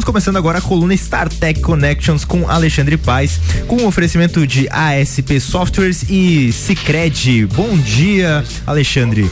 Estamos 0.00 0.12
começando 0.14 0.36
agora 0.38 0.56
a 0.56 0.62
coluna 0.62 0.94
StarTech 0.94 1.60
Connections 1.60 2.24
com 2.24 2.48
Alexandre 2.48 2.96
Paz, 2.96 3.38
com 3.66 3.76
o 3.82 3.86
oferecimento 3.86 4.46
de 4.46 4.66
ASP 4.70 5.38
Softwares 5.38 6.06
e 6.08 6.50
Cicred. 6.52 7.44
Bom 7.54 7.76
dia, 7.76 8.42
Alexandre. 8.66 9.30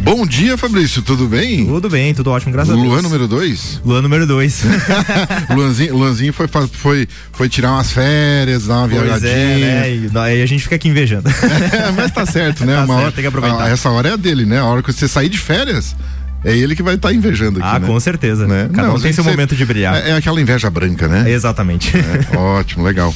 Bom 0.00 0.26
dia, 0.26 0.56
Fabrício, 0.58 1.02
tudo 1.02 1.28
bem? 1.28 1.64
Tudo 1.66 1.88
bem, 1.88 2.12
tudo 2.14 2.32
ótimo, 2.32 2.52
graças 2.52 2.74
Luan 2.74 2.80
a 2.80 2.82
Deus. 2.82 2.94
Luan 2.94 3.02
número 3.02 3.28
2? 3.28 3.80
Luan 3.84 4.02
número 4.02 4.26
2. 4.26 4.62
Luanzinho, 5.54 5.96
Luanzinho 5.96 6.32
foi, 6.32 6.48
foi, 6.48 7.08
foi 7.32 7.48
tirar 7.48 7.70
umas 7.72 7.92
férias, 7.92 8.66
dar 8.66 8.78
uma 8.78 8.88
pois 8.88 9.02
viajadinha. 9.02 9.32
É, 9.34 9.94
né? 9.94 10.10
E 10.12 10.18
aí 10.18 10.42
a 10.42 10.46
gente 10.46 10.64
fica 10.64 10.74
aqui 10.74 10.88
invejando. 10.88 11.28
É, 11.28 11.92
mas 11.94 12.10
tá 12.10 12.26
certo, 12.26 12.64
né? 12.66 12.74
Tá 12.74 12.86
certo, 12.86 12.90
hora, 12.92 13.12
tem 13.12 13.22
que 13.22 13.28
aproveitar. 13.28 13.62
a- 13.62 13.68
essa 13.68 13.88
hora 13.88 14.08
é 14.08 14.12
a 14.14 14.16
dele, 14.16 14.44
né? 14.44 14.58
A 14.58 14.64
hora 14.64 14.82
que 14.82 14.92
você 14.92 15.06
sair 15.06 15.28
de 15.28 15.38
férias, 15.38 15.94
é 16.44 16.56
ele 16.56 16.76
que 16.76 16.82
vai 16.82 16.94
estar 16.94 17.12
invejando 17.12 17.58
aqui, 17.58 17.68
ah, 17.68 17.78
né? 17.78 17.86
com 17.86 17.98
certeza. 17.98 18.46
Né? 18.46 18.70
Cada 18.72 18.88
Não, 18.88 18.96
um 18.96 19.00
tem 19.00 19.12
seu 19.12 19.24
momento 19.24 19.56
de 19.56 19.64
brilhar. 19.64 19.96
É, 19.96 20.10
é 20.10 20.16
aquela 20.16 20.40
inveja 20.40 20.70
branca, 20.70 21.08
né? 21.08 21.30
Exatamente. 21.30 21.92
É, 21.96 22.36
ótimo, 22.36 22.84
legal. 22.84 23.14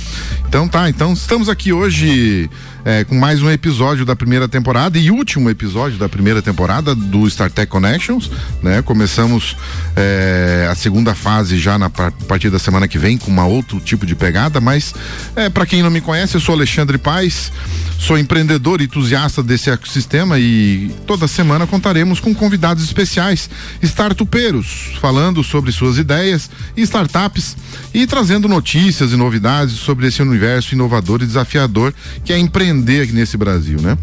Então 0.49 0.69
tá, 0.69 0.89
então 0.89 1.13
estamos 1.13 1.49
aqui 1.49 1.73
hoje 1.73 2.51
é, 2.85 3.05
com 3.05 3.15
mais 3.15 3.43
um 3.43 3.51
episódio 3.51 4.05
da 4.05 4.17
primeira 4.17 4.49
temporada 4.49 4.99
e 4.99 5.11
último 5.11 5.49
episódio 5.49 5.99
da 5.99 6.09
primeira 6.09 6.43
temporada 6.43 6.95
do 6.95 7.27
StarTech 7.27 7.71
Connections, 7.71 8.31
né? 8.63 8.83
Começamos 8.83 9.57
é, 9.95 10.69
a 10.71 10.75
segunda 10.75 11.15
fase 11.15 11.59
já 11.59 11.79
na 11.79 11.89
partir 11.91 12.51
da 12.51 12.59
semana 12.59 12.89
que 12.89 12.99
vem 12.99 13.17
com 13.17 13.31
uma 13.31 13.47
outro 13.47 13.79
tipo 13.79 14.05
de 14.05 14.15
pegada, 14.15 14.61
mas 14.61 14.95
é, 15.37 15.49
para 15.49 15.67
quem 15.67 15.83
não 15.83 15.91
me 15.91 16.01
conhece, 16.01 16.35
eu 16.35 16.41
sou 16.41 16.55
Alexandre 16.55 16.99
Paes, 16.99 17.53
sou 17.99 18.19
empreendedor 18.19 18.81
e 18.81 18.85
entusiasta 18.85 19.43
desse 19.43 19.71
ecossistema 19.71 20.39
e 20.39 20.91
toda 21.07 21.29
semana 21.29 21.67
contaremos 21.67 22.19
com 22.19 22.35
convidados 22.35 22.83
especiais, 22.83 23.49
startupeiros, 23.81 24.97
falando 25.01 25.45
sobre 25.45 25.71
suas 25.71 25.99
ideias 25.99 26.51
e 26.77 26.83
startups 26.83 27.57
e 27.95 28.07
trazendo 28.07 28.49
notícias 28.49 29.13
e 29.13 29.17
novidades 29.17 29.75
sobre 29.75 30.09
esse 30.09 30.21
universo 30.21 30.75
inovador 30.75 31.23
e 31.23 31.27
desafiador 31.27 31.95
que 32.25 32.33
é 32.33 32.39
empreender 32.39 32.72
aqui 33.03 33.13
nesse 33.13 33.37
Brasil, 33.37 33.81
né? 33.81 33.97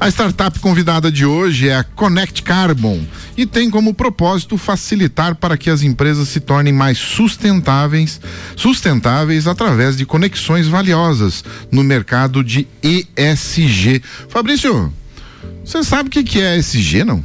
A 0.00 0.08
startup 0.08 0.58
convidada 0.60 1.10
de 1.10 1.24
hoje 1.24 1.68
é 1.68 1.76
a 1.76 1.84
Connect 1.84 2.42
Carbon 2.42 3.04
e 3.36 3.46
tem 3.46 3.70
como 3.70 3.94
propósito 3.94 4.56
facilitar 4.56 5.34
para 5.34 5.56
que 5.56 5.70
as 5.70 5.82
empresas 5.82 6.28
se 6.28 6.40
tornem 6.40 6.72
mais 6.72 6.98
sustentáveis, 6.98 8.20
sustentáveis 8.56 9.46
através 9.46 9.96
de 9.96 10.06
conexões 10.06 10.66
valiosas 10.66 11.44
no 11.70 11.82
mercado 11.82 12.42
de 12.42 12.66
ESG. 12.82 14.02
Fabrício, 14.28 14.92
você 15.64 15.82
sabe 15.82 16.08
o 16.08 16.12
que 16.12 16.22
que 16.22 16.40
é 16.40 16.56
ESG, 16.56 17.04
não? 17.04 17.24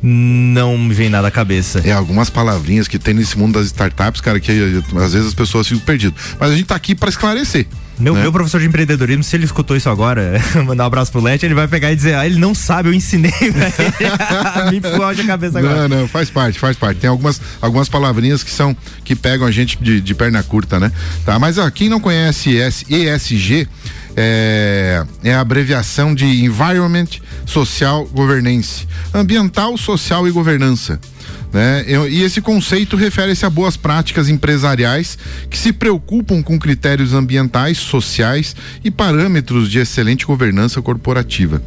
Não 0.00 0.78
me 0.78 0.94
vem 0.94 1.08
nada 1.08 1.28
à 1.28 1.30
cabeça. 1.30 1.80
É 1.84 1.92
algumas 1.92 2.30
palavrinhas 2.30 2.86
que 2.86 2.98
tem 2.98 3.14
nesse 3.14 3.36
mundo 3.36 3.54
das 3.54 3.66
startups, 3.66 4.20
cara, 4.20 4.38
que 4.38 4.52
às 4.52 5.12
vezes 5.12 5.28
as 5.28 5.34
pessoas 5.34 5.66
ficam 5.66 5.84
perdidas. 5.84 6.18
Mas 6.38 6.52
a 6.52 6.54
gente 6.54 6.66
tá 6.66 6.76
aqui 6.76 6.94
para 6.94 7.08
esclarecer. 7.08 7.66
Meu, 7.98 8.14
né? 8.14 8.22
meu 8.22 8.32
professor 8.32 8.60
de 8.60 8.66
empreendedorismo, 8.66 9.24
se 9.24 9.34
ele 9.36 9.44
escutou 9.44 9.76
isso 9.76 9.88
agora, 9.88 10.40
mandar 10.64 10.84
um 10.84 10.86
abraço 10.86 11.10
pro 11.10 11.20
Lete, 11.20 11.44
ele 11.44 11.54
vai 11.54 11.66
pegar 11.66 11.92
e 11.92 11.96
dizer, 11.96 12.14
ah, 12.14 12.26
ele 12.26 12.38
não 12.38 12.54
sabe, 12.54 12.88
eu 12.88 12.94
ensinei. 12.94 13.32
Me 14.70 14.78
explode 14.78 15.20
a 15.22 15.26
cabeça 15.26 15.58
agora. 15.58 15.88
Não, 15.88 16.00
não, 16.00 16.08
faz 16.08 16.30
parte, 16.30 16.58
faz 16.58 16.76
parte. 16.76 17.00
Tem 17.00 17.10
algumas, 17.10 17.40
algumas 17.60 17.88
palavrinhas 17.88 18.42
que 18.42 18.50
são 18.50 18.76
que 19.04 19.16
pegam 19.16 19.46
a 19.46 19.50
gente 19.50 19.78
de, 19.80 20.00
de 20.00 20.14
perna 20.14 20.42
curta, 20.42 20.78
né? 20.78 20.92
Tá, 21.24 21.38
mas 21.38 21.58
ó, 21.58 21.68
quem 21.70 21.88
não 21.88 22.00
conhece 22.00 22.56
ES 22.56 22.84
ESG 22.88 23.68
é, 24.16 25.04
é 25.22 25.34
a 25.34 25.40
abreviação 25.40 26.14
de 26.14 26.24
Environment 26.44 27.08
Social 27.46 28.04
Governance, 28.06 28.86
ambiental, 29.14 29.76
social 29.76 30.26
e 30.26 30.30
governança. 30.30 31.00
Né? 31.52 31.84
E 32.10 32.22
esse 32.22 32.42
conceito 32.42 32.94
refere-se 32.94 33.46
a 33.46 33.50
boas 33.50 33.76
práticas 33.76 34.28
empresariais 34.28 35.16
que 35.48 35.56
se 35.56 35.72
preocupam 35.72 36.42
com 36.42 36.58
critérios 36.58 37.14
ambientais, 37.14 37.78
sociais 37.78 38.54
e 38.84 38.90
parâmetros 38.90 39.70
de 39.70 39.78
excelente 39.78 40.26
governança 40.26 40.82
corporativa. 40.82 41.62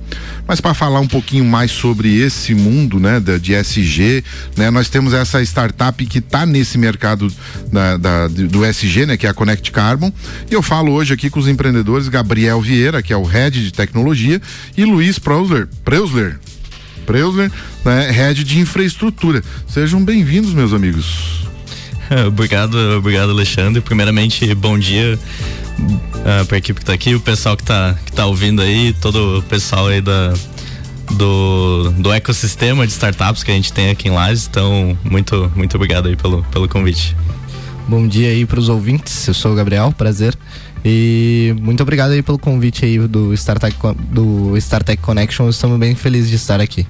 Mas 0.47 0.61
para 0.61 0.75
falar 0.75 0.99
um 0.99 1.07
pouquinho 1.07 1.45
mais 1.45 1.71
sobre 1.71 2.15
esse 2.15 2.53
mundo, 2.53 2.99
né, 2.99 3.19
da- 3.19 3.37
de 3.39 3.55
SG, 3.55 4.23
né, 4.55 4.69
nós 4.69 4.87
temos 4.87 5.13
essa 5.13 5.41
startup 5.41 6.05
que 6.05 6.19
está 6.19 6.45
nesse 6.45 6.77
mercado 6.77 7.33
da- 7.71 7.97
da- 7.97 8.27
do 8.27 8.63
SG, 8.63 9.05
né, 9.07 9.17
que 9.17 9.25
é 9.25 9.29
a 9.29 9.33
Connect 9.33 9.71
Carbon. 9.71 10.11
E 10.49 10.53
eu 10.53 10.61
falo 10.61 10.91
hoje 10.91 11.13
aqui 11.13 11.29
com 11.29 11.39
os 11.39 11.47
empreendedores 11.47 12.07
Gabriel 12.07 12.61
Vieira, 12.61 13.01
que 13.01 13.13
é 13.13 13.17
o 13.17 13.23
head 13.23 13.63
de 13.63 13.71
tecnologia, 13.73 14.39
e 14.77 14.85
Luiz 14.85 15.17
Preusler, 15.17 15.67
Preusler 15.83 16.39
Preusler, 17.11 17.51
né, 17.83 18.09
head 18.09 18.41
de 18.41 18.59
infraestrutura. 18.59 19.43
Sejam 19.67 20.01
bem-vindos, 20.01 20.53
meus 20.53 20.71
amigos. 20.71 21.45
obrigado, 22.25 22.73
obrigado, 22.97 23.31
Alexandre. 23.31 23.81
Primeiramente, 23.81 24.55
bom 24.55 24.79
dia 24.79 25.19
uh, 25.77 26.45
para 26.45 26.55
a 26.55 26.59
equipe 26.59 26.79
que 26.79 26.85
tá 26.85 26.93
aqui, 26.93 27.13
o 27.13 27.19
pessoal 27.19 27.57
que 27.57 27.63
tá, 27.63 27.97
que 28.05 28.13
tá 28.13 28.25
ouvindo 28.25 28.61
aí, 28.61 28.93
todo 28.93 29.39
o 29.39 29.43
pessoal 29.43 29.87
aí 29.87 29.99
da, 29.99 30.33
do, 31.11 31.91
do 31.97 32.13
ecossistema 32.13 32.87
de 32.87 32.93
startups 32.93 33.43
que 33.43 33.51
a 33.51 33.55
gente 33.55 33.73
tem 33.73 33.89
aqui 33.89 34.07
em 34.07 34.11
Lages. 34.11 34.47
Então, 34.49 34.97
muito, 35.03 35.51
muito 35.53 35.75
obrigado 35.75 36.07
aí 36.07 36.15
pelo, 36.15 36.43
pelo 36.43 36.69
convite. 36.69 37.13
Bom 37.89 38.07
dia 38.07 38.29
aí 38.29 38.45
pros 38.45 38.69
ouvintes, 38.69 39.27
eu 39.27 39.33
sou 39.33 39.51
o 39.51 39.55
Gabriel, 39.55 39.93
prazer. 39.97 40.33
E 40.85 41.53
muito 41.59 41.83
obrigado 41.83 42.11
aí 42.11 42.21
pelo 42.21 42.39
convite 42.39 42.85
aí 42.85 42.97
do 42.99 43.33
StarTech, 43.33 43.75
do 44.09 44.55
StarTech 44.55 45.01
Connection, 45.01 45.49
estamos 45.49 45.77
bem 45.77 45.93
felizes 45.93 46.29
de 46.29 46.37
estar 46.37 46.61
aqui. 46.61 46.87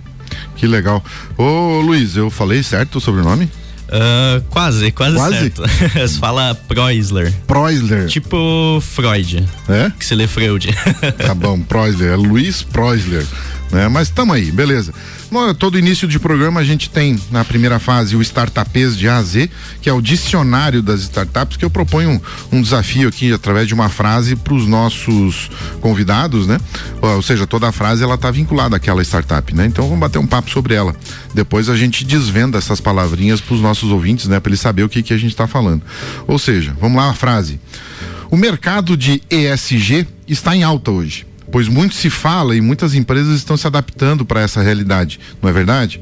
Que 0.56 0.68
legal. 0.68 1.03
Ô, 1.38 1.80
Luiz, 1.81 2.16
eu 2.16 2.30
falei 2.30 2.62
certo 2.64 2.97
o 2.97 3.02
sobrenome? 3.02 3.50
Uh, 3.94 4.42
quase, 4.50 4.90
quase, 4.94 5.16
Quase? 5.18 5.38
certo. 5.38 5.64
Você 5.94 6.16
fala 6.18 6.56
Preusler. 6.56 7.34
Preusler. 7.46 8.08
Tipo 8.08 8.80
Freud, 8.81 9.46
É? 9.68 9.92
que 10.00 10.06
se 10.06 10.16
lê 10.16 10.28
Freud. 10.28 10.69
Tá 11.18 11.34
bom, 11.36 11.59
Preusler, 11.62 12.14
é 12.14 12.16
Luiz 12.16 12.64
Preusler, 12.64 13.25
né? 13.71 13.87
Mas 13.87 14.09
tamo 14.09 14.33
aí, 14.33 14.51
beleza. 14.51 14.93
No- 15.31 15.53
Todo 15.53 15.77
início 15.79 16.07
de 16.07 16.19
programa 16.19 16.59
a 16.59 16.63
gente 16.63 16.89
tem 16.89 17.17
na 17.31 17.45
primeira 17.45 17.79
fase 17.79 18.15
o 18.15 18.21
Startupês 18.21 18.97
de 18.97 19.07
A 19.07 19.17
a 19.17 19.23
Z, 19.23 19.49
que 19.81 19.89
é 19.89 19.93
o 19.93 20.01
dicionário 20.01 20.81
das 20.81 21.01
startups, 21.01 21.55
que 21.57 21.63
eu 21.65 21.69
proponho 21.69 22.09
um, 22.51 22.57
um 22.57 22.61
desafio 22.61 23.07
aqui 23.07 23.31
através 23.33 23.67
de 23.67 23.73
uma 23.73 23.89
frase 23.89 24.35
para 24.35 24.53
os 24.53 24.67
nossos 24.67 25.49
convidados, 25.79 26.47
né? 26.47 26.57
Ou, 27.01 27.21
seja, 27.21 27.47
toda 27.47 27.67
a 27.67 27.71
frase 27.71 28.03
ela 28.03 28.17
tá 28.17 28.29
vinculada 28.31 28.75
àquela 28.75 29.01
startup, 29.03 29.53
né? 29.55 29.65
Então 29.65 29.85
vamos 29.85 29.99
bater 29.99 30.19
um 30.19 30.27
papo 30.27 30.49
sobre 30.49 30.73
ela. 30.73 30.95
Depois 31.33 31.69
a 31.69 31.77
gente 31.77 32.03
desvenda 32.03 32.57
essas 32.57 32.81
palavrinhas 32.81 33.39
para 33.39 33.55
os 33.55 33.61
nossos 33.61 33.89
ouvintes, 33.91 34.27
né? 34.27 34.39
Para 34.39 34.49
eles 34.49 34.59
saberem 34.59 34.85
o 34.85 34.89
que 34.89 35.01
que 35.03 35.13
a 35.13 35.17
gente 35.17 35.31
está 35.31 35.47
falando. 35.47 35.81
Ou 36.27 36.38
seja, 36.38 36.75
vamos 36.79 36.97
lá 36.97 37.09
a 37.09 37.13
frase. 37.13 37.59
O 38.29 38.38
mercado 38.38 38.95
de 38.95 39.21
ESG 39.29 40.07
está 40.27 40.55
em 40.55 40.63
alta 40.63 40.89
hoje, 40.91 41.25
pois 41.51 41.67
muito 41.67 41.95
se 41.95 42.09
fala 42.09 42.56
e 42.56 42.62
muitas 42.62 42.94
empresas 42.95 43.35
estão 43.35 43.57
se 43.57 43.67
adaptando 43.67 44.25
para 44.25 44.41
essa 44.41 44.62
realidade, 44.62 45.19
não 45.41 45.50
é 45.50 45.53
verdade? 45.53 46.01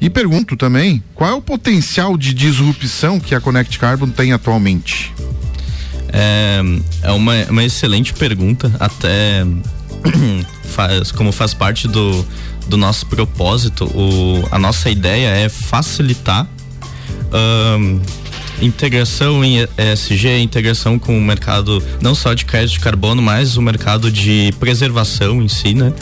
E 0.00 0.10
pergunto 0.10 0.56
também, 0.56 1.02
qual 1.14 1.30
é 1.30 1.34
o 1.34 1.40
potencial 1.40 2.16
de 2.16 2.34
disrupção 2.34 3.18
que 3.18 3.34
a 3.34 3.40
Connect 3.40 3.78
Carbon 3.78 4.08
tem 4.08 4.32
atualmente? 4.32 5.12
É, 6.12 6.60
é 7.02 7.12
uma, 7.12 7.34
uma 7.48 7.64
excelente 7.64 8.12
pergunta, 8.12 8.70
até 8.78 9.44
faz, 10.64 11.10
como 11.10 11.32
faz 11.32 11.54
parte 11.54 11.88
do, 11.88 12.26
do 12.68 12.76
nosso 12.76 13.06
propósito, 13.06 13.84
o, 13.86 14.46
a 14.50 14.58
nossa 14.58 14.90
ideia 14.90 15.28
é 15.28 15.48
facilitar 15.48 16.46
ahn, 17.32 18.00
integração 18.60 19.44
em 19.44 19.66
ESG, 19.76 20.38
integração 20.38 20.98
com 20.98 21.16
o 21.16 21.20
mercado 21.20 21.82
não 22.00 22.14
só 22.14 22.34
de 22.34 22.44
crédito 22.44 22.74
de 22.74 22.80
carbono, 22.80 23.20
mas 23.22 23.56
o 23.56 23.62
mercado 23.62 24.10
de 24.10 24.52
preservação 24.58 25.42
em 25.42 25.48
si, 25.48 25.74
né? 25.74 25.92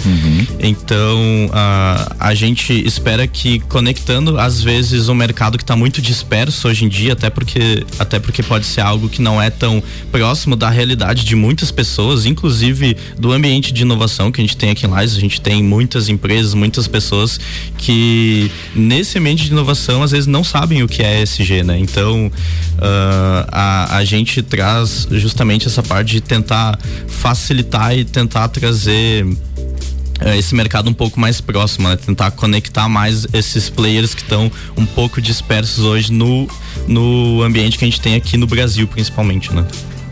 Então 0.61 1.51
a, 1.53 2.17
a 2.19 2.35
gente 2.35 2.73
espera 2.87 3.27
que 3.27 3.61
conectando 3.61 4.39
às 4.39 4.61
vezes 4.61 5.09
um 5.09 5.15
mercado 5.15 5.57
que 5.59 5.65
está 5.65 5.77
muito 5.77 6.01
disperso 6.01 6.69
hoje 6.69 6.85
em 6.85 6.89
dia, 6.89 7.13
até 7.13 7.31
porque 7.31 7.85
até 7.99 8.19
porque 8.19 8.43
pode 8.43 8.67
ser 8.67 8.81
algo 8.81 9.09
que 9.09 9.21
não 9.21 9.41
é 9.41 9.51
tão 9.51 9.83
próximo 10.11 10.57
da 10.57 10.71
realidade 10.71 11.25
de 11.25 11.35
muitas 11.35 11.71
pessoas, 11.71 12.27
inclusive 12.27 12.97
do 13.19 13.33
ambiente 13.33 13.73
de 13.73 13.83
inovação 13.83 14.31
que 14.31 14.41
a 14.41 14.45
gente 14.45 14.57
tem 14.57 14.71
aqui 14.71 14.87
em 14.87 14.91
Lages, 14.91 15.17
a 15.17 15.21
gente 15.21 15.41
tem 15.41 15.63
muitas 15.63 16.09
empresas, 16.09 16.55
muitas 16.55 16.87
pessoas 16.87 17.39
que 17.79 18.51
nesse 18.75 19.19
ambiente 19.19 19.45
de 19.45 19.51
inovação 19.51 20.03
às 20.03 20.11
vezes 20.11 20.27
não 20.27 20.45
sabem 20.45 20.83
o 20.83 20.89
que 20.89 21.03
é 21.03 21.23
ESG, 21.23 21.63
né? 21.63 21.79
Então 21.79 22.31
ah, 22.79 23.47
a, 23.51 23.97
a 23.99 24.05
gente 24.05 24.43
traz 24.43 25.07
justamente 25.11 25.67
essa 25.67 25.83
parte 25.83 26.13
de 26.13 26.21
tentar 26.21 26.79
facilitar 27.09 27.97
e 27.97 28.05
tentar 28.05 28.49
trazer 28.49 29.27
eh, 30.21 30.39
esse 30.39 30.55
mercado 30.55 30.89
um 30.89 30.95
pouco 30.95 31.19
mais 31.19 31.41
próximo, 31.41 31.89
né? 31.89 31.97
Tentar 31.97 32.31
conectar 32.33 32.89
mais 32.89 33.27
esses 33.33 33.69
players 33.69 34.15
que 34.15 34.23
estão 34.23 34.51
um 34.77 34.87
pouco 34.87 35.21
dispersos 35.21 35.85
hoje 35.85 36.13
no, 36.13 36.49
no 36.87 37.43
ambiente 37.43 37.79
que 37.79 37.85
a 37.85 37.89
gente 37.89 38.01
tem 38.01 38.15
aqui 38.15 38.37
no 38.37 38.47
Brasil, 38.47 38.87
principalmente, 38.87 39.53
né? 39.53 39.65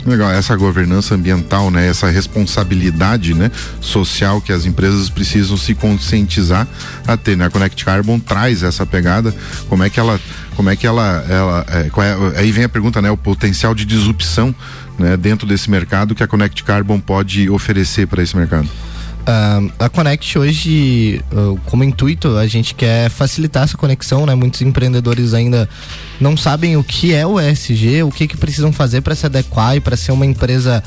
Legal, 0.04 0.32
essa 0.32 0.56
governança 0.56 1.14
ambiental, 1.14 1.70
né? 1.70 1.86
Essa 1.86 2.10
responsabilidade, 2.10 3.34
né? 3.34 3.50
Social 3.80 4.40
que 4.40 4.52
as 4.52 4.66
empresas 4.66 5.08
precisam 5.08 5.56
se 5.56 5.74
conscientizar 5.74 6.66
a 7.06 7.16
ter, 7.16 7.36
né? 7.36 7.46
A 7.46 7.50
Connect 7.50 7.84
Carbon 7.84 8.18
traz 8.18 8.64
essa 8.64 8.84
pegada, 8.84 9.32
como 9.68 9.84
é 9.84 9.90
que 9.90 10.00
ela 10.00 10.20
Como 10.56 10.68
é 10.70 10.76
que 10.76 10.86
ela, 10.86 11.24
ela 11.28 11.66
é, 11.68 11.86
é, 11.86 12.40
aí 12.40 12.52
vem 12.52 12.64
a 12.64 12.68
pergunta, 12.68 13.00
né? 13.00 13.10
O 13.10 13.16
potencial 13.16 13.74
de 13.74 13.84
disrupção, 13.84 14.54
né? 14.98 15.16
Dentro 15.16 15.46
desse 15.46 15.70
mercado 15.70 16.14
que 16.14 16.22
a 16.22 16.26
Connect 16.26 16.62
Carbon 16.64 17.00
pode 17.00 17.48
oferecer 17.48 18.06
para 18.06 18.22
esse 18.22 18.36
mercado. 18.36 18.68
Uh, 19.22 19.72
a 19.78 19.88
Connect 19.88 20.36
hoje, 20.36 21.22
uh, 21.32 21.58
como 21.66 21.84
intuito, 21.84 22.36
a 22.36 22.46
gente 22.48 22.74
quer 22.74 23.08
facilitar 23.08 23.62
essa 23.62 23.76
conexão, 23.76 24.26
né? 24.26 24.34
Muitos 24.34 24.60
empreendedores 24.62 25.32
ainda 25.32 25.68
não 26.20 26.36
sabem 26.36 26.76
o 26.76 26.82
que 26.82 27.14
é 27.14 27.24
o 27.24 27.40
ESG, 27.40 28.02
o 28.02 28.10
que, 28.10 28.26
que 28.26 28.36
precisam 28.36 28.72
fazer 28.72 29.00
para 29.00 29.14
se 29.14 29.24
adequar 29.24 29.76
e 29.76 29.80
para 29.80 29.96
ser 29.96 30.10
uma 30.10 30.26
empresa 30.26 30.82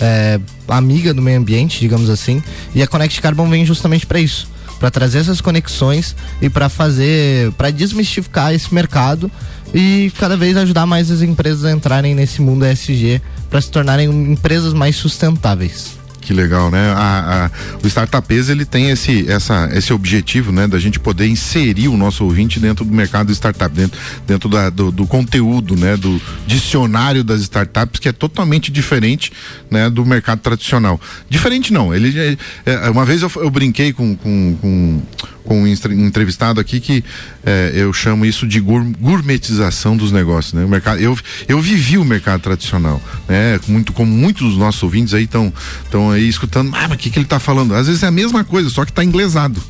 é, 0.00 0.40
amiga 0.68 1.14
do 1.14 1.22
meio 1.22 1.38
ambiente, 1.38 1.78
digamos 1.78 2.10
assim. 2.10 2.42
E 2.74 2.82
a 2.82 2.86
Connect 2.88 3.20
Carbon 3.20 3.48
vem 3.48 3.64
justamente 3.64 4.04
para 4.04 4.18
isso, 4.18 4.48
para 4.78 4.90
trazer 4.90 5.18
essas 5.18 5.40
conexões 5.40 6.14
e 6.40 6.48
para 6.48 6.68
fazer, 6.68 7.52
para 7.52 7.70
desmistificar 7.70 8.52
esse 8.52 8.72
mercado 8.74 9.30
e 9.74 10.12
cada 10.18 10.36
vez 10.36 10.56
ajudar 10.56 10.86
mais 10.86 11.10
as 11.10 11.22
empresas 11.22 11.64
a 11.64 11.72
entrarem 11.72 12.14
nesse 12.14 12.40
mundo 12.40 12.66
ESG 12.66 13.20
para 13.50 13.60
se 13.60 13.70
tornarem 13.70 14.08
empresas 14.08 14.72
mais 14.72 14.96
sustentáveis. 14.96 15.98
Que 16.26 16.34
legal, 16.34 16.72
né? 16.72 16.90
A, 16.90 17.44
a, 17.44 17.50
o 17.84 17.86
Startupês 17.86 18.48
ele 18.48 18.64
tem 18.64 18.90
esse, 18.90 19.30
essa, 19.30 19.70
esse 19.72 19.92
objetivo, 19.92 20.50
né? 20.50 20.66
Da 20.66 20.76
gente 20.76 20.98
poder 20.98 21.28
inserir 21.28 21.86
o 21.86 21.96
nosso 21.96 22.24
ouvinte 22.24 22.58
dentro 22.58 22.84
do 22.84 22.92
mercado 22.92 23.30
startup, 23.30 23.72
dentro, 23.72 23.96
dentro 24.26 24.48
da, 24.48 24.68
do, 24.68 24.90
do, 24.90 25.06
conteúdo, 25.06 25.76
né? 25.76 25.96
Do 25.96 26.20
dicionário 26.44 27.22
das 27.22 27.42
startups, 27.42 28.00
que 28.00 28.08
é 28.08 28.12
totalmente 28.12 28.72
diferente, 28.72 29.32
né? 29.70 29.88
Do 29.88 30.04
mercado 30.04 30.40
tradicional. 30.40 31.00
Diferente 31.30 31.72
não, 31.72 31.94
ele, 31.94 32.36
é, 32.66 32.72
é 32.72 32.90
uma 32.90 33.04
vez 33.04 33.22
eu, 33.22 33.30
eu 33.36 33.48
brinquei 33.48 33.92
com, 33.92 34.16
com, 34.16 34.56
com 34.60 35.02
com 35.46 35.62
um 35.62 35.66
entrevistado 35.66 36.60
aqui 36.60 36.80
que 36.80 37.02
é, 37.44 37.72
eu 37.74 37.92
chamo 37.92 38.26
isso 38.26 38.46
de 38.46 38.60
gourmetização 38.60 39.96
dos 39.96 40.12
negócios, 40.12 40.52
né? 40.52 40.64
O 40.64 40.68
mercado, 40.68 41.00
eu, 41.00 41.16
eu 41.48 41.60
vivi 41.60 41.96
o 41.96 42.04
mercado 42.04 42.40
tradicional, 42.42 43.00
né? 43.28 43.58
Muito, 43.66 43.92
como 43.92 44.12
muitos 44.12 44.48
dos 44.48 44.58
nossos 44.58 44.82
ouvintes 44.82 45.14
aí 45.14 45.24
estão 45.24 45.52
aí 46.12 46.28
escutando, 46.28 46.74
ah, 46.74 46.88
mas 46.88 46.98
o 46.98 46.98
que, 46.98 47.08
que 47.08 47.18
ele 47.18 47.24
está 47.26 47.38
falando? 47.38 47.74
Às 47.74 47.86
vezes 47.86 48.02
é 48.02 48.06
a 48.06 48.10
mesma 48.10 48.44
coisa, 48.44 48.68
só 48.68 48.84
que 48.84 48.90
está 48.90 49.02
inglesado 49.02 49.62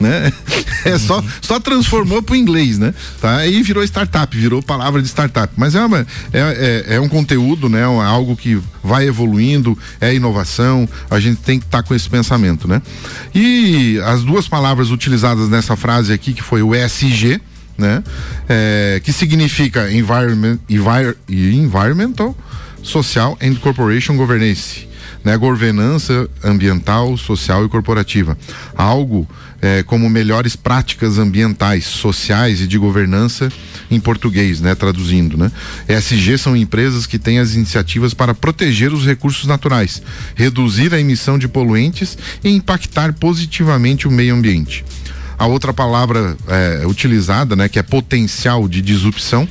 né? 0.00 0.32
É 0.82 0.98
só, 0.98 1.22
só 1.42 1.60
transformou 1.60 2.22
para 2.22 2.32
o 2.32 2.36
inglês, 2.36 2.78
né? 2.78 2.94
Tá? 3.20 3.36
Aí 3.36 3.62
virou 3.62 3.84
startup, 3.84 4.34
virou 4.34 4.62
palavra 4.62 5.02
de 5.02 5.08
startup. 5.08 5.52
Mas 5.54 5.74
é, 5.74 5.84
uma, 5.84 6.06
é, 6.32 6.84
é, 6.88 6.94
é 6.94 7.00
um 7.00 7.08
conteúdo, 7.08 7.68
né? 7.68 7.84
Algo 7.84 8.34
que 8.34 8.58
vai 8.82 9.06
evoluindo, 9.06 9.76
é 10.00 10.14
inovação, 10.14 10.88
a 11.10 11.20
gente 11.20 11.42
tem 11.42 11.58
que 11.58 11.66
estar 11.66 11.82
tá 11.82 11.86
com 11.86 11.94
esse 11.94 12.08
pensamento, 12.08 12.66
né? 12.66 12.80
E 13.34 14.00
as 14.06 14.22
duas 14.22 14.48
palavras 14.48 14.90
utilizadas 14.90 15.50
nessa 15.50 15.76
frase 15.76 16.14
aqui, 16.14 16.32
que 16.32 16.42
foi 16.42 16.62
o 16.62 16.74
ESG, 16.74 17.38
né? 17.76 18.02
É, 18.48 19.02
que 19.04 19.12
significa 19.12 19.92
environment, 19.92 20.58
envir, 20.66 21.14
Environmental, 21.28 22.34
Social 22.82 23.36
and 23.42 23.56
Corporation 23.56 24.16
Governance 24.16 24.88
né, 25.24 25.36
governança 25.36 26.28
ambiental, 26.42 27.16
social 27.16 27.64
e 27.64 27.68
corporativa. 27.68 28.36
Algo 28.76 29.28
é, 29.62 29.82
como 29.82 30.08
melhores 30.08 30.56
práticas 30.56 31.18
ambientais, 31.18 31.84
sociais 31.84 32.60
e 32.60 32.66
de 32.66 32.78
governança 32.78 33.50
em 33.90 34.00
português, 34.00 34.60
né, 34.60 34.74
traduzindo, 34.74 35.36
né? 35.36 35.50
ESG 35.88 36.38
são 36.38 36.56
empresas 36.56 37.06
que 37.06 37.18
têm 37.18 37.38
as 37.38 37.54
iniciativas 37.54 38.14
para 38.14 38.34
proteger 38.34 38.92
os 38.92 39.04
recursos 39.04 39.46
naturais, 39.46 40.02
reduzir 40.34 40.94
a 40.94 41.00
emissão 41.00 41.38
de 41.38 41.48
poluentes 41.48 42.16
e 42.42 42.50
impactar 42.50 43.12
positivamente 43.12 44.08
o 44.08 44.10
meio 44.10 44.34
ambiente. 44.34 44.84
A 45.38 45.46
outra 45.46 45.72
palavra 45.72 46.36
é, 46.48 46.86
utilizada, 46.86 47.56
né, 47.56 47.68
que 47.68 47.78
é 47.78 47.82
potencial 47.82 48.68
de 48.68 48.80
disrupção, 48.80 49.48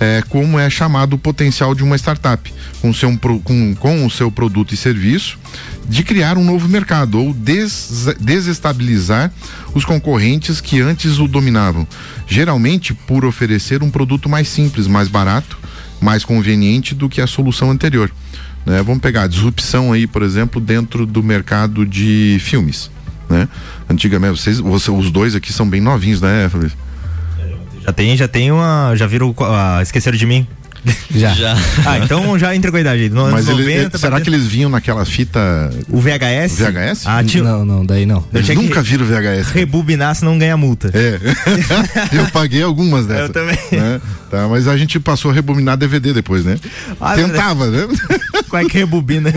é, 0.00 0.22
como 0.30 0.58
é 0.58 0.70
chamado 0.70 1.12
o 1.12 1.18
potencial 1.18 1.74
de 1.74 1.84
uma 1.84 1.94
startup, 1.94 2.52
com, 2.80 2.92
seu, 2.92 3.16
com, 3.44 3.74
com 3.74 4.06
o 4.06 4.10
seu 4.10 4.32
produto 4.32 4.72
e 4.72 4.76
serviço, 4.76 5.38
de 5.86 6.02
criar 6.02 6.38
um 6.38 6.44
novo 6.44 6.66
mercado 6.68 7.20
ou 7.20 7.34
des, 7.34 8.08
desestabilizar 8.18 9.30
os 9.74 9.84
concorrentes 9.84 10.58
que 10.60 10.80
antes 10.80 11.18
o 11.18 11.28
dominavam, 11.28 11.86
geralmente 12.26 12.94
por 12.94 13.26
oferecer 13.26 13.82
um 13.82 13.90
produto 13.90 14.26
mais 14.26 14.48
simples, 14.48 14.86
mais 14.86 15.06
barato, 15.06 15.58
mais 16.00 16.24
conveniente 16.24 16.94
do 16.94 17.08
que 17.08 17.20
a 17.20 17.26
solução 17.26 17.70
anterior. 17.70 18.10
Né? 18.64 18.82
Vamos 18.82 19.02
pegar 19.02 19.24
a 19.24 19.26
disrupção 19.26 19.92
aí, 19.92 20.06
por 20.06 20.22
exemplo, 20.22 20.62
dentro 20.62 21.04
do 21.04 21.22
mercado 21.22 21.84
de 21.84 22.38
filmes. 22.40 22.90
Né? 23.28 23.46
Antigamente, 23.88 24.40
vocês, 24.40 24.58
você, 24.58 24.90
os 24.90 25.10
dois 25.10 25.34
aqui 25.34 25.52
são 25.52 25.68
bem 25.68 25.80
novinhos, 25.80 26.22
né, 26.22 26.48
Fabrício? 26.48 26.78
Já 27.80 27.92
tem, 27.92 28.16
já 28.16 28.28
tem 28.28 28.52
uma. 28.52 28.94
Já 28.94 29.06
viram. 29.06 29.30
Uh, 29.30 29.82
esqueceram 29.82 30.16
de 30.16 30.26
mim? 30.26 30.46
Já. 31.14 31.34
já. 31.34 31.56
Ah, 31.84 31.98
então 31.98 32.38
já 32.38 32.54
entregou 32.54 32.78
a 32.78 32.80
idade. 32.80 33.10
No 33.10 33.30
Mas 33.30 33.46
90, 33.46 33.70
ele, 33.70 33.90
será 33.98 34.20
que 34.20 34.28
eles 34.28 34.46
vinham 34.46 34.70
naquela 34.70 35.04
fita. 35.04 35.70
O 35.88 36.00
VHS? 36.00 36.58
VHS? 36.58 37.06
Ah, 37.06 37.22
tio... 37.22 37.44
Não, 37.44 37.64
não, 37.64 37.84
daí 37.84 38.06
não. 38.06 38.24
Eles 38.32 38.48
nunca 38.48 38.82
viram 38.82 39.04
VHS. 39.04 39.50
Rebobinar 39.52 40.14
se 40.14 40.24
não 40.24 40.38
ganha 40.38 40.56
multa. 40.56 40.90
É. 40.94 41.18
eu 42.16 42.26
paguei 42.26 42.62
algumas 42.62 43.06
dessas. 43.06 43.28
Eu 43.28 43.32
também. 43.32 43.58
Né? 43.72 44.00
Tá, 44.30 44.46
mas 44.48 44.68
a 44.68 44.76
gente 44.76 44.98
passou 45.00 45.30
a 45.30 45.34
rebobinar 45.34 45.76
DVD 45.76 46.12
depois, 46.12 46.44
né? 46.44 46.56
Ah, 47.00 47.14
Tentava, 47.14 47.66
né? 47.66 47.88
Qual 48.48 48.62
é 48.62 48.64
que 48.64 48.78
rebobina? 48.78 49.32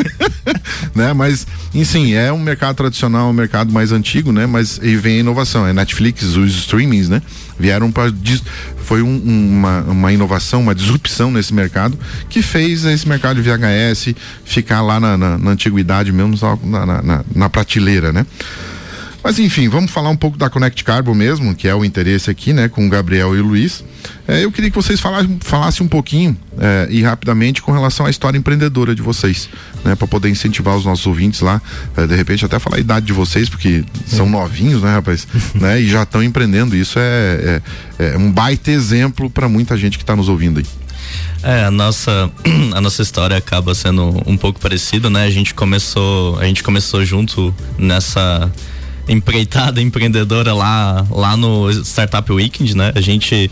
né? 0.94 1.14
Mas, 1.14 1.48
enfim, 1.74 2.14
é 2.14 2.32
um 2.32 2.40
mercado 2.40 2.76
tradicional, 2.76 3.30
um 3.30 3.34
mercado 3.34 3.74
mais 3.74 3.92
antigo, 3.92 4.32
né? 4.32 4.46
Mas 4.46 4.80
e 4.82 4.96
vem 4.96 5.18
a 5.18 5.20
inovação. 5.20 5.66
É 5.66 5.74
Netflix, 5.74 6.24
os 6.36 6.54
streamings, 6.56 7.10
né? 7.10 7.22
Vieram 7.60 7.92
para 7.92 8.12
foi 8.84 9.02
um, 9.02 9.18
uma, 9.18 9.82
uma 9.82 10.14
inovação, 10.14 10.62
uma 10.62 10.76
disrupção 10.76 11.32
nesse 11.34 11.54
mercado 11.54 11.98
que 12.30 12.42
fez 12.42 12.86
esse 12.86 13.08
mercado 13.08 13.42
de 13.42 13.50
VHS 13.50 14.16
ficar 14.46 14.82
lá 14.82 15.00
na, 15.00 15.18
na, 15.18 15.38
na 15.38 15.52
antiguidade 15.52 16.12
mesmo, 16.12 16.38
na, 16.64 17.02
na, 17.02 17.26
na 17.36 17.50
prateleira, 17.50 18.14
né? 18.14 18.26
Mas 19.24 19.40
enfim, 19.40 19.70
vamos 19.70 19.90
falar 19.90 20.10
um 20.10 20.18
pouco 20.18 20.38
da 20.38 20.50
Connect 20.50 20.84
Carbon 20.84 21.14
mesmo, 21.14 21.56
que 21.56 21.66
é 21.66 21.74
o 21.74 21.86
interesse 21.86 22.30
aqui, 22.30 22.52
né, 22.52 22.68
com 22.68 22.86
o 22.86 22.90
Gabriel 22.90 23.34
e 23.34 23.40
o 23.40 23.44
Luiz. 23.44 23.82
É, 24.28 24.44
eu 24.44 24.52
queria 24.52 24.70
que 24.70 24.76
vocês 24.76 25.00
falassem, 25.00 25.38
falassem 25.40 25.86
um 25.86 25.88
pouquinho 25.88 26.38
é, 26.60 26.88
e 26.90 27.02
rapidamente 27.02 27.62
com 27.62 27.72
relação 27.72 28.06
à 28.06 28.10
história 28.10 28.38
empreendedora 28.38 28.94
de 28.94 29.02
vocês, 29.02 29.48
né, 29.86 29.96
para 29.96 30.08
poder 30.08 30.28
incentivar 30.28 30.76
os 30.76 30.84
nossos 30.84 31.08
ouvintes 31.08 31.40
lá, 31.40 31.62
é, 31.96 32.06
de 32.06 32.14
repente 32.16 32.44
até 32.44 32.60
falar 32.60 32.76
a 32.76 32.80
idade 32.82 33.06
de 33.06 33.14
vocês, 33.14 33.48
porque 33.48 33.86
são 34.06 34.30
novinhos, 34.30 34.84
né, 34.84 34.92
rapaz, 34.92 35.26
né, 35.56 35.80
e 35.80 35.88
já 35.88 36.04
estão 36.04 36.22
empreendendo. 36.22 36.76
Isso 36.76 37.00
é, 37.00 37.62
é, 37.98 38.14
é 38.14 38.18
um 38.18 38.30
baita 38.30 38.72
exemplo 38.72 39.30
para 39.30 39.48
muita 39.48 39.78
gente 39.78 39.98
que 39.98 40.04
está 40.04 40.18
nos 40.18 40.28
ouvindo 40.28 40.60
aí. 40.60 40.66
É, 41.44 41.66
a 41.66 41.72
nossa, 41.72 42.32
a 42.74 42.82
nossa 42.82 43.02
história 43.02 43.38
acaba 43.38 43.76
sendo 43.76 44.22
um 44.26 44.38
pouco 44.38 44.60
parecida, 44.60 45.10
né? 45.10 45.26
A 45.26 45.30
gente 45.30 45.54
começou, 45.54 46.40
a 46.40 46.46
gente 46.46 46.64
começou 46.64 47.04
junto 47.04 47.54
nessa 47.78 48.52
empreitada 49.08 49.82
empreendedora 49.82 50.54
lá, 50.54 51.06
lá 51.10 51.36
no 51.36 51.70
Startup 51.84 52.32
Weekend, 52.32 52.76
né? 52.76 52.92
A 52.96 53.02
gente, 53.02 53.52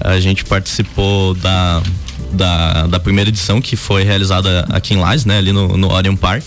a 0.00 0.18
gente 0.18 0.44
participou 0.44 1.34
da, 1.34 1.82
da, 2.32 2.86
da 2.86 3.00
primeira 3.00 3.30
edição 3.30 3.60
que 3.60 3.76
foi 3.76 4.02
realizada 4.04 4.66
aqui 4.70 4.94
em 4.94 4.98
Lais, 4.98 5.24
né? 5.24 5.38
Ali 5.38 5.52
no, 5.52 5.76
no 5.76 5.92
Orion 5.92 6.16
Park. 6.16 6.44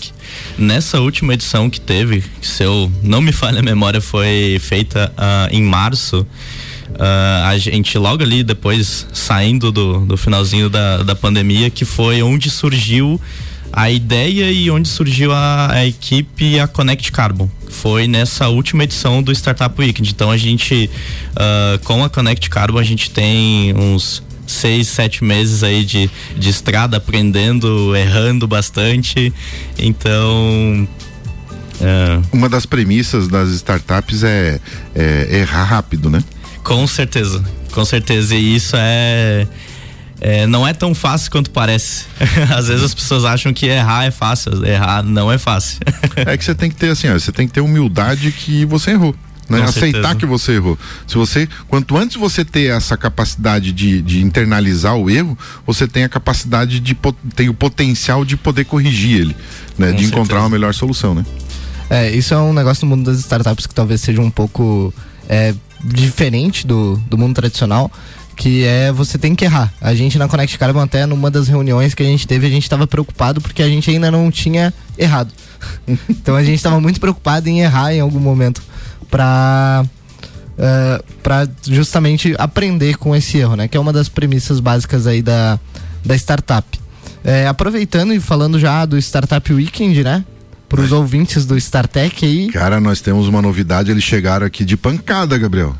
Nessa 0.58 1.00
última 1.00 1.34
edição 1.34 1.70
que 1.70 1.80
teve, 1.80 2.24
se 2.40 2.62
eu 2.62 2.90
não 3.02 3.20
me 3.20 3.32
falha 3.32 3.60
a 3.60 3.62
memória, 3.62 4.00
foi 4.00 4.58
feita 4.60 5.12
uh, 5.16 5.54
em 5.54 5.62
março. 5.62 6.26
Uh, 6.94 7.46
a 7.46 7.56
gente 7.56 7.96
logo 7.96 8.22
ali 8.22 8.42
depois 8.42 9.06
saindo 9.12 9.72
do, 9.72 10.00
do 10.04 10.16
finalzinho 10.16 10.68
da, 10.68 11.02
da 11.02 11.14
pandemia, 11.14 11.70
que 11.70 11.84
foi 11.84 12.22
onde 12.22 12.50
surgiu 12.50 13.20
a 13.72 13.90
ideia 13.90 14.50
e 14.50 14.70
onde 14.70 14.88
surgiu 14.88 15.32
a, 15.32 15.72
a 15.72 15.86
equipe 15.86 16.58
a 16.58 16.66
Connect 16.66 17.10
Carbon. 17.12 17.48
Foi 17.68 18.06
nessa 18.06 18.48
última 18.48 18.84
edição 18.84 19.22
do 19.22 19.32
Startup 19.32 19.74
Weekend. 19.80 20.10
Então 20.10 20.30
a 20.30 20.36
gente, 20.36 20.90
uh, 21.32 21.78
com 21.84 22.02
a 22.04 22.10
Connect 22.10 22.50
Carbon, 22.50 22.78
a 22.78 22.84
gente 22.84 23.10
tem 23.10 23.72
uns 23.74 24.22
seis, 24.46 24.88
sete 24.88 25.22
meses 25.22 25.62
aí 25.62 25.84
de, 25.84 26.10
de 26.36 26.48
estrada, 26.50 26.96
aprendendo, 26.96 27.94
errando 27.96 28.46
bastante. 28.46 29.32
Então. 29.78 30.88
Uh, 31.80 32.22
Uma 32.32 32.48
das 32.48 32.66
premissas 32.66 33.28
das 33.28 33.50
startups 33.50 34.22
é, 34.22 34.60
é 34.94 35.38
errar 35.38 35.64
rápido, 35.64 36.10
né? 36.10 36.22
Com 36.62 36.86
certeza, 36.86 37.42
com 37.72 37.84
certeza. 37.84 38.34
E 38.34 38.56
isso 38.56 38.76
é 38.76 39.46
é, 40.20 40.46
não 40.46 40.68
é 40.68 40.74
tão 40.74 40.94
fácil 40.94 41.30
quanto 41.30 41.50
parece. 41.50 42.04
Às 42.54 42.68
vezes 42.68 42.84
as 42.84 42.94
pessoas 42.94 43.24
acham 43.24 43.52
que 43.54 43.66
errar 43.66 44.04
é 44.04 44.10
fácil, 44.10 44.64
errar 44.66 45.02
não 45.02 45.32
é 45.32 45.38
fácil. 45.38 45.78
é 46.14 46.36
que 46.36 46.44
você 46.44 46.54
tem 46.54 46.68
que 46.70 46.76
ter 46.76 46.90
assim, 46.90 47.08
ó, 47.08 47.14
você 47.14 47.32
tem 47.32 47.48
que 47.48 47.54
ter 47.54 47.62
humildade 47.62 48.30
que 48.30 48.66
você 48.66 48.90
errou. 48.90 49.14
Né? 49.48 49.62
Aceitar 49.62 50.14
que 50.14 50.24
você 50.24 50.52
errou. 50.52 50.78
Se 51.08 51.16
você, 51.16 51.48
quanto 51.66 51.96
antes 51.96 52.16
você 52.16 52.44
ter 52.44 52.70
essa 52.70 52.96
capacidade 52.96 53.72
de, 53.72 54.00
de 54.00 54.22
internalizar 54.22 54.94
o 54.94 55.10
erro, 55.10 55.36
você 55.66 55.88
tem 55.88 56.04
a 56.04 56.08
capacidade 56.08 56.78
de 56.78 56.96
tem 57.34 57.48
o 57.48 57.54
potencial 57.54 58.24
de 58.24 58.36
poder 58.36 58.64
corrigir 58.64 59.22
ele, 59.22 59.36
né? 59.76 59.86
De 59.86 59.92
certeza. 59.92 60.12
encontrar 60.12 60.40
uma 60.40 60.50
melhor 60.50 60.72
solução, 60.72 61.16
né? 61.16 61.26
É, 61.88 62.12
isso 62.12 62.32
é 62.32 62.38
um 62.38 62.52
negócio 62.52 62.86
no 62.86 62.94
mundo 62.94 63.10
das 63.10 63.18
startups 63.18 63.66
que 63.66 63.74
talvez 63.74 64.00
seja 64.00 64.20
um 64.20 64.30
pouco 64.30 64.94
é, 65.28 65.52
diferente 65.84 66.66
do, 66.66 66.96
do 67.08 67.16
mundo 67.16 67.34
tradicional 67.34 67.90
que 68.40 68.64
é 68.64 68.90
você 68.90 69.18
tem 69.18 69.34
que 69.34 69.44
errar. 69.44 69.70
A 69.82 69.94
gente 69.94 70.16
na 70.16 70.26
Connect 70.26 70.56
Carbon 70.56 70.80
até 70.80 71.04
numa 71.04 71.30
das 71.30 71.46
reuniões 71.46 71.92
que 71.92 72.02
a 72.02 72.06
gente 72.06 72.26
teve, 72.26 72.46
a 72.46 72.50
gente 72.50 72.62
estava 72.62 72.86
preocupado 72.86 73.38
porque 73.38 73.62
a 73.62 73.68
gente 73.68 73.90
ainda 73.90 74.10
não 74.10 74.30
tinha 74.30 74.72
errado. 74.96 75.30
então 76.08 76.34
a 76.34 76.42
gente 76.42 76.54
estava 76.54 76.80
muito 76.80 76.98
preocupado 76.98 77.50
em 77.50 77.60
errar 77.60 77.92
em 77.92 78.00
algum 78.00 78.18
momento 78.18 78.62
para 79.10 79.84
uh, 79.84 79.88
eh, 80.56 81.02
para 81.22 81.46
justamente 81.66 82.34
aprender 82.38 82.96
com 82.96 83.14
esse 83.14 83.36
erro, 83.36 83.56
né? 83.56 83.68
Que 83.68 83.76
é 83.76 83.80
uma 83.80 83.92
das 83.92 84.08
premissas 84.08 84.58
básicas 84.58 85.06
aí 85.06 85.20
da, 85.20 85.60
da 86.02 86.14
startup. 86.14 86.80
É, 87.22 87.46
aproveitando 87.46 88.14
e 88.14 88.20
falando 88.20 88.58
já 88.58 88.86
do 88.86 88.96
Startup 88.96 89.52
Weekend, 89.52 90.02
né? 90.02 90.24
Para 90.70 90.82
os 90.82 90.92
ouvintes 90.92 91.44
do 91.44 91.56
StarTech 91.58 92.24
aí. 92.24 92.48
Cara, 92.48 92.80
nós 92.80 93.00
temos 93.00 93.26
uma 93.26 93.42
novidade, 93.42 93.90
eles 93.90 94.04
chegaram 94.04 94.46
aqui 94.46 94.64
de 94.64 94.76
pancada, 94.76 95.36
Gabriel. 95.36 95.74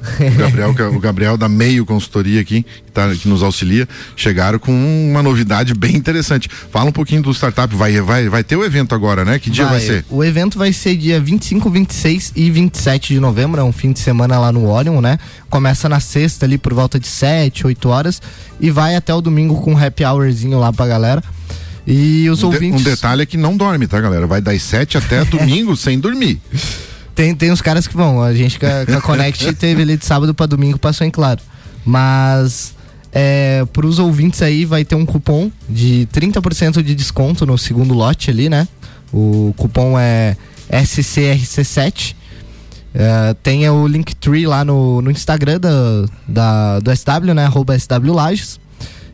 O 0.00 0.38
Gabriel, 0.38 0.94
o 0.96 0.98
Gabriel 0.98 1.36
da 1.36 1.46
Meio 1.46 1.84
Consultoria 1.84 2.40
aqui, 2.40 2.62
que, 2.62 2.90
tá, 2.90 3.14
que 3.14 3.28
nos 3.28 3.42
auxilia, 3.42 3.86
chegaram 4.16 4.58
com 4.58 4.72
uma 4.72 5.22
novidade 5.22 5.74
bem 5.74 5.94
interessante. 5.94 6.48
Fala 6.48 6.88
um 6.88 6.92
pouquinho 6.92 7.20
do 7.20 7.30
startup. 7.32 7.74
Vai, 7.76 8.00
vai, 8.00 8.30
vai 8.30 8.42
ter 8.42 8.56
o 8.56 8.64
evento 8.64 8.94
agora, 8.94 9.26
né? 9.26 9.38
Que 9.38 9.50
dia 9.50 9.66
vai, 9.66 9.74
vai 9.74 9.86
ser? 9.86 10.06
O 10.08 10.24
evento 10.24 10.58
vai 10.58 10.72
ser 10.72 10.96
dia 10.96 11.20
25, 11.20 11.68
26 11.68 12.32
e 12.34 12.50
27 12.50 13.12
de 13.12 13.20
novembro, 13.20 13.60
é 13.60 13.64
um 13.64 13.72
fim 13.72 13.92
de 13.92 14.00
semana 14.00 14.38
lá 14.38 14.50
no 14.50 14.70
Orion, 14.70 15.02
né? 15.02 15.18
Começa 15.50 15.86
na 15.86 16.00
sexta 16.00 16.46
ali 16.46 16.56
por 16.56 16.72
volta 16.72 16.98
de 16.98 17.06
7, 17.06 17.66
8 17.66 17.88
horas 17.90 18.22
e 18.58 18.70
vai 18.70 18.96
até 18.96 19.12
o 19.12 19.20
domingo 19.20 19.60
com 19.60 19.74
um 19.74 19.78
happy 19.78 20.02
hourzinho 20.02 20.58
lá 20.58 20.72
pra 20.72 20.86
galera. 20.86 21.22
E 21.90 22.30
os 22.30 22.44
um 22.44 22.46
ouvintes. 22.46 22.82
De, 22.82 22.88
um 22.88 22.92
detalhe 22.94 23.22
é 23.22 23.26
que 23.26 23.36
não 23.36 23.56
dorme, 23.56 23.88
tá, 23.88 24.00
galera? 24.00 24.24
Vai 24.26 24.40
das 24.40 24.62
7 24.62 24.96
até 24.96 25.24
domingo 25.26 25.76
sem 25.76 25.98
dormir. 25.98 26.40
Tem, 27.16 27.34
tem 27.34 27.50
uns 27.50 27.60
caras 27.60 27.88
que 27.88 27.96
vão. 27.96 28.22
A 28.22 28.32
gente 28.32 28.60
com 28.60 28.66
a, 28.66 28.96
a 28.96 29.00
Connect 29.00 29.52
teve 29.58 29.82
ali 29.82 29.96
de 29.96 30.06
sábado 30.06 30.32
para 30.32 30.46
domingo, 30.46 30.78
passou 30.78 31.04
em 31.04 31.10
claro. 31.10 31.40
Mas 31.84 32.74
é, 33.12 33.64
para 33.72 33.84
os 33.86 33.98
ouvintes 33.98 34.40
aí 34.40 34.64
vai 34.64 34.84
ter 34.84 34.94
um 34.94 35.04
cupom 35.04 35.50
de 35.68 36.08
30% 36.12 36.80
de 36.80 36.94
desconto 36.94 37.44
no 37.44 37.58
segundo 37.58 37.92
lote 37.92 38.30
ali, 38.30 38.48
né? 38.48 38.68
O 39.12 39.52
cupom 39.56 39.98
é 39.98 40.36
SCRC7. 40.70 42.14
É, 42.94 43.34
tem 43.42 43.68
o 43.68 43.86
Linktree 43.86 44.46
lá 44.46 44.64
no, 44.64 45.02
no 45.02 45.10
Instagram 45.10 45.58
da, 45.58 46.04
da, 46.26 46.78
do 46.78 46.96
SW, 46.96 47.34
né? 47.34 47.46
Arroba 47.46 47.76
SW 47.76 48.12
Lages. 48.12 48.60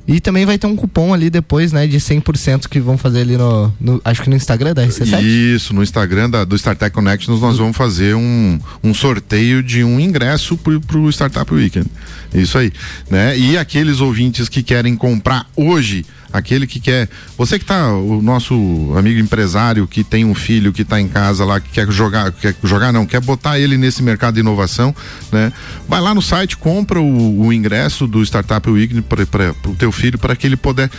E 0.09 0.21
também 0.21 0.47
vai 0.47 0.57
ter 0.57 0.67
um 0.67 0.77
cupom 0.77 1.13
ali 1.13 1.29
depois, 1.29 1.73
né, 1.73 1.87
de 1.87 1.99
100% 1.99 2.69
que 2.69 2.79
vão 2.79 2.97
fazer 2.97 3.23
ali 3.23 3.37
no, 3.37 3.73
no, 3.81 4.01
acho 4.05 4.23
que 4.23 4.31
no 4.31 4.37
Instagram 4.37 4.73
da 4.73 4.87
RC7. 4.87 5.21
Isso, 5.21 5.75
no 5.75 5.83
Instagram 5.83 6.31
da, 6.31 6.45
do 6.45 6.57
Startup 6.57 6.91
Connections 6.93 7.41
nós 7.41 7.59
vamos 7.59 7.77
fazer 7.77 8.15
um, 8.15 8.59
um 8.85 8.95
sorteio 8.95 9.63
de 9.63 9.83
um 9.83 9.99
ingresso 9.99 10.57
pro, 10.57 10.81
pro 10.81 11.11
Startup 11.11 11.53
Weekend. 11.53 11.87
Isso 12.35 12.59
aí, 12.59 12.73
né? 13.11 13.37
E 13.37 13.57
aqueles 13.57 14.01
ouvintes 14.01 14.49
que 14.49 14.63
querem 14.63 14.97
comprar 14.97 15.47
hoje 15.57 16.05
aquele 16.37 16.67
que 16.67 16.79
quer. 16.79 17.09
Você 17.37 17.59
que 17.59 17.65
tá, 17.65 17.93
o 17.93 18.21
nosso 18.23 18.55
amigo 18.97 19.19
empresário 19.19 19.87
que 19.87 20.05
tem 20.05 20.25
um 20.25 20.35
filho 20.35 20.73
que 20.73 20.83
está 20.83 21.01
em 21.01 21.09
casa 21.09 21.45
lá, 21.45 21.61
que 21.61 21.71
quer 21.71 21.91
jogar, 21.91 22.31
quer 22.33 22.55
jogar 22.63 22.93
não, 22.93 23.07
quer 23.07 23.21
botar 23.21 23.59
ele 23.59 23.77
nesse 23.77 24.03
mercado 24.03 24.35
de 24.35 24.41
inovação, 24.41 24.95
né? 25.33 25.53
Vai 25.89 26.01
lá 26.01 26.15
no 26.15 26.23
site, 26.23 26.57
compra 26.57 27.01
o, 27.01 27.47
o 27.47 27.53
ingresso 27.53 28.07
do 28.07 28.23
Startup 28.23 28.69
Week 28.69 29.01
para 29.03 29.23
o 29.67 29.75
teu 29.75 29.91
filho 29.91 30.19
para 30.19 30.37
que 30.37 30.47
ele 30.47 30.57
puder 30.57 30.91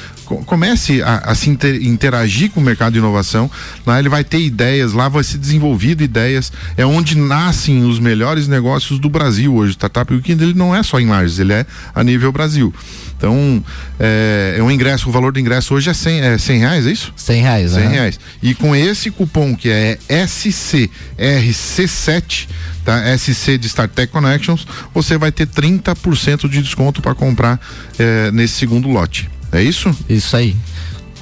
comece 0.46 1.02
a, 1.02 1.18
a 1.20 1.36
se 1.36 1.50
inter, 1.50 1.82
interagir 1.84 2.52
com 2.52 2.60
o 2.60 2.64
mercado 2.64 2.94
de 2.94 3.00
inovação. 3.00 3.50
Lá 3.86 4.00
ele 4.00 4.10
vai 4.10 4.24
ter 4.24 4.42
ideias, 4.42 4.94
lá 4.94 5.08
vai 5.08 5.24
ser 5.24 5.38
desenvolvido 5.38 6.04
ideias. 6.04 6.52
É 6.76 6.86
onde 6.86 7.18
nascem 7.18 7.84
os 7.84 8.00
melhores 8.00 8.48
negócios 8.48 9.00
do 9.00 9.10
Brasil 9.10 9.56
hoje. 9.56 9.72
O 9.72 9.74
Startup 9.74 10.12
Weekend 10.14 10.44
ele 10.44 10.54
não 10.54 10.76
é 10.76 10.84
só 10.84 11.00
em 11.00 11.06
Lages, 11.18 11.40
ele 11.40 11.54
é 11.54 11.66
a 11.94 12.04
nível 12.04 12.32
Brasil. 12.32 12.74
Então, 13.18 13.64
é, 14.00 14.56
é 14.58 14.64
um 14.64 14.70
ingresso, 14.70 15.10
o 15.10 15.12
valor 15.12 15.32
do 15.32 15.40
ingresso 15.40 15.74
hoje 15.74 15.90
é 15.90 15.94
100, 15.94 16.22
é 16.22 16.38
100 16.38 16.60
reais, 16.60 16.86
é 16.86 16.92
isso? 16.92 17.12
100 17.16 17.42
reais, 17.42 17.72
100 17.72 17.88
reais. 17.88 18.20
E 18.44 18.54
com 18.54 18.76
esse 18.76 19.10
cupom 19.10 19.56
que 19.56 19.70
é 19.70 19.98
SCRC7, 20.08 22.48
tá? 22.86 23.18
SC 23.18 23.58
de 23.58 23.66
StarTech 23.68 24.12
Connections, 24.12 24.68
você 24.94 25.18
vai 25.18 25.32
ter 25.32 25.48
30% 25.48 26.48
de 26.48 26.62
desconto 26.62 27.02
para 27.02 27.16
comprar 27.16 27.60
é, 27.98 28.30
nesse 28.32 28.54
segundo 28.54 28.88
lote. 28.88 29.28
É 29.52 29.64
isso? 29.64 29.90
Isso 30.08 30.38
aí. 30.38 30.56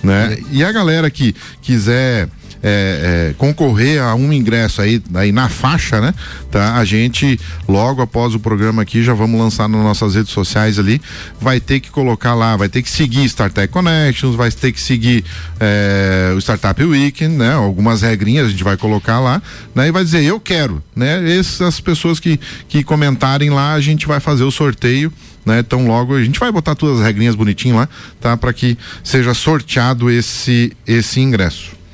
Né? 0.03 0.37
E 0.51 0.61
a 0.63 0.71
galera 0.71 1.09
que 1.09 1.35
quiser 1.61 2.27
é, 2.67 3.29
é, 3.29 3.33
concorrer 3.37 4.01
a 4.01 4.15
um 4.15 4.33
ingresso 4.33 4.81
aí, 4.81 4.99
aí 5.13 5.31
na 5.31 5.47
faixa, 5.47 6.01
né? 6.01 6.15
Tá? 6.49 6.77
A 6.77 6.83
gente, 6.83 7.39
logo 7.67 8.01
após 8.01 8.33
o 8.33 8.39
programa 8.39 8.81
aqui, 8.81 9.03
já 9.03 9.13
vamos 9.13 9.39
lançar 9.39 9.69
nas 9.69 9.81
nossas 9.81 10.15
redes 10.15 10.31
sociais 10.31 10.79
ali, 10.79 10.99
vai 11.39 11.59
ter 11.59 11.79
que 11.79 11.91
colocar 11.91 12.33
lá, 12.33 12.57
vai 12.57 12.67
ter 12.67 12.81
que 12.81 12.89
seguir 12.89 13.23
Startup 13.25 13.67
Connections, 13.67 14.35
vai 14.35 14.49
ter 14.49 14.71
que 14.71 14.81
seguir 14.81 15.23
é, 15.59 16.33
o 16.35 16.39
Startup 16.39 16.83
Weekend, 16.83 17.35
né? 17.35 17.53
Algumas 17.53 18.01
regrinhas 18.01 18.47
a 18.47 18.49
gente 18.49 18.63
vai 18.63 18.75
colocar 18.75 19.19
lá, 19.19 19.39
né? 19.75 19.87
E 19.87 19.91
vai 19.91 20.03
dizer, 20.03 20.23
eu 20.23 20.39
quero, 20.39 20.83
né? 20.95 21.37
Essas 21.37 21.79
pessoas 21.79 22.19
que, 22.19 22.39
que 22.67 22.83
comentarem 22.83 23.51
lá, 23.51 23.73
a 23.73 23.79
gente 23.79 24.07
vai 24.07 24.19
fazer 24.19 24.43
o 24.43 24.49
sorteio 24.49 25.13
né? 25.45 25.59
Então 25.59 25.85
logo 25.85 26.15
a 26.15 26.23
gente 26.23 26.39
vai 26.39 26.51
botar 26.51 26.73
todas 26.73 26.99
as 26.99 27.05
regrinhas 27.05 27.35
bonitinho 27.35 27.75
lá, 27.75 27.87
tá? 28.19 28.35
Para 28.35 28.51
que 28.51 28.75
seja 29.03 29.35
sorteado 29.35 30.09
esse 30.09 30.75
esse 30.87 31.19
ingresso. 31.19 31.84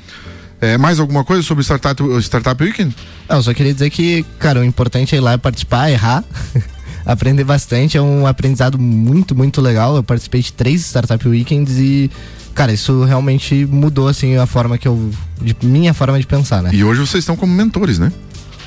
É, 0.62 0.78
mais 0.78 1.00
alguma 1.00 1.24
coisa 1.24 1.42
sobre 1.42 1.64
Startup, 1.64 2.00
startup 2.20 2.62
Weekend? 2.62 2.94
Não, 3.28 3.42
só 3.42 3.52
queria 3.52 3.74
dizer 3.74 3.90
que, 3.90 4.24
cara, 4.38 4.60
o 4.60 4.64
importante 4.64 5.12
é 5.12 5.18
ir 5.18 5.20
lá 5.20 5.36
participar, 5.36 5.90
errar. 5.90 6.22
aprender 7.04 7.42
bastante, 7.42 7.96
é 7.98 8.00
um 8.00 8.28
aprendizado 8.28 8.78
muito, 8.78 9.34
muito 9.34 9.60
legal. 9.60 9.96
Eu 9.96 10.04
participei 10.04 10.40
de 10.40 10.52
três 10.52 10.82
Startup 10.82 11.28
Weekends 11.28 11.78
e, 11.78 12.08
cara, 12.54 12.72
isso 12.72 13.02
realmente 13.02 13.66
mudou, 13.66 14.06
assim, 14.06 14.36
a 14.36 14.46
forma 14.46 14.78
que 14.78 14.86
eu. 14.86 15.10
De, 15.40 15.56
minha 15.64 15.92
forma 15.92 16.16
de 16.20 16.28
pensar, 16.28 16.62
né? 16.62 16.70
E 16.72 16.84
hoje 16.84 17.00
vocês 17.00 17.22
estão 17.22 17.34
como 17.34 17.52
mentores, 17.52 17.98
né? 17.98 18.12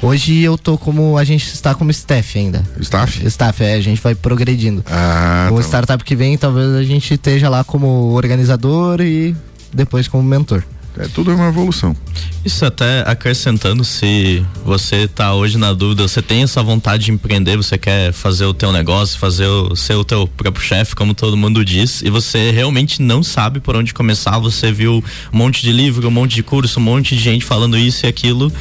Hoje 0.01 0.41
eu 0.41 0.57
tô 0.57 0.77
como. 0.77 1.17
A 1.17 1.23
gente 1.23 1.47
está 1.47 1.73
como 1.73 1.91
staff 1.91 2.37
ainda. 2.37 2.61
Staff? 2.81 3.25
Staff, 3.25 3.63
é, 3.63 3.75
a 3.75 3.81
gente 3.81 4.01
vai 4.01 4.13
progredindo. 4.13 4.83
Ah, 4.91 5.47
o 5.49 5.55
tá 5.55 5.61
startup 5.61 6.03
que 6.03 6.13
vem, 6.13 6.37
talvez 6.37 6.75
a 6.75 6.83
gente 6.83 7.13
esteja 7.13 7.47
lá 7.47 7.63
como 7.63 8.11
organizador 8.11 8.99
e 8.99 9.33
depois 9.73 10.09
como 10.09 10.21
mentor. 10.23 10.61
É 10.97 11.07
tudo 11.07 11.33
uma 11.33 11.47
evolução. 11.47 11.95
Isso 12.43 12.63
até 12.65 13.03
acrescentando, 13.07 13.83
se 13.83 14.45
você 14.63 14.97
está 14.97 15.33
hoje 15.33 15.57
na 15.57 15.73
dúvida, 15.73 16.07
você 16.07 16.21
tem 16.21 16.43
essa 16.43 16.61
vontade 16.61 17.05
de 17.05 17.11
empreender, 17.11 17.57
você 17.57 17.77
quer 17.77 18.13
fazer 18.13 18.45
o 18.45 18.53
teu 18.53 18.71
negócio, 18.71 19.17
fazer 19.19 19.47
o 19.47 19.75
ser 19.75 19.95
o 19.95 20.05
teu 20.05 20.27
próprio 20.27 20.63
chefe, 20.63 20.95
como 20.95 21.13
todo 21.13 21.35
mundo 21.35 21.65
diz, 21.65 22.01
e 22.01 22.09
você 22.09 22.51
realmente 22.51 23.01
não 23.01 23.23
sabe 23.23 23.59
por 23.59 23.75
onde 23.75 23.93
começar, 23.93 24.37
você 24.37 24.71
viu 24.71 25.03
um 25.33 25.37
monte 25.37 25.63
de 25.63 25.71
livro, 25.71 26.07
um 26.07 26.11
monte 26.11 26.35
de 26.35 26.43
curso, 26.43 26.79
um 26.79 26.83
monte 26.83 27.15
de 27.15 27.21
gente 27.21 27.43
falando 27.43 27.77
isso 27.77 28.05
e 28.05 28.09
aquilo, 28.09 28.51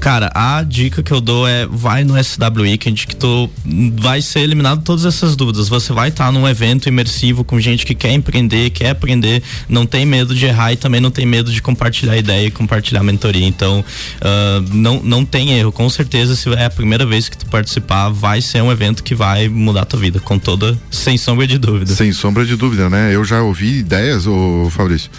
Cara, 0.00 0.30
a 0.34 0.62
dica 0.62 1.02
que 1.02 1.12
eu 1.12 1.20
dou 1.20 1.46
é 1.48 1.66
vai 1.66 2.04
no 2.04 2.14
SW 2.22 2.62
Weekend 2.62 3.06
que 3.06 3.16
tu 3.16 3.50
vai 3.98 4.22
ser 4.22 4.40
eliminado 4.40 4.82
todas 4.82 5.04
essas 5.04 5.34
dúvidas. 5.34 5.68
Você 5.68 5.92
vai 5.92 6.08
estar 6.08 6.26
tá 6.26 6.32
num 6.32 6.46
evento 6.48 6.88
imersivo 6.88 7.44
com 7.44 7.58
gente 7.60 7.84
que 7.84 7.94
quer 7.94 8.12
empreender, 8.12 8.70
quer 8.70 8.90
aprender, 8.90 9.42
não 9.68 9.86
tem 9.86 10.06
medo 10.06 10.34
de 10.34 10.46
errar 10.46 10.72
e 10.72 10.76
também 10.76 11.00
não 11.00 11.10
tem 11.10 11.26
medo 11.26 11.52
de 11.52 11.60
compartilhar 11.60 12.16
ideia 12.16 12.46
e 12.46 12.50
compartilhar 12.50 13.02
mentoria. 13.02 13.46
Então, 13.46 13.84
uh, 14.20 14.74
não, 14.74 15.02
não 15.02 15.24
tem 15.24 15.58
erro. 15.58 15.72
Com 15.72 15.88
certeza, 15.88 16.36
se 16.36 16.48
é 16.54 16.66
a 16.66 16.70
primeira 16.70 17.04
vez 17.04 17.28
que 17.28 17.36
tu 17.36 17.46
participar, 17.46 18.10
vai 18.10 18.40
ser 18.40 18.62
um 18.62 18.70
evento 18.70 19.02
que 19.02 19.14
vai 19.14 19.48
mudar 19.48 19.82
a 19.82 19.84
tua 19.84 19.98
vida, 19.98 20.20
com 20.20 20.38
toda, 20.38 20.78
sem 20.90 21.16
sombra 21.16 21.46
de 21.46 21.58
dúvida. 21.58 21.94
Sem 21.94 22.12
sombra 22.12 22.44
de 22.44 22.56
dúvida, 22.56 22.88
né? 22.88 23.14
Eu 23.14 23.24
já 23.24 23.42
ouvi 23.42 23.78
ideias, 23.78 24.26
ô 24.26 24.68
Fabrício 24.70 25.10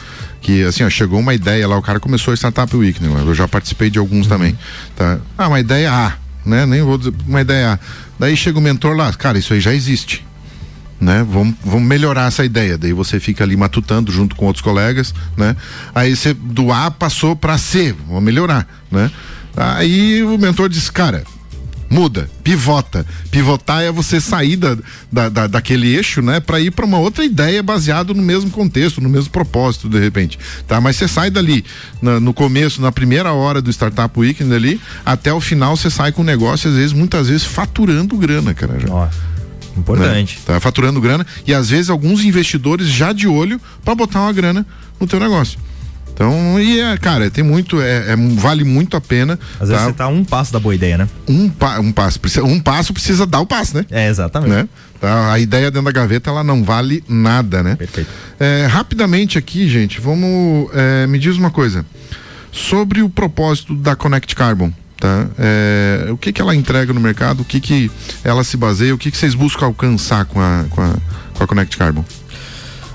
que 0.47 0.63
assim, 0.63 0.81
ó, 0.85 0.89
chegou 0.89 1.19
uma 1.19 1.33
ideia 1.33 1.67
lá, 1.67 1.77
o 1.77 1.81
cara 1.81 1.99
começou 1.99 2.31
a 2.31 2.37
Startup 2.37 2.73
Week, 2.73 3.03
né? 3.03 3.09
Eu 3.27 3.35
já 3.35 3.49
participei 3.49 3.89
de 3.89 3.99
alguns 3.99 4.27
uhum. 4.27 4.29
também, 4.29 4.57
tá? 4.95 5.19
Ah, 5.37 5.49
uma 5.49 5.59
ideia 5.59 5.91
A, 5.91 6.13
né? 6.45 6.65
Nem 6.65 6.81
vou 6.81 6.97
dizer 6.97 7.13
uma 7.27 7.41
ideia 7.41 7.73
A. 7.73 7.79
Daí 8.17 8.37
chega 8.37 8.57
o 8.57 8.61
mentor 8.61 8.95
lá, 8.95 9.11
cara, 9.11 9.37
isso 9.37 9.51
aí 9.51 9.59
já 9.59 9.73
existe. 9.73 10.25
Né? 11.01 11.21
Vamos, 11.29 11.53
vamos 11.65 11.85
melhorar 11.85 12.29
essa 12.29 12.45
ideia. 12.45 12.77
Daí 12.77 12.93
você 12.93 13.19
fica 13.19 13.43
ali 13.43 13.57
matutando 13.57 14.09
junto 14.09 14.37
com 14.37 14.45
outros 14.45 14.63
colegas, 14.63 15.13
né? 15.35 15.53
Aí 15.93 16.15
você 16.15 16.33
do 16.33 16.71
A 16.71 16.89
passou 16.89 17.35
para 17.35 17.57
C, 17.57 17.93
vamos 18.07 18.23
melhorar, 18.23 18.65
né? 18.89 19.11
Aí 19.53 20.23
o 20.23 20.37
mentor 20.37 20.69
diz, 20.69 20.89
cara, 20.89 21.25
muda, 21.89 22.29
pivota. 22.43 23.05
Pivotar 23.31 23.83
é 23.83 23.91
você 23.91 24.19
sair 24.19 24.55
da, 24.55 24.77
da, 25.11 25.29
da 25.29 25.47
daquele 25.47 25.95
eixo, 25.95 26.21
né, 26.21 26.39
para 26.39 26.59
ir 26.59 26.71
para 26.71 26.85
uma 26.85 26.99
outra 26.99 27.23
ideia 27.23 27.63
baseado 27.63 28.13
no 28.13 28.21
mesmo 28.21 28.49
contexto, 28.49 29.01
no 29.01 29.09
mesmo 29.09 29.29
propósito, 29.29 29.89
de 29.89 29.99
repente, 29.99 30.37
tá? 30.67 30.79
Mas 30.81 30.95
você 30.95 31.07
sai 31.07 31.29
dali 31.29 31.63
na, 32.01 32.19
no 32.19 32.33
começo, 32.33 32.81
na 32.81 32.91
primeira 32.91 33.31
hora 33.31 33.61
do 33.61 33.69
Startup 33.71 34.19
Weekend 34.19 34.53
ali, 34.53 34.81
até 35.05 35.33
o 35.33 35.39
final 35.39 35.75
você 35.75 35.89
sai 35.89 36.11
com 36.11 36.21
o 36.21 36.25
negócio, 36.25 36.69
às 36.69 36.75
vezes, 36.75 36.93
muitas 36.93 37.29
vezes 37.29 37.43
faturando 37.43 38.17
grana, 38.17 38.53
cara. 38.53 38.79
Já. 38.79 38.93
Ó, 38.93 39.07
importante. 39.77 40.37
Né? 40.37 40.41
Tá 40.45 40.59
faturando 40.59 40.99
grana 40.99 41.25
e 41.45 41.53
às 41.53 41.69
vezes 41.69 41.89
alguns 41.89 42.23
investidores 42.23 42.87
já 42.87 43.13
de 43.13 43.27
olho 43.27 43.59
para 43.83 43.95
botar 43.95 44.21
uma 44.21 44.33
grana 44.33 44.65
no 44.99 45.07
teu 45.07 45.19
negócio. 45.19 45.59
Então, 46.13 46.59
e 46.59 46.79
é, 46.79 46.97
cara, 46.97 47.29
tem 47.29 47.43
muito, 47.43 47.79
é, 47.79 48.13
é 48.13 48.15
vale 48.15 48.63
muito 48.63 48.97
a 48.97 49.01
pena. 49.01 49.39
Às 49.53 49.59
tá? 49.59 49.65
vezes 49.65 49.83
você 49.83 49.93
tá 49.93 50.07
um 50.07 50.23
passo 50.23 50.51
da 50.51 50.59
boa 50.59 50.73
ideia, 50.73 50.97
né? 50.97 51.07
Um, 51.27 51.47
pa, 51.47 51.79
um 51.79 51.91
passo, 51.91 52.19
precisa, 52.19 52.43
um 52.43 52.59
passo 52.59 52.91
precisa 52.91 53.25
dar 53.25 53.39
o 53.39 53.45
passo, 53.45 53.77
né? 53.77 53.85
É, 53.91 54.07
exatamente. 54.07 54.49
Né? 54.49 54.67
Tá? 54.99 55.31
A 55.31 55.39
ideia 55.39 55.69
dentro 55.69 55.85
da 55.85 55.91
gaveta, 55.91 56.29
ela 56.29 56.43
não 56.43 56.63
vale 56.63 57.03
nada, 57.07 57.61
né? 57.61 57.75
Perfeito. 57.75 58.09
É, 58.39 58.65
rapidamente 58.65 59.37
aqui, 59.37 59.69
gente, 59.69 60.01
vamos, 60.01 60.69
é, 60.73 61.05
me 61.05 61.19
diz 61.19 61.37
uma 61.37 61.51
coisa, 61.51 61.85
sobre 62.51 63.01
o 63.01 63.09
propósito 63.09 63.75
da 63.75 63.95
Connect 63.95 64.35
Carbon, 64.35 64.71
tá? 64.99 65.27
É, 65.37 66.07
o 66.09 66.17
que 66.17 66.33
que 66.33 66.41
ela 66.41 66.55
entrega 66.55 66.93
no 66.93 66.99
mercado, 66.99 67.41
o 67.41 67.45
que 67.45 67.59
que 67.59 67.91
ela 68.23 68.43
se 68.43 68.57
baseia, 68.57 68.93
o 68.93 68.97
que 68.97 69.11
que 69.11 69.17
vocês 69.17 69.35
buscam 69.35 69.67
alcançar 69.67 70.25
com 70.25 70.39
a, 70.39 70.65
com 70.69 70.81
a, 70.81 70.95
com 71.35 71.43
a 71.43 71.47
Connect 71.47 71.77
Carbon? 71.77 72.03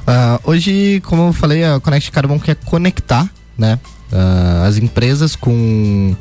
Uh, 0.03 0.51
hoje, 0.51 1.01
como 1.05 1.29
eu 1.29 1.33
falei, 1.33 1.65
a 1.65 1.79
Connect 1.79 2.11
Carbon 2.11 2.39
quer 2.39 2.57
conectar 2.57 3.29
né, 3.57 3.79
uh, 4.13 4.67
as 4.67 4.77
empresas 4.77 5.37
com 5.37 6.17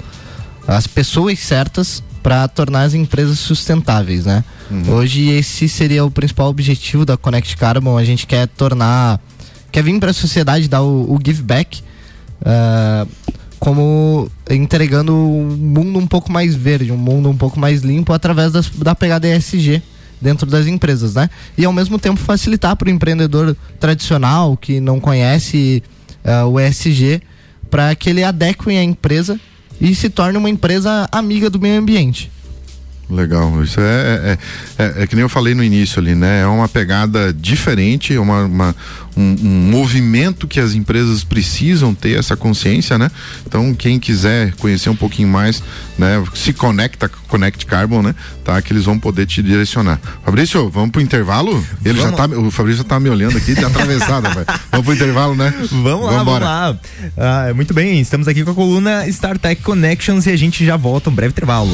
as 0.67 0.85
pessoas 0.85 1.39
certas 1.39 2.03
para 2.21 2.47
tornar 2.47 2.83
as 2.83 2.93
empresas 2.93 3.39
sustentáveis, 3.39 4.25
né? 4.25 4.43
Uhum. 4.69 4.93
Hoje 4.93 5.29
esse 5.29 5.67
seria 5.67 6.05
o 6.05 6.11
principal 6.11 6.49
objetivo 6.49 7.03
da 7.03 7.17
Connect 7.17 7.57
Carbon. 7.57 7.97
A 7.97 8.03
gente 8.03 8.27
quer 8.27 8.47
tornar, 8.47 9.19
quer 9.71 9.83
vir 9.83 9.99
para 9.99 10.11
a 10.11 10.13
sociedade 10.13 10.67
dar 10.67 10.83
o, 10.83 11.11
o 11.11 11.19
give 11.23 11.41
back, 11.41 11.81
uh, 12.41 13.09
como 13.59 14.29
entregando 14.49 15.13
um 15.15 15.57
mundo 15.57 15.97
um 15.97 16.05
pouco 16.05 16.31
mais 16.31 16.53
verde, 16.53 16.91
um 16.91 16.97
mundo 16.97 17.27
um 17.29 17.35
pouco 17.35 17.59
mais 17.59 17.81
limpo 17.81 18.13
através 18.13 18.51
das, 18.51 18.69
da 18.69 18.93
pegada 18.93 19.27
ESG 19.27 19.81
dentro 20.21 20.45
das 20.45 20.67
empresas, 20.67 21.15
né? 21.15 21.29
E 21.57 21.65
ao 21.65 21.73
mesmo 21.73 21.97
tempo 21.97 22.19
facilitar 22.19 22.75
para 22.75 22.87
o 22.87 22.91
empreendedor 22.91 23.55
tradicional 23.79 24.55
que 24.55 24.79
não 24.79 24.99
conhece 24.99 25.83
uh, 26.23 26.47
o 26.47 26.59
ESG 26.59 27.21
para 27.69 27.95
que 27.95 28.09
ele 28.09 28.23
adeque 28.23 28.69
a 28.69 28.83
empresa 28.83 29.39
e 29.79 29.95
se 29.95 30.09
torne 30.09 30.37
uma 30.37 30.49
empresa 30.49 31.07
amiga 31.11 31.49
do 31.49 31.59
meio 31.59 31.79
ambiente. 31.79 32.31
Legal, 33.11 33.61
isso 33.61 33.79
é, 33.81 33.83
é, 33.83 34.37
é, 34.83 35.03
é, 35.03 35.07
que 35.07 35.15
nem 35.15 35.23
eu 35.23 35.27
falei 35.27 35.53
no 35.53 35.61
início 35.61 35.99
ali, 35.99 36.15
né? 36.15 36.41
É 36.41 36.45
uma 36.47 36.69
pegada 36.69 37.33
diferente, 37.33 38.13
é 38.13 38.19
uma, 38.19 38.45
uma 38.45 38.75
um, 39.17 39.35
um, 39.43 39.69
movimento 39.69 40.47
que 40.47 40.61
as 40.61 40.73
empresas 40.73 41.21
precisam 41.21 41.93
ter 41.93 42.17
essa 42.17 42.37
consciência, 42.37 42.97
né? 42.97 43.11
Então, 43.45 43.73
quem 43.73 43.99
quiser 43.99 44.53
conhecer 44.53 44.89
um 44.89 44.95
pouquinho 44.95 45.27
mais, 45.27 45.61
né? 45.97 46.23
Se 46.33 46.53
conecta 46.53 47.09
com 47.09 47.19
Connect 47.27 47.65
Carbon, 47.65 48.01
né? 48.01 48.15
Tá? 48.45 48.61
Que 48.61 48.71
eles 48.71 48.85
vão 48.85 48.97
poder 48.97 49.25
te 49.25 49.43
direcionar. 49.43 49.99
Fabrício, 50.23 50.69
vamos 50.69 50.91
pro 50.91 51.01
intervalo? 51.01 51.51
Ele 51.83 51.99
vamos. 51.99 52.17
já 52.17 52.27
tá, 52.27 52.33
o 52.33 52.49
Fabrício 52.49 52.77
já 52.77 52.87
tá 52.87 52.97
me 52.97 53.09
olhando 53.09 53.37
aqui, 53.37 53.53
de 53.53 53.65
atravessada, 53.65 54.29
vai. 54.33 54.45
Vamos 54.71 54.85
pro 54.85 54.95
intervalo, 54.95 55.35
né? 55.35 55.53
Vamos 55.69 56.05
lá, 56.05 56.23
vamos 56.23 56.39
lá. 56.39 56.79
Ah, 57.17 57.53
muito 57.53 57.73
bem, 57.73 57.99
estamos 57.99 58.25
aqui 58.29 58.45
com 58.45 58.51
a 58.51 58.55
coluna 58.55 59.05
StarTech 59.07 59.61
Connections 59.61 60.25
e 60.27 60.29
a 60.29 60.37
gente 60.37 60.65
já 60.65 60.77
volta 60.77 61.09
um 61.09 61.13
breve 61.13 61.31
intervalo. 61.31 61.71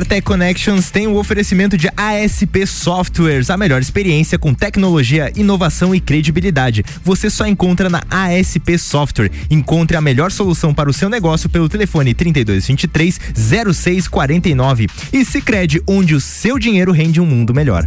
StarTech 0.00 0.22
Connections 0.22 0.90
tem 0.90 1.06
o 1.06 1.16
oferecimento 1.16 1.76
de 1.76 1.86
ASP 1.94 2.66
Softwares, 2.66 3.50
a 3.50 3.56
melhor 3.56 3.82
experiência 3.82 4.38
com 4.38 4.54
tecnologia, 4.54 5.30
inovação 5.36 5.94
e 5.94 6.00
credibilidade. 6.00 6.82
Você 7.04 7.28
só 7.28 7.46
encontra 7.46 7.90
na 7.90 8.02
ASP 8.08 8.78
Software. 8.78 9.30
Encontre 9.50 9.98
a 9.98 10.00
melhor 10.00 10.32
solução 10.32 10.72
para 10.72 10.88
o 10.88 10.92
seu 10.92 11.10
negócio 11.10 11.50
pelo 11.50 11.68
telefone 11.68 12.14
3223 12.14 13.20
0649. 13.34 14.86
E 15.12 15.22
Sicredi, 15.22 15.82
onde 15.86 16.14
o 16.14 16.20
seu 16.20 16.58
dinheiro 16.58 16.92
rende 16.92 17.20
um 17.20 17.26
mundo 17.26 17.52
melhor. 17.52 17.86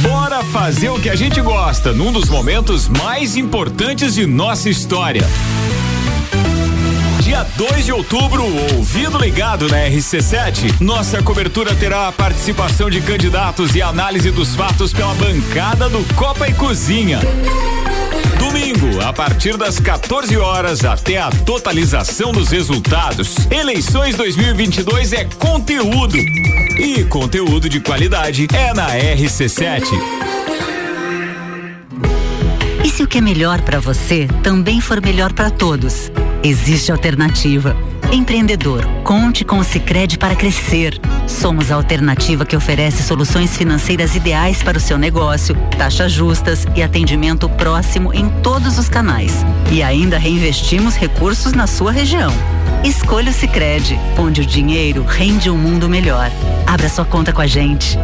Bora 0.00 0.42
fazer 0.44 0.88
o 0.88 0.98
que 0.98 1.10
a 1.10 1.14
gente 1.14 1.40
gosta 1.42 1.92
num 1.92 2.10
dos 2.10 2.30
momentos 2.30 2.88
mais 2.88 3.36
importantes 3.36 4.14
de 4.14 4.26
nossa 4.26 4.70
história. 4.70 5.22
Dia 7.20 7.44
2 7.56 7.84
de 7.84 7.92
outubro, 7.92 8.42
ouvido 8.74 9.18
ligado 9.18 9.68
na 9.68 9.76
RC7, 9.88 10.80
nossa 10.80 11.22
cobertura 11.22 11.74
terá 11.74 12.08
a 12.08 12.12
participação 12.12 12.88
de 12.88 13.02
candidatos 13.02 13.74
e 13.74 13.82
análise 13.82 14.30
dos 14.30 14.54
fatos 14.54 14.94
pela 14.94 15.14
bancada 15.14 15.90
do 15.90 16.02
Copa 16.14 16.48
e 16.48 16.54
Cozinha. 16.54 17.20
Domingo, 18.52 19.00
a 19.00 19.14
partir 19.14 19.56
das 19.56 19.80
14 19.80 20.36
horas 20.36 20.84
até 20.84 21.16
a 21.16 21.30
totalização 21.30 22.32
dos 22.32 22.50
resultados. 22.50 23.34
Eleições 23.50 24.14
2022 24.14 25.14
é 25.14 25.24
conteúdo. 25.24 26.18
E 26.18 27.02
conteúdo 27.04 27.66
de 27.66 27.80
qualidade 27.80 28.46
é 28.52 28.74
na 28.74 28.90
RC7. 28.90 29.84
E 32.84 32.90
se 32.90 33.02
o 33.02 33.06
que 33.06 33.16
é 33.16 33.20
melhor 33.22 33.62
para 33.62 33.80
você 33.80 34.28
também 34.42 34.82
for 34.82 35.00
melhor 35.00 35.32
para 35.32 35.48
todos? 35.48 36.12
Existe 36.44 36.90
alternativa. 36.90 37.76
Empreendedor, 38.10 38.84
conte 39.04 39.44
com 39.44 39.58
o 39.58 39.64
Sicredi 39.64 40.18
para 40.18 40.34
crescer. 40.34 41.00
Somos 41.28 41.70
a 41.70 41.76
alternativa 41.76 42.44
que 42.44 42.56
oferece 42.56 43.00
soluções 43.00 43.56
financeiras 43.56 44.16
ideais 44.16 44.60
para 44.60 44.76
o 44.76 44.80
seu 44.80 44.98
negócio, 44.98 45.54
taxas 45.78 46.10
justas 46.10 46.66
e 46.74 46.82
atendimento 46.82 47.48
próximo 47.48 48.12
em 48.12 48.28
todos 48.42 48.76
os 48.76 48.88
canais. 48.88 49.44
E 49.70 49.84
ainda 49.84 50.18
reinvestimos 50.18 50.96
recursos 50.96 51.52
na 51.52 51.68
sua 51.68 51.92
região. 51.92 52.32
Escolha 52.82 53.30
o 53.30 53.34
Sicredi, 53.34 53.96
onde 54.18 54.40
o 54.40 54.46
dinheiro 54.46 55.04
rende 55.04 55.48
um 55.48 55.56
mundo 55.56 55.88
melhor. 55.88 56.28
Abra 56.66 56.88
sua 56.88 57.04
conta 57.04 57.32
com 57.32 57.40
a 57.40 57.46
gente. 57.46 57.96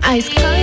A 0.00 0.16
escola 0.16 0.57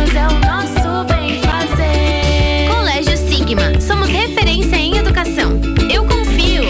anos 0.00 0.14
é 0.14 0.26
o 0.26 0.38
nosso 0.40 1.04
bem 1.12 1.40
fazer. 1.42 2.68
Colégio 2.70 3.16
Sigma, 3.16 3.80
somos 3.80 4.08
referência 4.08 4.76
em 4.76 4.96
educação. 4.96 5.60
Eu 5.92 6.04
confio. 6.04 6.62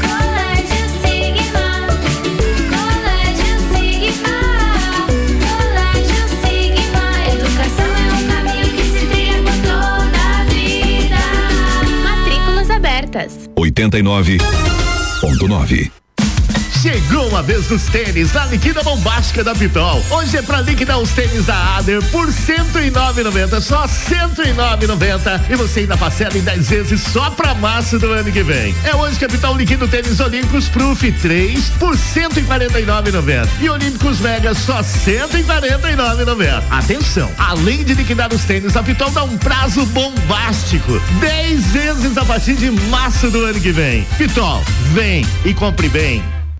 Colégio 0.00 0.88
Sigma, 1.00 1.86
Colégio 2.68 3.58
Sigma, 3.72 4.36
Colégio 5.46 6.22
Sigma. 6.42 7.06
Educação 7.32 7.90
é 7.96 7.98
um 8.14 8.22
caminho 8.26 8.68
que 8.74 8.84
se 8.84 9.00
trilha 9.06 9.38
por 9.42 9.56
toda 9.62 10.18
a 10.18 10.44
vida. 10.44 11.22
Matrículas 12.02 12.70
abertas. 12.70 13.48
89.9 13.56 15.97
Chegou 16.88 17.36
a 17.36 17.42
vez 17.42 17.66
dos 17.66 17.84
tênis 17.84 18.32
na 18.32 18.46
liquida 18.46 18.82
bombástica 18.82 19.44
da 19.44 19.54
Pitol. 19.54 20.02
Hoje 20.08 20.38
é 20.38 20.40
pra 20.40 20.62
liquidar 20.62 20.98
os 20.98 21.10
tênis 21.10 21.44
da 21.44 21.76
Ader 21.76 22.02
por 22.04 22.28
109,90, 22.28 23.60
só 23.60 23.84
109,90 23.84 25.50
e 25.50 25.54
você 25.54 25.80
ainda 25.80 25.98
parcela 25.98 26.38
em 26.38 26.40
10 26.40 26.70
vezes 26.70 27.02
só 27.02 27.28
pra 27.28 27.54
março 27.54 27.98
do 27.98 28.10
ano 28.10 28.32
que 28.32 28.42
vem. 28.42 28.74
É 28.84 28.96
hoje 28.96 29.18
que 29.18 29.26
a 29.26 29.28
Pitol 29.28 29.54
liquida 29.54 29.84
o 29.84 29.88
tênis 29.88 30.18
Olímpicos 30.18 30.70
Proof 30.70 31.02
3 31.20 31.68
por 31.78 31.94
149,90 31.94 33.46
e 33.60 33.68
Olímpicos 33.68 34.18
Mega 34.20 34.54
só 34.54 34.80
149,90. 34.80 36.62
Atenção, 36.70 37.30
além 37.36 37.84
de 37.84 37.92
liquidar 37.92 38.32
os 38.32 38.44
tênis, 38.44 38.74
a 38.78 38.82
Pitol 38.82 39.10
dá 39.10 39.24
um 39.24 39.36
prazo 39.36 39.84
bombástico, 39.84 40.98
10 41.20 41.66
vezes 41.66 42.16
a 42.16 42.24
partir 42.24 42.54
de 42.54 42.70
março 42.70 43.30
do 43.30 43.44
ano 43.44 43.60
que 43.60 43.72
vem. 43.72 44.06
Pitol, 44.16 44.64
vem 44.94 45.26
e 45.44 45.52
compre 45.52 45.90
bem. 45.90 46.37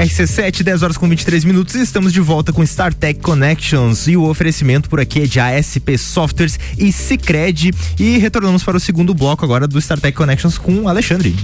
RC7, 0.00 0.62
10 0.62 0.82
horas 0.82 0.96
com 0.96 1.06
23 1.06 1.44
minutos. 1.44 1.74
Estamos 1.74 2.10
de 2.10 2.22
volta 2.22 2.54
com 2.54 2.62
StarTech 2.62 3.20
Connections 3.20 4.08
e 4.08 4.16
o 4.16 4.24
oferecimento 4.24 4.88
por 4.88 4.98
aqui 4.98 5.20
é 5.20 5.26
de 5.26 5.38
ASP 5.38 5.98
Softwares 5.98 6.58
e 6.78 6.90
Cicred. 6.90 7.70
E 7.98 8.16
retornamos 8.16 8.64
para 8.64 8.78
o 8.78 8.80
segundo 8.80 9.12
bloco 9.12 9.44
agora 9.44 9.68
do 9.68 9.78
StarTech 9.78 10.16
Connections 10.16 10.56
com 10.56 10.84
o 10.84 10.88
Alexandre. 10.88 11.36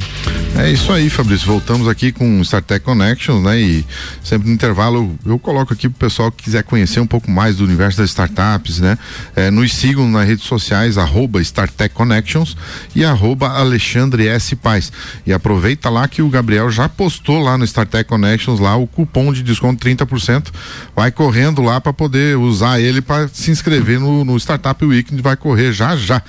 É 0.56 0.70
isso 0.70 0.90
aí, 0.90 1.10
Fabrício. 1.10 1.46
Voltamos 1.46 1.86
aqui 1.86 2.10
com 2.10 2.40
o 2.40 2.42
StarTech 2.42 2.82
Connections, 2.82 3.42
né? 3.44 3.60
E 3.60 3.84
sempre 4.24 4.48
no 4.48 4.54
intervalo 4.54 5.14
eu 5.26 5.38
coloco 5.38 5.74
aqui 5.74 5.86
pro 5.90 6.08
pessoal 6.08 6.32
que 6.32 6.44
quiser 6.44 6.62
conhecer 6.62 7.00
um 7.00 7.06
pouco 7.06 7.30
mais 7.30 7.56
do 7.56 7.64
universo 7.64 7.98
das 7.98 8.08
startups, 8.08 8.80
né? 8.80 8.96
É, 9.34 9.50
nos 9.50 9.74
sigam 9.74 10.10
nas 10.10 10.26
redes 10.26 10.46
sociais, 10.46 10.96
arroba 10.96 11.42
StarTech 11.42 11.94
Connections 11.94 12.56
e 12.94 13.04
arroba 13.04 13.50
Alexandre 13.50 14.28
S. 14.28 14.56
Paz. 14.56 14.90
E 15.26 15.32
aproveita 15.34 15.90
lá 15.90 16.08
que 16.08 16.22
o 16.22 16.30
Gabriel 16.30 16.70
já 16.70 16.88
postou 16.88 17.42
lá 17.42 17.58
no 17.58 17.64
StarTech 17.66 18.08
Connections 18.08 18.45
lá 18.46 18.76
o 18.76 18.86
cupom 18.86 19.32
de 19.32 19.42
desconto 19.42 19.84
30%. 19.86 20.46
Vai 20.94 21.10
correndo 21.10 21.62
lá 21.62 21.80
para 21.80 21.92
poder 21.92 22.36
usar 22.36 22.80
ele 22.80 23.00
para 23.00 23.28
se 23.28 23.50
inscrever 23.50 24.00
no, 24.00 24.24
no 24.24 24.36
Startup 24.36 24.84
Weekend, 24.84 25.20
vai 25.22 25.36
correr 25.36 25.72
já 25.72 25.96
já. 25.96 26.22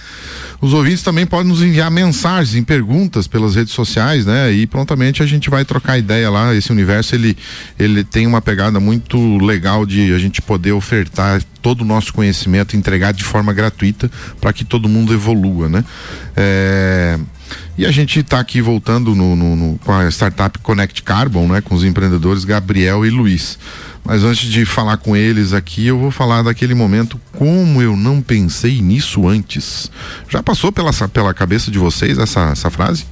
Os 0.60 0.73
ouvintes 0.73 1.03
também 1.03 1.25
podem 1.25 1.47
nos 1.47 1.62
enviar 1.62 1.91
mensagens 1.91 2.56
em 2.56 2.63
perguntas 2.63 3.27
pelas 3.27 3.56
redes 3.56 3.73
sociais, 3.73 4.25
né? 4.25 4.51
E 4.51 4.65
prontamente 4.65 5.21
a 5.21 5.25
gente 5.25 5.49
vai 5.49 5.63
trocar 5.63 5.99
ideia 5.99 6.30
lá. 6.30 6.56
Esse 6.56 6.71
universo 6.71 7.13
ele 7.13 7.38
ele 7.77 8.03
tem 8.03 8.25
uma 8.25 8.41
pegada 8.41 8.80
muito 8.80 9.38
legal 9.38 9.86
de 9.86 10.13
a 10.13 10.17
gente 10.17 10.41
poder 10.41 10.71
ofertar 10.71 11.41
todo 11.62 11.82
o 11.82 11.86
nosso 11.86 12.13
conhecimento, 12.13 12.75
entregar 12.75 13.12
de 13.12 13.23
forma 13.23 13.53
gratuita 13.53 14.10
para 14.41 14.51
que 14.51 14.63
todo 14.63 14.89
mundo 14.89 15.13
evolua, 15.13 15.69
né? 15.69 15.84
É... 16.36 17.19
E 17.77 17.86
a 17.86 17.91
gente 17.91 18.19
está 18.19 18.39
aqui 18.39 18.62
voltando 18.62 19.13
no, 19.15 19.36
no, 19.36 19.55
no, 19.55 19.79
com 19.79 19.91
a 19.91 20.10
startup 20.10 20.57
Connect 20.60 21.03
Carbon, 21.03 21.47
né? 21.47 21.62
Com 21.62 21.75
os 21.75 21.83
empreendedores 21.83 22.43
Gabriel 22.43 23.05
e 23.05 23.10
Luiz. 23.10 23.57
Mas 24.03 24.23
antes 24.23 24.49
de 24.49 24.65
falar 24.65 24.97
com 24.97 25.15
eles 25.15 25.53
aqui, 25.53 25.86
eu 25.88 25.99
vou 25.99 26.12
falar 26.12 26.41
daquele 26.41 26.73
momento 26.73 27.19
como 27.33 27.81
eu 27.81 27.95
não 27.95 28.21
pensei 28.21 28.81
nisso 28.81 29.27
antes. 29.27 29.91
Já 30.29 30.41
passou 30.41 30.71
pela, 30.71 30.91
pela 30.93 31.33
cabeça 31.33 31.69
de 31.69 31.77
vocês 31.77 32.17
essa, 32.17 32.51
essa 32.51 32.69
frase? 32.69 33.05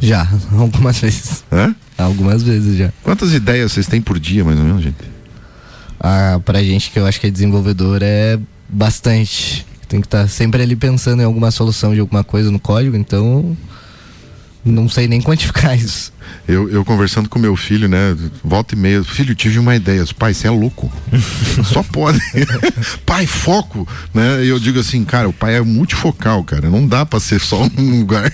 Já, 0.00 0.28
algumas 0.52 1.00
vezes. 1.00 1.42
Hã? 1.50 1.74
Algumas 1.96 2.42
vezes 2.42 2.76
já. 2.76 2.92
Quantas 3.02 3.32
ideias 3.32 3.72
vocês 3.72 3.86
têm 3.86 4.02
por 4.02 4.20
dia, 4.20 4.44
mais 4.44 4.58
ou 4.58 4.64
menos, 4.64 4.82
gente? 4.82 4.96
Ah, 5.98 6.38
pra 6.44 6.62
gente 6.62 6.90
que 6.90 6.98
eu 6.98 7.06
acho 7.06 7.18
que 7.20 7.26
é 7.26 7.30
desenvolvedor 7.30 8.00
é 8.02 8.38
bastante. 8.68 9.64
Tem 9.86 10.00
que 10.00 10.06
estar 10.06 10.22
tá 10.22 10.28
sempre 10.28 10.62
ali 10.62 10.76
pensando 10.76 11.20
em 11.20 11.24
alguma 11.24 11.50
solução 11.50 11.94
de 11.94 12.00
alguma 12.00 12.24
coisa 12.24 12.50
no 12.50 12.58
código, 12.58 12.96
então 12.96 13.56
não 14.64 14.88
sei 14.88 15.06
nem 15.06 15.20
quantificar 15.20 15.76
isso. 15.78 16.12
Eu, 16.48 16.70
eu 16.70 16.84
conversando 16.84 17.28
com 17.28 17.38
meu 17.38 17.54
filho, 17.54 17.88
né? 17.88 18.16
Volta 18.42 18.74
e 18.74 18.78
meia, 18.78 19.04
filho, 19.04 19.34
tive 19.34 19.58
uma 19.58 19.76
ideia. 19.76 20.04
Pai, 20.18 20.32
você 20.32 20.46
é 20.46 20.50
louco. 20.50 20.90
Só 21.64 21.82
pode. 21.82 22.18
pai, 23.04 23.26
foco, 23.26 23.86
né? 24.12 24.44
E 24.44 24.48
eu 24.48 24.58
digo 24.58 24.80
assim, 24.80 25.04
cara, 25.04 25.28
o 25.28 25.32
pai 25.32 25.56
é 25.56 25.60
multifocal, 25.60 26.42
cara. 26.44 26.70
Não 26.70 26.86
dá 26.86 27.04
para 27.04 27.20
ser 27.20 27.40
só 27.40 27.68
um 27.76 28.00
lugar, 28.00 28.32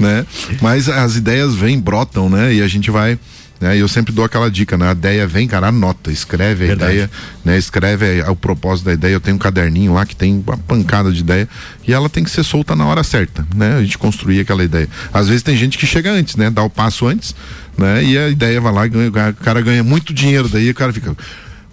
né? 0.00 0.26
Mas 0.60 0.88
as 0.88 1.16
ideias 1.16 1.54
vêm, 1.54 1.78
brotam, 1.78 2.30
né? 2.30 2.54
E 2.54 2.62
a 2.62 2.68
gente 2.68 2.90
vai 2.90 3.18
né? 3.60 3.76
E 3.76 3.80
eu 3.80 3.88
sempre 3.88 4.12
dou 4.12 4.24
aquela 4.24 4.50
dica, 4.50 4.76
né? 4.76 4.88
A 4.88 4.92
ideia 4.92 5.26
vem, 5.26 5.46
cara, 5.48 5.68
anota, 5.68 6.10
escreve 6.12 6.64
a 6.64 6.68
Verdade. 6.68 6.92
ideia, 6.92 7.10
né? 7.44 7.58
Escreve 7.58 8.20
a- 8.22 8.30
o 8.30 8.36
propósito 8.36 8.86
da 8.86 8.92
ideia. 8.92 9.12
Eu 9.14 9.20
tenho 9.20 9.36
um 9.36 9.38
caderninho 9.38 9.94
lá 9.94 10.06
que 10.06 10.14
tem 10.14 10.42
uma 10.46 10.56
pancada 10.56 11.10
de 11.12 11.20
ideia 11.20 11.48
e 11.86 11.92
ela 11.92 12.08
tem 12.08 12.22
que 12.24 12.30
ser 12.30 12.44
solta 12.44 12.76
na 12.76 12.86
hora 12.86 13.02
certa, 13.02 13.46
né? 13.54 13.76
A 13.76 13.82
gente 13.82 13.98
construir 13.98 14.40
aquela 14.40 14.62
ideia. 14.64 14.88
Às 15.12 15.28
vezes 15.28 15.42
tem 15.42 15.56
gente 15.56 15.76
que 15.78 15.86
chega 15.86 16.10
antes, 16.12 16.36
né? 16.36 16.50
Dá 16.50 16.62
o 16.62 16.70
passo 16.70 17.06
antes, 17.06 17.34
né? 17.76 18.02
E 18.04 18.16
a 18.18 18.28
ideia 18.28 18.60
vai 18.60 18.72
lá 18.72 18.86
e 18.86 18.88
ganha, 18.88 19.08
o 19.30 19.34
cara 19.34 19.60
ganha 19.60 19.82
muito 19.82 20.12
dinheiro, 20.14 20.48
daí 20.48 20.70
o 20.70 20.74
cara 20.74 20.92
fica 20.92 21.16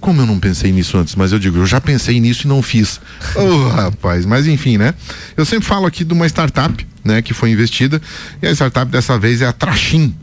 como 0.01 0.21
eu 0.21 0.25
não 0.27 0.37
pensei 0.39 0.71
nisso 0.71 0.99
antes? 0.99 1.15
Mas 1.15 1.31
eu 1.31 1.39
digo, 1.39 1.57
eu 1.57 1.65
já 1.65 1.81
pensei 1.81 2.19
nisso 2.19 2.45
e 2.45 2.47
não 2.47 2.61
fiz. 2.61 2.99
Ô, 3.35 3.69
rapaz, 3.69 4.23
mas 4.23 4.45
enfim, 4.45 4.77
né? 4.77 4.93
Eu 5.35 5.43
sempre 5.45 5.65
falo 5.65 5.87
aqui 5.87 6.03
de 6.03 6.13
uma 6.13 6.27
startup, 6.27 6.85
né, 7.03 7.23
que 7.23 7.33
foi 7.33 7.49
investida, 7.49 7.99
e 8.39 8.45
a 8.47 8.51
startup 8.51 8.91
dessa 8.91 9.17
vez 9.17 9.41
é 9.41 9.47
a 9.47 9.51
Trachim, 9.53 10.13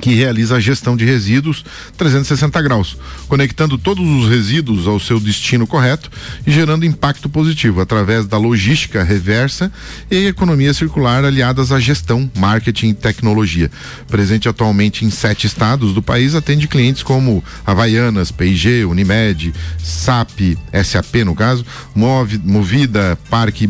que 0.00 0.14
realiza 0.14 0.56
a 0.56 0.60
gestão 0.60 0.96
de 0.96 1.04
resíduos 1.04 1.64
360 1.96 2.62
graus, 2.62 2.96
conectando 3.28 3.78
todos 3.78 4.04
os 4.04 4.28
resíduos 4.28 4.86
ao 4.86 5.00
seu 5.00 5.18
destino 5.18 5.66
correto 5.66 6.10
e 6.46 6.52
gerando 6.52 6.84
impacto 6.84 7.28
positivo 7.28 7.80
através 7.80 8.26
da 8.26 8.38
logística 8.38 9.02
reversa 9.02 9.72
e 10.10 10.26
economia 10.26 10.72
circular 10.74 11.24
aliadas 11.24 11.72
à 11.72 11.80
gestão, 11.80 12.30
marketing 12.36 12.90
e 12.90 12.94
tecnologia. 12.94 13.70
Presente 14.08 14.48
atualmente 14.48 15.04
em 15.04 15.10
sete 15.10 15.46
estados 15.46 15.92
do 15.92 16.02
país, 16.02 16.34
atende 16.34 16.68
clientes 16.68 17.02
como 17.02 17.42
Havaianas, 17.64 18.30
P&G, 18.30 18.84
Unimed, 18.84 19.52
SAP, 19.78 20.56
SAP 20.84 21.24
no 21.24 21.34
caso, 21.34 21.64
Move, 21.94 22.38
Movida, 22.44 23.18
Parque 23.30 23.68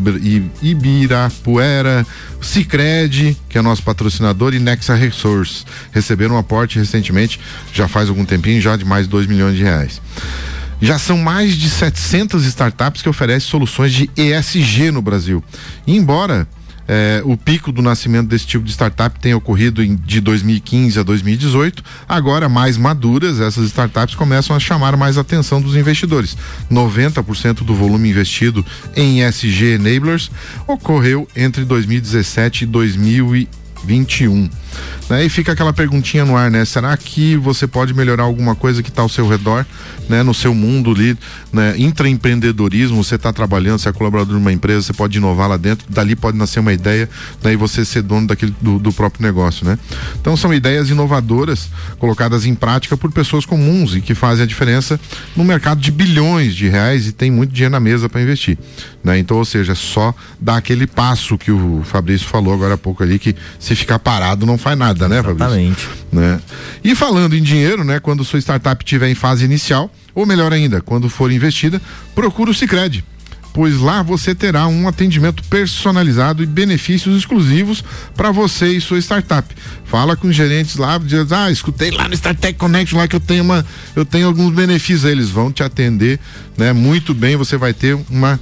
Ibirapuera, 0.62 2.06
Cicred, 2.40 3.36
que 3.48 3.58
é 3.58 3.62
nosso 3.62 3.82
patrocinador, 3.82 4.54
e 4.54 4.58
Nexa 4.58 4.94
Resource. 4.94 5.64
Receberam 6.16 6.36
um 6.36 6.38
aporte 6.38 6.78
recentemente, 6.78 7.38
já 7.74 7.86
faz 7.86 8.08
algum 8.08 8.24
tempinho, 8.24 8.58
já 8.58 8.74
de 8.74 8.86
mais 8.86 9.04
de 9.04 9.10
2 9.10 9.26
milhões 9.26 9.54
de 9.54 9.62
reais. 9.62 10.00
Já 10.80 10.98
são 10.98 11.18
mais 11.18 11.54
de 11.54 11.68
700 11.68 12.46
startups 12.46 13.02
que 13.02 13.08
oferecem 13.08 13.50
soluções 13.50 13.92
de 13.92 14.10
ESG 14.16 14.90
no 14.90 15.02
Brasil. 15.02 15.44
E 15.86 15.94
embora 15.94 16.48
eh, 16.88 17.20
o 17.22 17.36
pico 17.36 17.70
do 17.70 17.82
nascimento 17.82 18.28
desse 18.28 18.46
tipo 18.46 18.64
de 18.64 18.70
startup 18.70 19.20
tenha 19.20 19.36
ocorrido 19.36 19.82
em, 19.82 19.94
de 19.94 20.22
2015 20.22 20.98
a 20.98 21.02
2018, 21.02 21.84
agora 22.08 22.48
mais 22.48 22.78
maduras, 22.78 23.38
essas 23.38 23.66
startups 23.66 24.14
começam 24.14 24.56
a 24.56 24.58
chamar 24.58 24.96
mais 24.96 25.18
atenção 25.18 25.60
dos 25.60 25.76
investidores. 25.76 26.34
90% 26.72 27.62
do 27.62 27.74
volume 27.74 28.08
investido 28.08 28.64
em 28.94 29.20
ESG 29.22 29.74
Enablers 29.74 30.30
ocorreu 30.66 31.28
entre 31.36 31.62
2017 31.62 32.64
e 32.64 32.66
2021. 33.86 34.50
Né? 35.08 35.24
E 35.24 35.28
fica 35.28 35.52
aquela 35.52 35.72
perguntinha 35.72 36.24
no 36.24 36.36
ar, 36.36 36.50
né? 36.50 36.64
Será 36.64 36.96
que 36.96 37.36
você 37.36 37.66
pode 37.66 37.94
melhorar 37.94 38.24
alguma 38.24 38.56
coisa 38.56 38.82
que 38.82 38.88
está 38.88 39.02
ao 39.02 39.08
seu 39.08 39.28
redor, 39.28 39.64
né? 40.08 40.22
No 40.22 40.34
seu 40.34 40.52
mundo 40.52 40.90
ali, 40.90 41.16
né? 41.52 41.74
Intraempreendedorismo, 41.78 43.02
você 43.02 43.14
está 43.14 43.32
trabalhando, 43.32 43.78
você 43.78 43.88
é 43.88 43.92
colaborador 43.92 44.34
de 44.34 44.40
uma 44.40 44.52
empresa, 44.52 44.82
você 44.82 44.92
pode 44.92 45.16
inovar 45.16 45.48
lá 45.48 45.56
dentro, 45.56 45.86
dali 45.88 46.16
pode 46.16 46.36
nascer 46.36 46.58
uma 46.58 46.72
ideia, 46.72 47.08
né? 47.42 47.52
E 47.52 47.56
você 47.56 47.84
ser 47.84 48.02
dono 48.02 48.26
daquele, 48.26 48.52
do, 48.60 48.80
do 48.80 48.92
próprio 48.92 49.22
negócio, 49.22 49.64
né? 49.64 49.78
Então 50.20 50.36
são 50.36 50.52
ideias 50.52 50.90
inovadoras 50.90 51.68
colocadas 52.00 52.44
em 52.44 52.54
prática 52.54 52.96
por 52.96 53.12
pessoas 53.12 53.46
comuns 53.46 53.94
e 53.94 54.00
que 54.00 54.14
fazem 54.14 54.42
a 54.42 54.46
diferença 54.46 54.98
no 55.36 55.44
mercado 55.44 55.80
de 55.80 55.92
bilhões 55.92 56.54
de 56.54 56.68
reais 56.68 57.06
e 57.06 57.12
tem 57.12 57.30
muito 57.30 57.52
dinheiro 57.52 57.72
na 57.72 57.80
mesa 57.80 58.08
para 58.08 58.20
investir, 58.20 58.58
né? 59.04 59.16
Então, 59.18 59.36
ou 59.36 59.44
seja, 59.44 59.76
só 59.76 60.12
dar 60.40 60.56
aquele 60.56 60.86
passo 60.86 61.38
que 61.38 61.52
o 61.52 61.82
Fabrício 61.84 62.26
falou 62.26 62.52
agora 62.52 62.74
há 62.74 62.78
pouco 62.78 63.04
ali, 63.04 63.20
que 63.20 63.36
se 63.60 63.75
ficar 63.78 63.98
parado 63.98 64.46
não 64.46 64.58
faz 64.58 64.78
nada, 64.78 65.08
né, 65.08 65.22
Fabrício? 65.22 65.46
Exatamente. 65.46 65.88
Né? 66.12 66.40
E 66.82 66.94
falando 66.94 67.34
em 67.34 67.42
dinheiro, 67.42 67.84
né, 67.84 68.00
quando 68.00 68.24
sua 68.24 68.38
startup 68.38 68.84
estiver 68.84 69.08
em 69.08 69.14
fase 69.14 69.44
inicial, 69.44 69.90
ou 70.14 70.26
melhor 70.26 70.52
ainda, 70.52 70.80
quando 70.80 71.08
for 71.08 71.30
investida, 71.30 71.80
procura 72.14 72.50
o 72.50 72.54
Sicredi 72.54 73.04
pois 73.56 73.78
lá 73.78 74.02
você 74.02 74.34
terá 74.34 74.66
um 74.66 74.86
atendimento 74.86 75.42
personalizado 75.44 76.42
e 76.42 76.46
benefícios 76.46 77.16
exclusivos 77.16 77.82
para 78.14 78.30
você 78.30 78.68
e 78.68 78.82
sua 78.82 78.98
startup. 78.98 79.48
Fala 79.86 80.14
com 80.14 80.28
os 80.28 80.36
gerentes 80.36 80.76
lá, 80.76 80.98
diz, 80.98 81.32
ah, 81.32 81.50
escutei 81.50 81.90
lá 81.90 82.06
no 82.06 82.12
StarTech 82.12 82.58
Connect 82.58 82.94
lá 82.94 83.08
que 83.08 83.16
eu 83.16 83.20
tenho 83.20 83.42
uma, 83.42 83.64
eu 83.96 84.04
tenho 84.04 84.26
alguns 84.26 84.52
benefícios, 84.52 85.10
eles 85.10 85.30
vão 85.30 85.50
te 85.50 85.62
atender, 85.62 86.20
né, 86.54 86.74
muito 86.74 87.14
bem, 87.14 87.34
você 87.34 87.56
vai 87.56 87.72
ter 87.72 87.98
uma 88.10 88.38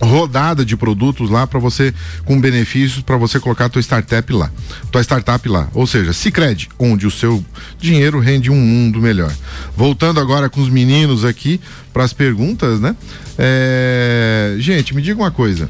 rodada 0.00 0.64
de 0.64 0.76
produtos 0.76 1.30
lá 1.30 1.46
para 1.46 1.58
você 1.58 1.92
com 2.24 2.40
benefícios 2.40 3.02
para 3.02 3.16
você 3.16 3.40
colocar 3.40 3.66
a 3.66 3.68
tua 3.68 3.80
startup 3.80 4.32
lá, 4.32 4.50
tua 4.90 5.02
startup 5.02 5.48
lá. 5.48 5.68
Ou 5.72 5.86
seja, 5.86 6.12
Sicredi, 6.12 6.68
onde 6.78 7.06
o 7.06 7.10
seu 7.10 7.44
dinheiro 7.78 8.18
rende 8.20 8.50
um 8.50 8.60
mundo 8.60 9.00
melhor. 9.00 9.32
Voltando 9.76 10.20
agora 10.20 10.48
com 10.48 10.60
os 10.60 10.68
meninos 10.68 11.24
aqui 11.24 11.60
para 11.92 12.04
as 12.04 12.12
perguntas, 12.12 12.80
né? 12.80 12.94
É... 13.38 14.56
Gente, 14.58 14.94
me 14.94 15.02
diga 15.02 15.20
uma 15.20 15.30
coisa. 15.30 15.68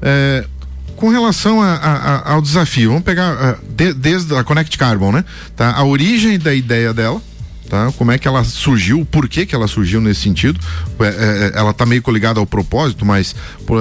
É... 0.00 0.44
Com 0.96 1.08
relação 1.08 1.60
a, 1.60 1.74
a, 1.74 1.94
a, 1.94 2.32
ao 2.34 2.40
desafio, 2.40 2.90
vamos 2.90 3.02
pegar 3.02 3.58
de, 3.68 3.92
desde 3.92 4.36
a 4.36 4.44
Connect 4.44 4.78
Carbon, 4.78 5.10
né? 5.10 5.24
Tá? 5.56 5.72
A 5.72 5.82
origem 5.82 6.38
da 6.38 6.54
ideia 6.54 6.94
dela, 6.94 7.20
Tá? 7.72 7.90
Como 7.96 8.12
é 8.12 8.18
que 8.18 8.28
ela 8.28 8.44
surgiu, 8.44 9.02
por 9.10 9.26
que 9.26 9.46
que 9.46 9.54
ela 9.54 9.66
surgiu 9.66 9.98
nesse 9.98 10.20
sentido? 10.20 10.60
É, 11.00 11.06
é, 11.06 11.58
ela 11.58 11.70
está 11.70 11.86
meio 11.86 12.02
coligada 12.02 12.38
ao 12.38 12.44
propósito, 12.44 13.06
mas 13.06 13.34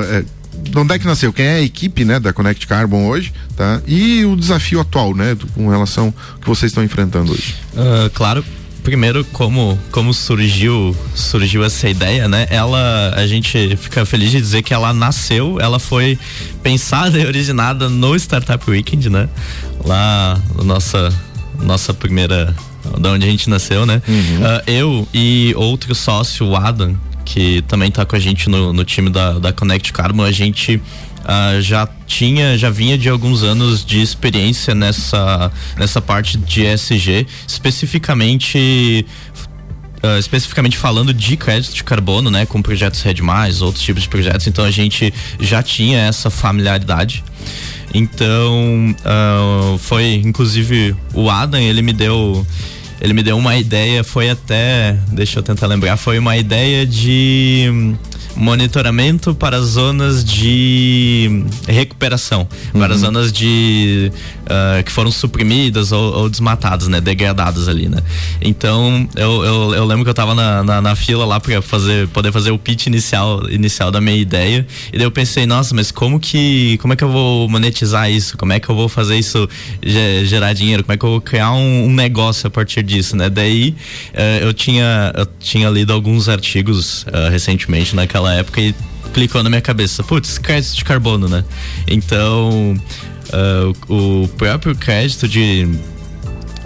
é, 0.09 0.23
de 0.63 0.77
onde 0.77 0.95
é 0.95 0.97
que 0.97 1.05
nasceu? 1.05 1.33
Quem 1.33 1.45
é 1.45 1.55
a 1.55 1.61
equipe, 1.61 2.05
né, 2.05 2.17
da 2.17 2.31
Connect 2.31 2.65
Carbon 2.67 3.05
hoje, 3.05 3.33
tá? 3.53 3.81
E 3.85 4.23
o 4.23 4.37
desafio 4.37 4.79
atual, 4.79 5.13
né, 5.13 5.35
com 5.53 5.67
relação 5.67 6.13
que 6.39 6.47
vocês 6.47 6.69
estão 6.69 6.81
enfrentando 6.81 7.33
hoje. 7.33 7.53
Uh, 7.73 8.09
claro, 8.13 8.45
primeiro 8.81 9.25
como 9.25 9.77
como 9.91 10.13
surgiu 10.13 10.95
surgiu 11.13 11.61
essa 11.61 11.87
ideia 11.89 12.27
né 12.29 12.47
ela 12.49 13.13
a 13.15 13.27
gente 13.27 13.75
fica 13.75 14.03
feliz 14.07 14.31
de 14.31 14.41
dizer 14.41 14.63
que 14.63 14.73
ela 14.73 14.91
nasceu 14.91 15.59
ela 15.59 15.77
foi 15.77 16.17
pensada 16.63 17.19
e 17.19 17.23
originada 17.23 17.87
no 17.87 18.15
Startup 18.15 18.71
Weekend 18.71 19.07
né 19.07 19.29
lá 19.85 20.41
nossa 20.63 21.13
nossa 21.59 21.93
primeira 21.93 22.55
da 22.99 23.11
onde 23.11 23.25
a 23.25 23.29
gente 23.29 23.49
nasceu, 23.49 23.85
né? 23.85 24.01
Uhum. 24.07 24.15
Uh, 24.15 24.61
eu 24.67 25.07
e 25.13 25.53
outro 25.57 25.93
sócio, 25.95 26.47
o 26.47 26.55
Adam, 26.55 26.97
que 27.25 27.61
também 27.63 27.91
tá 27.91 28.05
com 28.05 28.15
a 28.15 28.19
gente 28.19 28.49
no, 28.49 28.73
no 28.73 28.83
time 28.83 29.09
da, 29.09 29.39
da 29.39 29.53
Connect 29.53 29.91
Carbon, 29.93 30.23
a 30.23 30.31
gente 30.31 30.81
Uh, 31.21 31.61
já 31.61 31.87
tinha, 32.07 32.57
já 32.57 32.71
vinha 32.71 32.97
de 32.97 33.07
alguns 33.07 33.43
anos 33.43 33.85
de 33.85 34.01
experiência 34.01 34.73
nessa, 34.73 35.51
nessa 35.77 36.01
parte 36.01 36.35
de 36.35 36.65
ESG, 36.65 37.27
especificamente 37.47 39.05
Uh, 40.03 40.17
especificamente 40.17 40.77
falando 40.77 41.13
de 41.13 41.37
crédito 41.37 41.75
de 41.75 41.83
carbono, 41.83 42.31
né, 42.31 42.43
com 42.43 42.59
projetos 42.59 43.03
Red 43.03 43.21
Mais, 43.21 43.61
outros 43.61 43.83
tipos 43.83 44.01
de 44.01 44.09
projetos, 44.09 44.47
então 44.47 44.65
a 44.65 44.71
gente 44.71 45.13
já 45.39 45.61
tinha 45.61 45.99
essa 45.99 46.31
familiaridade. 46.31 47.23
Então, 47.93 48.95
uh, 48.99 49.77
foi 49.77 50.13
inclusive 50.15 50.95
o 51.13 51.29
Adam, 51.29 51.59
ele 51.59 51.81
me 51.81 51.93
deu 51.93 52.45
ele 53.01 53.13
me 53.13 53.23
deu 53.23 53.35
uma 53.35 53.57
ideia, 53.57 54.03
foi 54.03 54.29
até, 54.29 54.95
deixa 55.07 55.39
eu 55.39 55.43
tentar 55.43 55.65
lembrar, 55.65 55.97
foi 55.97 56.19
uma 56.19 56.37
ideia 56.37 56.85
de 56.85 57.95
monitoramento 58.35 59.33
para 59.35 59.59
zonas 59.61 60.23
de 60.23 61.43
recuperação, 61.67 62.47
uhum. 62.73 62.79
para 62.79 62.95
zonas 62.95 63.31
de 63.31 64.11
uh, 64.43 64.83
que 64.83 64.91
foram 64.91 65.11
suprimidas 65.11 65.91
ou, 65.91 66.13
ou, 66.13 66.29
desmatadas, 66.29 66.87
né, 66.87 67.01
degradadas 67.01 67.67
ali, 67.67 67.87
né. 67.89 67.99
Então 68.41 69.07
eu, 69.15 69.43
eu, 69.43 69.73
eu 69.75 69.85
lembro 69.85 70.03
que 70.03 70.09
eu 70.09 70.13
tava 70.13 70.33
na, 70.33 70.63
na, 70.63 70.81
na 70.81 70.95
fila 70.95 71.25
lá 71.25 71.39
para 71.39 71.61
fazer, 71.61 72.07
poder 72.09 72.31
fazer 72.31 72.51
o 72.51 72.57
pitch 72.57 72.87
inicial, 72.87 73.49
inicial 73.49 73.91
da 73.91 74.01
minha 74.01 74.17
ideia 74.17 74.65
e 74.91 74.97
daí 74.97 75.05
eu 75.05 75.11
pensei, 75.11 75.45
nossa, 75.45 75.73
mas 75.75 75.91
como 75.91 76.19
que, 76.19 76.77
como 76.81 76.93
é 76.93 76.95
que 76.95 77.03
eu 77.03 77.09
vou 77.09 77.47
monetizar 77.49 78.09
isso? 78.09 78.37
Como 78.37 78.53
é 78.53 78.59
que 78.59 78.69
eu 78.69 78.75
vou 78.75 78.89
fazer 78.89 79.17
isso 79.17 79.47
gerar 80.23 80.53
dinheiro? 80.53 80.83
Como 80.83 80.93
é 80.93 80.97
que 80.97 81.05
eu 81.05 81.09
vou 81.09 81.21
criar 81.21 81.51
um, 81.53 81.85
um 81.85 81.93
negócio 81.93 82.47
a 82.47 82.49
partir 82.49 82.83
disso, 82.83 83.15
né? 83.15 83.29
Daí 83.29 83.75
uh, 84.13 84.45
eu 84.45 84.53
tinha 84.53 85.13
eu 85.15 85.27
tinha 85.39 85.69
lido 85.69 85.93
alguns 85.93 86.29
artigos 86.29 87.03
uh, 87.03 87.29
recentemente 87.29 87.95
naquela 87.95 88.30
naquela 88.31 88.35
época 88.35 88.61
e 88.61 88.73
clicou 89.13 89.43
na 89.43 89.49
minha 89.49 89.61
cabeça, 89.61 90.03
putz, 90.03 90.37
crédito 90.37 90.75
de 90.75 90.85
carbono, 90.85 91.27
né? 91.27 91.43
Então, 91.87 92.75
uh, 93.27 93.93
o 94.23 94.27
próprio 94.29 94.75
crédito 94.75 95.27
de 95.27 95.67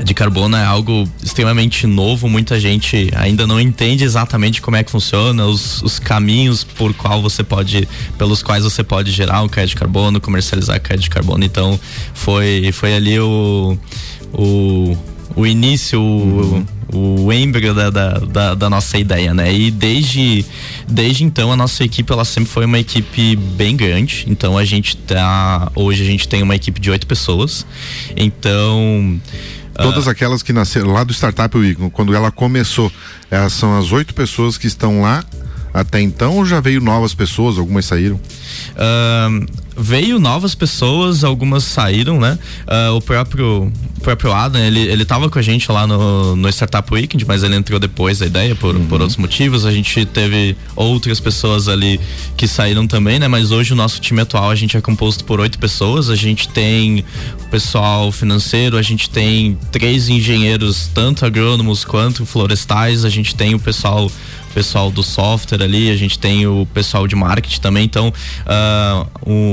de 0.04 0.13
carbono 0.13 0.58
é 0.58 0.65
algo 0.65 1.10
extremamente 1.23 1.88
novo, 1.88 2.28
muita 2.28 2.60
gente 2.60 3.10
ainda 3.15 3.47
não 3.47 3.62
entende 3.62 4.04
exatamente 4.04 4.62
como 4.62 4.75
é 4.75 4.84
que 4.84 4.91
funciona, 4.91 5.45
os, 5.45 5.82
os 5.82 5.99
caminhos 5.99 6.65
por 6.65 6.93
qual 6.93 7.21
você 7.21 7.45
pode, 7.45 7.88
pelos 8.17 8.43
quais 8.43 8.65
você 8.65 8.84
pode 8.84 9.10
gerar 9.12 9.41
um 9.41 9.47
crédito 9.47 9.69
de 9.69 9.78
carbono, 9.78 10.19
comercializar 10.19 10.82
crédito 10.82 11.04
de 11.04 11.10
carbono, 11.10 11.45
então 11.45 11.80
foi, 12.13 12.73
foi 12.73 12.93
ali 12.93 13.17
o, 13.21 13.78
o, 14.34 14.97
o 15.34 15.47
início, 15.47 16.01
uhum 16.01 16.65
o 16.85 16.85
embryo 17.34 17.74
da, 17.74 17.89
da, 17.89 18.12
da, 18.19 18.54
da, 18.56 18.69
nossa 18.69 18.98
ideia, 18.98 19.34
né? 19.34 19.54
E 19.54 19.71
desde, 19.71 20.45
desde 20.88 21.24
então 21.24 21.52
a 21.52 21.56
nossa 21.56 21.84
equipe 21.84 22.12
ela 22.12 22.26
sempre 22.26 22.50
foi 22.50 22.65
uma 22.65 22.80
equipe 22.80 23.36
bem 23.36 23.76
grande. 23.76 24.26
Então 24.28 24.58
a 24.58 24.63
gente 24.63 24.95
tá 24.98 25.71
hoje 25.76 26.04
a 26.04 26.06
gente 26.06 26.28
tem 26.28 26.43
uma 26.43 26.56
equipe 26.56 26.80
de 26.80 26.91
oito 26.91 27.08
pessoas. 27.08 27.65
Então 28.15 29.19
Todas 29.76 30.08
uh, 30.08 30.10
aquelas 30.10 30.41
que 30.41 30.54
nasceram 30.54 30.93
lá 30.93 31.04
do 31.04 31.13
Startup 31.13 31.56
Week, 31.58 31.89
quando 31.91 32.15
ela 32.15 32.32
começou, 32.32 32.91
elas 33.30 33.54
são 33.54 33.78
as 33.78 33.91
oito 33.91 34.13
pessoas 34.13 34.58
que 34.58 34.67
estão 34.67 35.02
lá 35.02 35.24
até 35.74 36.00
então 36.00 36.38
ou 36.38 36.45
já 36.45 36.62
veio 36.62 36.80
novas 36.80 37.13
pessoas, 37.13 37.58
algumas 37.58 37.86
saíram? 37.86 38.15
Uh, 38.15 39.45
veio 39.78 40.20
novas 40.20 40.56
pessoas, 40.56 41.24
algumas 41.24 41.64
saíram, 41.64 42.20
né? 42.20 42.38
Uh, 42.68 42.96
o 42.96 43.02
próprio 43.02 43.72
o 43.98 44.02
próprio 44.02 44.32
Adam, 44.32 44.62
ele, 44.62 44.82
ele 44.82 45.04
tava 45.04 45.30
com 45.30 45.40
a 45.40 45.42
gente 45.42 45.72
lá 45.72 45.88
no, 45.88 46.36
no 46.36 46.50
Startup 46.50 46.94
Weekend, 46.94 47.26
mas 47.26 47.44
ele 47.44 47.56
entrou 47.56 47.80
depois 47.80 48.20
da 48.20 48.26
ideia 48.26 48.56
por, 48.56 48.76
uhum. 48.76 48.86
por 48.86 49.02
outros 49.02 49.18
motivos. 49.18 49.66
A 49.66 49.72
gente 49.72 50.06
teve 50.06 50.56
outras 50.76 51.20
pessoas 51.20 51.68
ali 51.68 52.00
que 52.38 52.48
saíram 52.48 52.86
também, 52.86 53.20
né? 53.20 53.28
Mas 53.28 53.52
hoje 53.52 53.74
o 53.74 53.76
nosso 53.76 54.00
time 54.00 54.22
atual 54.22 54.50
a 54.50 54.56
gente 54.56 54.78
é 54.78 54.82
composto 54.82 55.24
por 55.26 55.40
oito 55.40 55.58
pessoas. 55.58 56.10
A 56.10 56.16
gente 56.16 56.48
tem 56.50 57.04
pessoal 57.50 58.12
financeiro, 58.12 58.78
a 58.78 58.82
gente 58.82 59.10
tem 59.10 59.58
três 59.72 60.10
engenheiros, 60.10 60.90
tanto 60.94 61.26
agrônomos 61.26 61.86
quanto 61.86 62.26
florestais, 62.26 63.06
a 63.06 63.10
gente 63.10 63.34
tem 63.34 63.56
o 63.56 63.60
pessoal 63.60 64.12
pessoal 64.56 64.90
do 64.90 65.04
software 65.04 65.62
ali, 65.62 65.92
a 65.92 65.98
gente 65.98 66.18
tem 66.18 66.48
o 66.48 66.66
pessoal 66.74 67.06
de 67.06 67.14
marketing 67.14 67.60
também. 67.60 67.84
Então, 67.84 68.08
uh, 68.08 69.08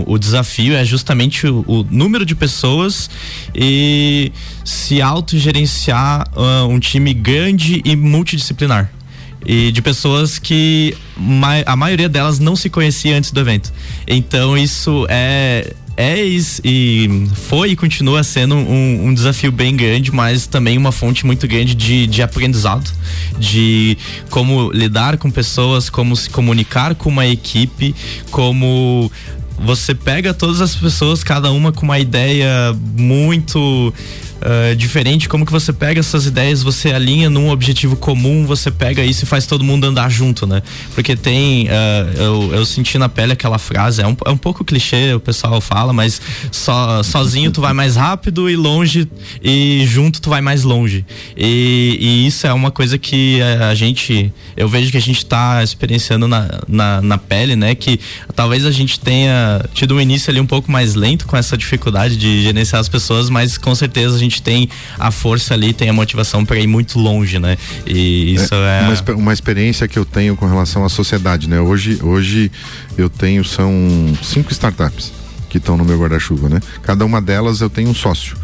o, 0.06 0.11
o, 0.12 0.18
desafio 0.18 0.74
é 0.74 0.84
justamente 0.84 1.46
o, 1.46 1.64
o, 1.66 1.86
número 1.90 2.24
de 2.24 2.34
pessoas 2.34 3.10
e 3.54 4.32
se 4.64 5.00
autogerenciar 5.00 6.26
uh, 6.36 6.66
um 6.68 6.78
time 6.78 7.12
grande 7.14 7.82
e 7.84 7.96
multidisciplinar 7.96 8.90
e 9.44 9.72
de 9.72 9.82
pessoas 9.82 10.38
que 10.38 10.96
a 11.66 11.74
maioria 11.74 12.08
delas 12.08 12.38
não 12.38 12.54
se 12.54 12.70
conhecia 12.70 13.16
antes 13.16 13.32
do 13.32 13.40
evento. 13.40 13.72
Então 14.06 14.56
isso 14.56 15.04
é 15.08 15.74
é 15.96 16.24
e 16.64 17.28
foi 17.34 17.72
e 17.72 17.76
continua 17.76 18.22
sendo 18.22 18.54
um, 18.54 19.08
um, 19.08 19.14
desafio 19.14 19.52
bem 19.52 19.76
grande, 19.76 20.10
mas 20.10 20.46
também 20.46 20.78
uma 20.78 20.90
fonte 20.90 21.26
muito 21.26 21.46
grande 21.46 21.74
de, 21.74 22.06
de 22.06 22.22
aprendizado, 22.22 22.90
de 23.38 23.98
como 24.30 24.70
lidar 24.72 25.18
com 25.18 25.30
pessoas, 25.30 25.90
como 25.90 26.16
se 26.16 26.30
comunicar 26.30 26.94
com 26.94 27.10
uma 27.10 27.26
equipe, 27.26 27.94
como 28.30 29.10
você 29.64 29.94
pega 29.94 30.34
todas 30.34 30.60
as 30.60 30.74
pessoas, 30.74 31.22
cada 31.22 31.50
uma 31.50 31.72
com 31.72 31.84
uma 31.84 31.98
ideia 31.98 32.76
muito 32.96 33.92
uh, 34.42 34.76
diferente, 34.76 35.28
como 35.28 35.46
que 35.46 35.52
você 35.52 35.72
pega 35.72 36.00
essas 36.00 36.26
ideias, 36.26 36.62
você 36.62 36.92
alinha 36.92 37.30
num 37.30 37.48
objetivo 37.50 37.96
comum, 37.96 38.44
você 38.44 38.70
pega 38.70 39.04
isso 39.04 39.24
e 39.24 39.26
faz 39.26 39.46
todo 39.46 39.64
mundo 39.64 39.86
andar 39.86 40.10
junto, 40.10 40.46
né? 40.46 40.62
Porque 40.94 41.16
tem, 41.16 41.66
uh, 41.66 41.70
eu, 42.16 42.54
eu 42.54 42.66
senti 42.66 42.98
na 42.98 43.08
pele 43.08 43.32
aquela 43.32 43.58
frase, 43.58 44.02
é 44.02 44.06
um, 44.06 44.16
é 44.26 44.30
um 44.30 44.36
pouco 44.36 44.64
clichê, 44.64 45.14
o 45.14 45.20
pessoal 45.20 45.60
fala, 45.60 45.92
mas 45.92 46.20
só, 46.50 47.02
sozinho 47.02 47.50
tu 47.50 47.60
vai 47.60 47.72
mais 47.72 47.96
rápido 47.96 48.50
e 48.50 48.56
longe, 48.56 49.08
e 49.42 49.84
junto 49.86 50.20
tu 50.20 50.28
vai 50.28 50.40
mais 50.40 50.64
longe. 50.64 51.04
E, 51.36 51.96
e 52.00 52.26
isso 52.26 52.46
é 52.46 52.52
uma 52.52 52.70
coisa 52.70 52.98
que 52.98 53.40
a, 53.40 53.68
a, 53.68 53.74
gente, 53.74 54.32
eu 54.56 54.68
vejo 54.68 54.90
que 54.90 54.96
a 54.96 55.00
gente 55.00 55.24
tá 55.24 55.62
experienciando 55.62 56.26
na, 56.26 56.60
na, 56.68 57.00
na 57.00 57.18
pele, 57.18 57.56
né? 57.56 57.74
Que 57.74 58.00
talvez 58.34 58.66
a 58.66 58.70
gente 58.70 58.98
tenha 58.98 59.51
tido 59.72 59.94
um 59.94 60.00
início 60.00 60.30
ali 60.30 60.40
um 60.40 60.46
pouco 60.46 60.70
mais 60.70 60.94
lento 60.94 61.26
com 61.26 61.36
essa 61.36 61.56
dificuldade 61.56 62.16
de 62.16 62.42
gerenciar 62.42 62.80
as 62.80 62.88
pessoas, 62.88 63.30
mas 63.30 63.56
com 63.56 63.74
certeza 63.74 64.16
a 64.16 64.18
gente 64.18 64.32
gente 64.32 64.42
tem 64.42 64.68
a 64.98 65.10
força 65.10 65.52
ali, 65.52 65.74
tem 65.74 65.90
a 65.90 65.92
motivação 65.92 66.44
para 66.44 66.58
ir 66.58 66.66
muito 66.66 66.98
longe, 66.98 67.38
né? 67.38 67.58
E 67.86 68.34
isso 68.34 68.54
é, 68.54 68.80
é... 68.80 68.88
Uma, 68.88 69.14
uma, 69.16 69.32
experiência 69.32 69.86
que 69.86 69.98
eu 69.98 70.04
tenho 70.04 70.34
com 70.34 70.46
relação 70.46 70.84
à 70.84 70.88
sociedade, 70.88 71.48
né? 71.48 71.60
Hoje, 71.60 71.98
hoje 72.02 72.50
eu 72.96 73.10
tenho 73.10 73.44
são 73.44 73.70
cinco 74.22 74.50
startups 74.50 75.12
que 75.52 75.58
estão 75.58 75.76
no 75.76 75.84
meu 75.84 75.98
guarda-chuva, 75.98 76.48
né? 76.48 76.60
Cada 76.82 77.04
uma 77.04 77.20
delas 77.20 77.60
eu 77.60 77.68
tenho 77.68 77.90
um 77.90 77.94
sócio. 77.94 78.38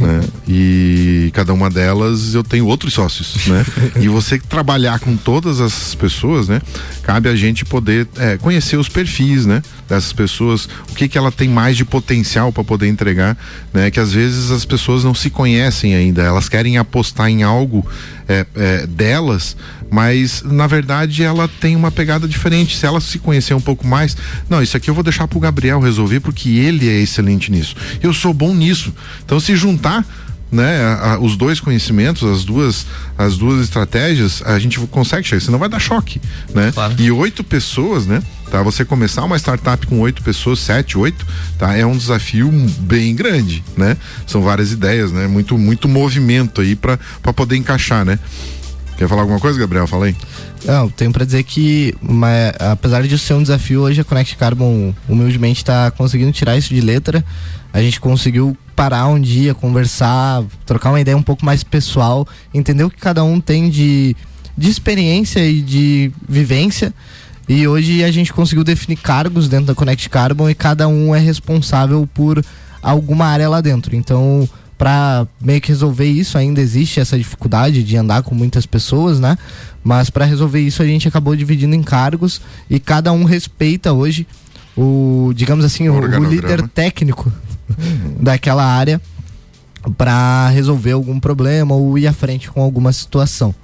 Né? 0.00 0.22
E 0.48 1.30
cada 1.34 1.52
uma 1.52 1.68
delas 1.68 2.34
eu 2.34 2.42
tenho 2.42 2.66
outros 2.66 2.94
sócios, 2.94 3.46
né? 3.46 3.64
e 4.00 4.08
você 4.08 4.38
trabalhar 4.38 4.98
com 4.98 5.14
todas 5.14 5.60
as 5.60 5.94
pessoas, 5.94 6.48
né? 6.48 6.62
Cabe 7.02 7.28
a 7.28 7.36
gente 7.36 7.66
poder 7.66 8.08
é, 8.16 8.38
conhecer 8.38 8.78
os 8.78 8.88
perfis, 8.88 9.44
né? 9.44 9.62
Dessas 9.86 10.14
pessoas, 10.14 10.66
o 10.90 10.94
que 10.94 11.06
que 11.06 11.18
ela 11.18 11.30
tem 11.30 11.50
mais 11.50 11.76
de 11.76 11.84
potencial 11.84 12.50
para 12.50 12.64
poder 12.64 12.88
entregar, 12.88 13.36
né? 13.70 13.90
Que 13.90 14.00
às 14.00 14.14
vezes 14.14 14.50
as 14.50 14.64
pessoas 14.64 15.04
não 15.04 15.14
se 15.14 15.28
conhecem 15.28 15.94
ainda, 15.94 16.22
elas 16.22 16.48
querem 16.48 16.78
apostar 16.78 17.28
em 17.28 17.42
algo 17.42 17.86
é, 18.26 18.46
é, 18.56 18.86
delas, 18.86 19.54
mas 19.90 20.42
na 20.42 20.66
verdade 20.66 21.22
ela 21.22 21.48
tem 21.48 21.76
uma 21.76 21.90
pegada 21.90 22.26
diferente. 22.26 22.76
Se 22.76 22.86
ela 22.86 23.00
se 23.00 23.18
conhecer 23.18 23.54
um 23.54 23.60
pouco 23.60 23.86
mais, 23.86 24.16
não, 24.48 24.62
isso 24.62 24.76
aqui 24.76 24.90
eu 24.90 24.94
vou 24.94 25.04
deixar 25.04 25.28
pro 25.28 25.40
Gabriel 25.40 25.80
resolver 25.80 26.20
porque 26.20 26.48
ele 26.50 26.88
é 26.88 27.00
excelente 27.00 27.50
nisso. 27.50 27.76
Eu 28.02 28.12
sou 28.12 28.32
bom 28.32 28.54
nisso. 28.54 28.94
Então 29.24 29.38
se 29.38 29.54
juntar 29.56 30.04
né, 30.54 30.80
a, 30.82 31.12
a, 31.14 31.18
os 31.18 31.36
dois 31.36 31.58
conhecimentos, 31.58 32.22
as 32.22 32.44
duas, 32.44 32.86
as 33.18 33.36
duas 33.36 33.60
estratégias, 33.62 34.40
a 34.46 34.58
gente 34.58 34.78
consegue 34.86 35.26
chegar, 35.26 35.40
senão 35.40 35.58
vai 35.58 35.68
dar 35.68 35.80
choque, 35.80 36.20
né? 36.54 36.70
Claro. 36.72 36.94
E 36.96 37.10
oito 37.10 37.42
pessoas, 37.42 38.06
né? 38.06 38.22
Tá, 38.50 38.62
você 38.62 38.84
começar 38.84 39.24
uma 39.24 39.36
startup 39.36 39.84
com 39.86 39.98
oito 39.98 40.22
pessoas, 40.22 40.60
sete, 40.60 40.96
oito, 40.96 41.26
tá? 41.58 41.76
É 41.76 41.84
um 41.84 41.96
desafio 41.96 42.50
bem 42.78 43.14
grande, 43.14 43.64
né? 43.76 43.96
São 44.26 44.42
várias 44.42 44.70
ideias, 44.70 45.10
né? 45.10 45.26
Muito, 45.26 45.58
muito 45.58 45.88
movimento 45.88 46.60
aí 46.60 46.76
para 46.76 46.98
poder 47.34 47.56
encaixar, 47.56 48.04
né? 48.04 48.18
Quer 48.96 49.08
falar 49.08 49.22
alguma 49.22 49.40
coisa, 49.40 49.58
Gabriel? 49.58 49.86
Fala 49.86 50.06
aí. 50.06 50.16
Não, 50.64 50.88
tenho 50.88 51.12
para 51.12 51.24
dizer 51.24 51.42
que, 51.42 51.94
mas, 52.00 52.54
apesar 52.58 53.02
de 53.02 53.18
ser 53.18 53.34
um 53.34 53.42
desafio, 53.42 53.82
hoje 53.82 54.00
a 54.00 54.04
Connect 54.04 54.36
Carbon 54.36 54.94
humildemente 55.08 55.58
está 55.58 55.90
conseguindo 55.90 56.32
tirar 56.32 56.56
isso 56.56 56.72
de 56.72 56.80
letra. 56.80 57.24
A 57.72 57.80
gente 57.80 58.00
conseguiu 58.00 58.56
parar 58.74 59.06
um 59.08 59.20
dia, 59.20 59.54
conversar, 59.54 60.42
trocar 60.64 60.90
uma 60.90 61.00
ideia 61.00 61.16
um 61.16 61.22
pouco 61.22 61.44
mais 61.44 61.64
pessoal, 61.64 62.26
entender 62.52 62.84
o 62.84 62.90
que 62.90 62.98
cada 62.98 63.22
um 63.24 63.40
tem 63.40 63.68
de, 63.68 64.16
de 64.56 64.70
experiência 64.70 65.44
e 65.44 65.60
de 65.60 66.12
vivência. 66.28 66.94
E 67.48 67.66
hoje 67.68 68.02
a 68.02 68.10
gente 68.10 68.32
conseguiu 68.32 68.64
definir 68.64 68.96
cargos 68.96 69.48
dentro 69.48 69.66
da 69.66 69.74
Connect 69.74 70.08
Carbon 70.08 70.48
e 70.48 70.54
cada 70.54 70.88
um 70.88 71.14
é 71.14 71.18
responsável 71.18 72.08
por 72.14 72.42
alguma 72.82 73.26
área 73.26 73.48
lá 73.48 73.60
dentro. 73.60 73.94
Então, 73.94 74.48
para 74.84 75.26
meio 75.40 75.62
que 75.62 75.68
resolver 75.68 76.04
isso 76.04 76.36
ainda 76.36 76.60
existe 76.60 77.00
essa 77.00 77.16
dificuldade 77.16 77.82
de 77.82 77.96
andar 77.96 78.22
com 78.22 78.34
muitas 78.34 78.66
pessoas, 78.66 79.18
né? 79.18 79.38
Mas 79.82 80.10
para 80.10 80.26
resolver 80.26 80.60
isso 80.60 80.82
a 80.82 80.84
gente 80.84 81.08
acabou 81.08 81.34
dividindo 81.34 81.74
em 81.74 81.82
cargos 81.82 82.38
e 82.68 82.78
cada 82.78 83.10
um 83.10 83.24
respeita 83.24 83.94
hoje 83.94 84.26
o, 84.76 85.32
digamos 85.34 85.64
assim, 85.64 85.88
o, 85.88 85.94
o 85.94 86.24
líder 86.24 86.68
técnico 86.68 87.32
daquela 88.20 88.62
área 88.62 89.00
para 89.96 90.50
resolver 90.50 90.92
algum 90.92 91.18
problema 91.18 91.74
ou 91.74 91.96
ir 91.96 92.06
à 92.06 92.12
frente 92.12 92.50
com 92.50 92.60
alguma 92.60 92.92
situação. 92.92 93.54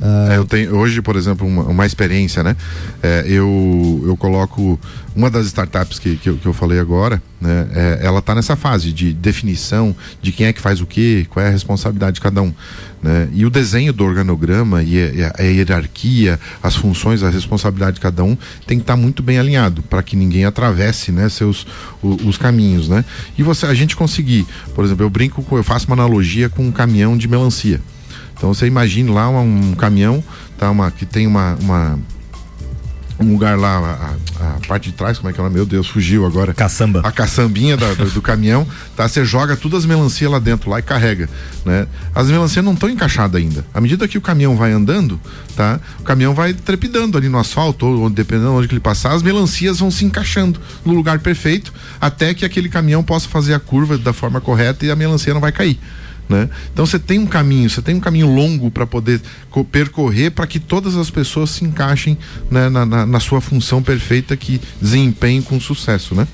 É, 0.00 0.36
eu 0.36 0.44
tenho 0.44 0.76
hoje, 0.76 1.00
por 1.00 1.16
exemplo, 1.16 1.46
uma, 1.46 1.62
uma 1.64 1.86
experiência, 1.86 2.42
né? 2.42 2.54
É, 3.02 3.24
eu, 3.26 4.02
eu 4.04 4.16
coloco 4.16 4.78
uma 5.14 5.30
das 5.30 5.46
startups 5.46 5.98
que, 5.98 6.16
que, 6.16 6.28
eu, 6.28 6.36
que 6.36 6.46
eu 6.46 6.52
falei 6.52 6.78
agora, 6.78 7.22
né? 7.40 7.66
É, 7.72 8.00
ela 8.02 8.18
está 8.18 8.34
nessa 8.34 8.56
fase 8.56 8.92
de 8.92 9.14
definição 9.14 9.96
de 10.20 10.32
quem 10.32 10.46
é 10.46 10.52
que 10.52 10.60
faz 10.60 10.82
o 10.82 10.86
que, 10.86 11.26
qual 11.30 11.44
é 11.44 11.48
a 11.48 11.52
responsabilidade 11.52 12.16
de 12.16 12.20
cada 12.20 12.42
um. 12.42 12.52
Né? 13.02 13.28
E 13.32 13.46
o 13.46 13.50
desenho 13.50 13.92
do 13.92 14.04
organograma 14.04 14.82
e 14.82 15.22
a, 15.22 15.34
a, 15.38 15.42
hierarquia, 15.42 16.38
as 16.62 16.76
funções, 16.76 17.22
a 17.22 17.30
responsabilidade 17.30 17.94
de 17.94 18.00
cada 18.00 18.22
um 18.22 18.36
tem 18.66 18.78
que 18.78 18.82
estar 18.82 18.94
tá 18.94 19.00
muito 19.00 19.22
bem 19.22 19.38
alinhado 19.38 19.82
para 19.82 20.02
que 20.02 20.14
ninguém 20.14 20.44
atravesse, 20.44 21.10
né, 21.10 21.28
seus 21.28 21.66
os, 22.02 22.22
os 22.24 22.36
caminhos, 22.36 22.88
né? 22.88 23.04
E 23.38 23.42
você, 23.42 23.64
a 23.64 23.74
gente 23.74 23.96
conseguir, 23.96 24.46
por 24.74 24.84
exemplo, 24.84 25.04
eu 25.04 25.10
brinco, 25.10 25.44
eu 25.52 25.64
faço 25.64 25.86
uma 25.86 25.94
analogia 25.94 26.48
com 26.50 26.66
um 26.66 26.72
caminhão 26.72 27.16
de 27.16 27.26
melancia. 27.28 27.80
Então 28.36 28.52
você 28.52 28.66
imagine 28.66 29.10
lá 29.10 29.28
um, 29.30 29.70
um 29.70 29.74
caminhão, 29.74 30.22
tá, 30.58 30.70
uma, 30.70 30.90
que 30.90 31.06
tem 31.06 31.26
uma, 31.26 31.56
uma 31.60 31.98
um 33.18 33.32
lugar 33.32 33.58
lá, 33.58 34.14
a, 34.38 34.44
a, 34.44 34.66
parte 34.68 34.90
de 34.90 34.96
trás, 34.96 35.18
como 35.18 35.30
é 35.30 35.32
que 35.32 35.40
é? 35.40 35.48
Meu 35.48 35.64
Deus, 35.64 35.86
fugiu 35.86 36.26
agora. 36.26 36.52
Caçamba. 36.52 37.00
A 37.02 37.10
caçambinha 37.10 37.76
da, 37.76 37.94
do, 37.94 38.10
do, 38.10 38.20
caminhão, 38.20 38.66
tá? 38.94 39.08
Você 39.08 39.24
joga 39.24 39.56
todas 39.56 39.80
as 39.80 39.86
melancias 39.86 40.30
lá 40.30 40.38
dentro, 40.38 40.68
lá 40.68 40.78
e 40.78 40.82
carrega, 40.82 41.28
né? 41.64 41.86
As 42.14 42.28
melancias 42.28 42.64
não 42.64 42.74
estão 42.74 42.90
encaixadas 42.90 43.40
ainda. 43.40 43.64
À 43.72 43.80
medida 43.80 44.06
que 44.06 44.18
o 44.18 44.20
caminhão 44.20 44.54
vai 44.56 44.70
andando, 44.72 45.18
tá? 45.54 45.80
O 45.98 46.02
caminhão 46.02 46.34
vai 46.34 46.52
trepidando 46.52 47.16
ali 47.16 47.28
no 47.28 47.38
asfalto, 47.38 47.86
ou 47.86 48.10
dependendo 48.10 48.50
de 48.50 48.56
onde 48.56 48.68
ele 48.72 48.80
passar, 48.80 49.12
as 49.12 49.22
melancias 49.22 49.78
vão 49.78 49.90
se 49.90 50.04
encaixando 50.04 50.60
no 50.84 50.92
lugar 50.92 51.18
perfeito, 51.20 51.72
até 51.98 52.34
que 52.34 52.44
aquele 52.44 52.68
caminhão 52.68 53.02
possa 53.02 53.28
fazer 53.28 53.54
a 53.54 53.58
curva 53.58 53.96
da 53.96 54.12
forma 54.12 54.40
correta 54.40 54.84
e 54.84 54.90
a 54.90 54.96
melancia 54.96 55.32
não 55.32 55.40
vai 55.40 55.52
cair. 55.52 55.78
Né? 56.28 56.48
Então 56.72 56.84
você 56.84 56.98
tem 56.98 57.18
um 57.18 57.26
caminho, 57.26 57.70
você 57.70 57.80
tem 57.80 57.94
um 57.94 58.00
caminho 58.00 58.26
longo 58.26 58.70
para 58.70 58.86
poder 58.86 59.20
percorrer 59.70 60.30
para 60.30 60.46
que 60.46 60.58
todas 60.58 60.96
as 60.96 61.08
pessoas 61.08 61.50
se 61.50 61.64
encaixem 61.64 62.18
né, 62.50 62.68
na, 62.68 62.84
na, 62.84 63.06
na, 63.06 63.20
sua 63.20 63.40
função 63.40 63.80
perfeita 63.80 64.36
que 64.36 64.60
desempenhem 64.82 65.40
com 65.40 65.60
sucesso. 65.60 66.14
Né? 66.14 66.26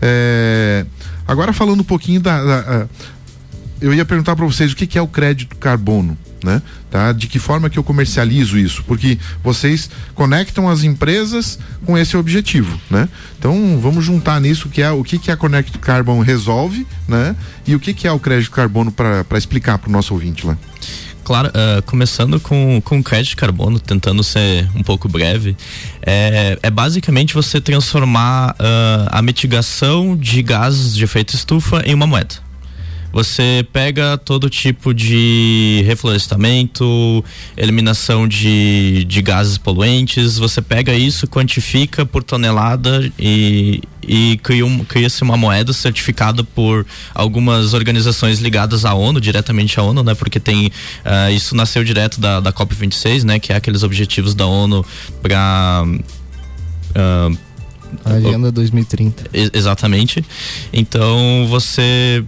É... 0.00 0.86
Agora 1.26 1.52
falando 1.52 1.80
um 1.80 1.84
pouquinho 1.84 2.20
da. 2.20 2.44
da 2.44 2.88
eu 3.80 3.92
ia 3.92 4.04
perguntar 4.04 4.36
para 4.36 4.46
vocês 4.46 4.72
o 4.72 4.76
que, 4.76 4.86
que 4.86 4.96
é 4.96 5.02
o 5.02 5.08
crédito 5.08 5.56
carbono 5.56 6.16
né? 6.42 6.62
Tá? 6.90 7.12
De 7.12 7.26
que 7.26 7.38
forma 7.38 7.70
que 7.70 7.78
eu 7.78 7.84
comercializo 7.84 8.58
isso? 8.58 8.82
Porque 8.84 9.18
vocês 9.42 9.88
conectam 10.14 10.68
as 10.68 10.82
empresas 10.84 11.58
com 11.84 11.96
esse 11.96 12.16
objetivo, 12.16 12.80
né? 12.90 13.08
Então 13.38 13.78
vamos 13.80 14.04
juntar 14.04 14.40
nisso 14.40 14.68
que 14.68 14.82
é 14.82 14.90
o 14.90 15.02
que, 15.02 15.18
que 15.18 15.30
a 15.30 15.36
Connect 15.36 15.78
Carbon 15.78 16.20
resolve, 16.20 16.86
né? 17.08 17.36
E 17.66 17.74
o 17.74 17.80
que, 17.80 17.94
que 17.94 18.06
é 18.06 18.12
o 18.12 18.18
crédito 18.18 18.50
carbono 18.50 18.92
para 18.92 19.38
explicar 19.38 19.78
para 19.78 19.88
o 19.88 19.92
nosso 19.92 20.14
ouvinte 20.14 20.46
lá. 20.46 20.56
Claro, 21.24 21.48
uh, 21.48 21.80
começando 21.82 22.40
com, 22.40 22.80
com 22.84 22.98
o 22.98 23.02
crédito 23.02 23.36
carbono, 23.36 23.78
tentando 23.78 24.24
ser 24.24 24.68
um 24.74 24.82
pouco 24.82 25.08
breve, 25.08 25.56
é, 26.04 26.58
é 26.60 26.70
basicamente 26.70 27.32
você 27.32 27.60
transformar 27.60 28.52
uh, 28.52 29.08
a 29.08 29.22
mitigação 29.22 30.16
de 30.16 30.42
gases 30.42 30.96
de 30.96 31.04
efeito 31.04 31.34
estufa 31.34 31.80
em 31.86 31.94
uma 31.94 32.06
moeda. 32.06 32.34
Você 33.12 33.66
pega 33.72 34.16
todo 34.16 34.48
tipo 34.48 34.94
de 34.94 35.82
reflorestamento, 35.86 37.22
eliminação 37.56 38.26
de, 38.26 39.04
de 39.04 39.20
gases 39.20 39.58
poluentes, 39.58 40.38
você 40.38 40.62
pega 40.62 40.94
isso, 40.94 41.26
quantifica 41.26 42.06
por 42.06 42.22
tonelada 42.22 43.12
e, 43.18 43.82
e 44.02 44.38
cria 44.42 44.62
cria-se 44.88 45.22
uma 45.22 45.36
moeda 45.36 45.72
certificada 45.72 46.42
por 46.42 46.86
algumas 47.14 47.74
organizações 47.74 48.38
ligadas 48.38 48.84
à 48.84 48.94
ONU, 48.94 49.20
diretamente 49.20 49.78
à 49.78 49.82
ONU, 49.82 50.02
né? 50.02 50.14
Porque 50.14 50.40
tem 50.40 50.68
uh, 50.68 51.30
isso 51.34 51.54
nasceu 51.54 51.84
direto 51.84 52.20
da, 52.20 52.40
da 52.40 52.52
COP26, 52.52 53.24
né? 53.24 53.38
Que 53.38 53.52
é 53.52 53.56
aqueles 53.56 53.82
objetivos 53.82 54.34
da 54.34 54.46
ONU 54.46 54.84
para 55.20 55.84
uh, 55.84 57.38
ah, 58.04 58.14
Agenda 58.14 58.50
2030. 58.50 59.24
Exatamente. 59.52 60.24
Então 60.72 61.46
você 61.48 62.24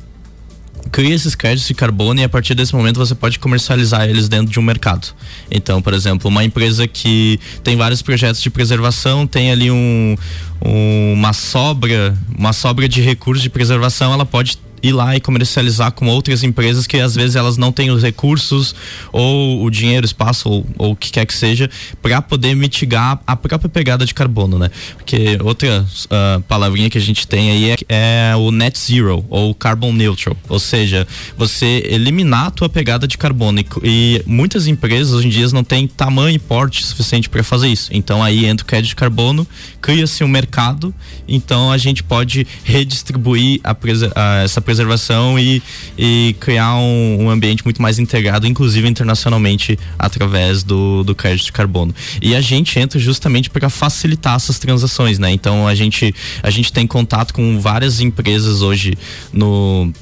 cria 0.91 1.15
esses 1.15 1.35
créditos 1.35 1.67
de 1.67 1.75
carbono 1.75 2.21
e 2.21 2.25
a 2.25 2.29
partir 2.29 2.55
desse 2.55 2.75
momento 2.75 2.97
você 2.97 3.15
pode 3.15 3.39
comercializar 3.39 4.09
eles 4.09 4.29
dentro 4.29 4.53
de 4.53 4.59
um 4.59 4.63
mercado. 4.63 5.09
Então, 5.51 5.83
por 5.83 5.95
exemplo, 5.95 6.29
uma 6.29 6.45
empresa 6.45 6.87
que 6.87 7.39
tem 7.63 7.77
vários 7.77 8.03
projetos 8.03 8.41
de 8.41 8.51
preservação, 8.51 9.27
tem 9.27 9.51
ali 9.51 9.71
um, 9.71 10.17
um 10.65 11.13
uma 11.15 11.33
sobra, 11.33 12.17
uma 12.37 12.53
sobra 12.53 12.89
de 12.89 13.01
recursos 13.01 13.43
de 13.43 13.51
preservação, 13.51 14.13
ela 14.13 14.27
pode 14.27 14.59
ir 14.85 14.93
lá 14.93 15.17
e 15.17 15.21
comercializar 15.21 15.93
com 15.93 16.07
outras 16.09 16.45
empresas 16.45 16.87
que 16.87 16.99
às 16.99 17.15
vezes 17.15 17.37
elas 17.37 17.57
não 17.57 17.73
têm 17.73 17.91
os 17.91 18.03
recursos 18.03 18.75
ou 19.11 19.65
o 19.65 19.71
dinheiro, 19.71 20.05
espaço 20.05 20.49
ou, 20.49 20.67
ou 20.77 20.93
o 20.93 20.97
que 20.97 21.11
quer 21.11 21.25
que 21.25 21.33
seja 21.33 21.71
para 22.03 22.21
poder 22.21 22.55
mitigar 22.55 23.19
a 23.27 23.35
própria 23.35 23.69
pegada 23.69 24.05
de 24.05 24.13
carbono, 24.13 24.59
né? 24.59 24.71
Porque 24.97 25.39
outra 25.43 25.81
uh, 25.81 26.43
palavrinha 26.43 26.91
que 26.91 26.99
a 26.99 27.01
gente 27.01 27.27
tem 27.27 27.51
aí 27.51 27.71
é, 27.71 27.77
é, 27.89 28.37
o 28.37 28.51
net 28.51 28.79
zero 28.79 29.25
ou 29.31 29.55
carbon 29.55 29.93
neutral, 29.93 30.37
ou 30.49 30.59
seja, 30.59 31.07
você 31.37 31.83
eliminar 31.87 32.47
a 32.47 32.51
tua 32.51 32.69
pegada 32.69 33.09
de 33.09 33.17
carbono 33.17 33.61
e, 33.61 33.67
e 33.83 34.23
muitas 34.27 34.67
empresas 34.67 35.15
hoje 35.15 35.29
em 35.29 35.31
dia 35.31 35.49
não 35.49 35.65
têm 35.65 35.87
tamanho 35.87 36.37
e 36.37 36.39
porte 36.39 36.85
suficiente 36.85 37.29
para 37.29 37.43
fazer 37.43 37.69
isso. 37.69 37.89
Então 37.93 38.23
aí 38.23 38.45
entra 38.45 38.65
o 38.65 38.67
crédito 38.67 38.91
de 38.91 38.97
carbono, 38.97 39.47
cria-se 39.81 40.23
um 40.23 40.29
mercado, 40.29 40.95
então 41.27 41.71
a 41.71 41.79
gente 41.79 42.03
pode 42.03 42.47
redistribuir 42.65 43.61
a, 43.65 43.77
a, 44.15 44.43
essa 44.43 44.61
preservação 44.61 44.74
preservação 44.75 45.39
e, 45.39 45.63
e 45.97 46.35
criar 46.41 46.75
um, 46.77 47.25
um, 47.25 47.31
ambiente 47.31 47.65
muito 47.65 47.81
mais 47.81 47.99
integrado, 47.99 48.47
inclusive 48.47 48.89
internacionalmente, 48.89 49.79
através 49.99 50.63
do, 50.63 51.05
do 51.05 51.15
crédito 51.15 51.47
de 51.47 51.53
carbono. 51.53 51.95
E 52.21 52.35
a 52.35 52.41
gente 52.41 52.79
entra 52.79 52.99
justamente 52.99 53.49
para 53.49 53.71
facilitar 53.71 54.35
essas 54.35 54.59
transações, 54.59 55.19
né? 55.19 55.31
Então 55.31 55.67
a 55.67 55.75
gente, 55.75 56.15
a 56.43 56.51
gente 56.51 56.73
tem 56.73 56.87
contato 56.87 57.33
com 57.33 57.61
várias 57.61 58.01
empresas 58.01 58.63
hoje 58.63 58.95
no 59.33 59.93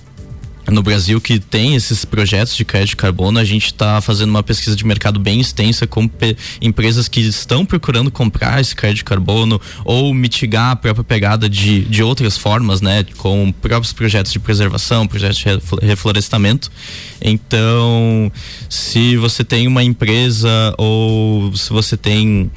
no 0.73 0.83
Brasil 0.83 1.21
que 1.21 1.39
tem 1.39 1.75
esses 1.75 2.05
projetos 2.05 2.57
de 2.57 2.65
crédito 2.65 2.91
de 2.91 2.97
carbono, 2.97 3.39
a 3.39 3.45
gente 3.45 3.67
está 3.67 4.01
fazendo 4.01 4.31
uma 4.31 4.43
pesquisa 4.43 4.75
de 4.75 4.85
mercado 4.85 5.21
bem 5.21 5.41
extensa 5.41 5.87
com 5.87 6.09
empresas 6.61 7.09
que 7.09 7.21
estão 7.21 7.65
procurando 7.65 8.11
comprar 8.11 8.61
esse 8.61 8.75
crédito 8.75 8.99
de 8.99 9.05
carbono 9.05 9.61
ou 9.85 10.13
mitigar 10.15 10.73
a 10.73 10.77
própria 10.77 11.05
pegada 11.05 11.49
de, 11.49 11.83
de 11.83 12.03
outras 12.03 12.37
formas, 12.37 12.81
né? 12.81 13.05
Com 13.19 13.53
próprios 13.53 13.93
projetos 13.93 14.33
de 14.33 14.39
preservação, 14.39 15.07
projetos 15.07 15.39
de 15.39 15.87
reflorestamento. 15.87 16.71
Então, 17.21 18.33
se 18.69 19.17
você 19.17 19.45
tem 19.45 19.67
uma 19.67 19.85
empresa 19.85 20.75
ou 20.79 21.55
se 21.55 21.71
você 21.71 21.97
tem 21.97 22.51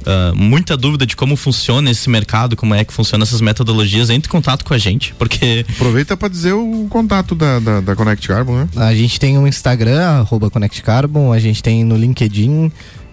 uh, 0.00 0.34
muita 0.34 0.76
dúvida 0.76 1.06
de 1.06 1.16
como 1.16 1.36
funciona 1.36 1.90
esse 1.90 2.08
mercado, 2.08 2.56
como 2.56 2.74
é 2.74 2.84
que 2.84 2.92
funciona 2.92 3.24
essas 3.24 3.40
metodologias, 3.40 4.10
entre 4.10 4.28
em 4.28 4.30
contato 4.30 4.64
com 4.64 4.74
a 4.74 4.78
gente, 4.78 5.14
porque. 5.14 5.64
Aproveita 5.70 6.16
para 6.16 6.28
dizer 6.28 6.52
o 6.52 6.86
contato 6.88 7.34
da, 7.34 7.58
da, 7.58 7.80
da, 7.80 7.96
Connect 7.96 8.26
Carbon, 8.26 8.56
né? 8.56 8.68
A 8.76 8.94
gente 8.94 9.18
tem 9.18 9.38
um 9.38 9.46
Instagram, 9.46 10.20
arroba 10.20 10.50
Connect 10.50 10.82
Carbon, 10.82 11.32
a 11.32 11.38
gente 11.38 11.62
tem 11.62 11.84
no 11.84 11.96
LinkedIn. 11.96 12.70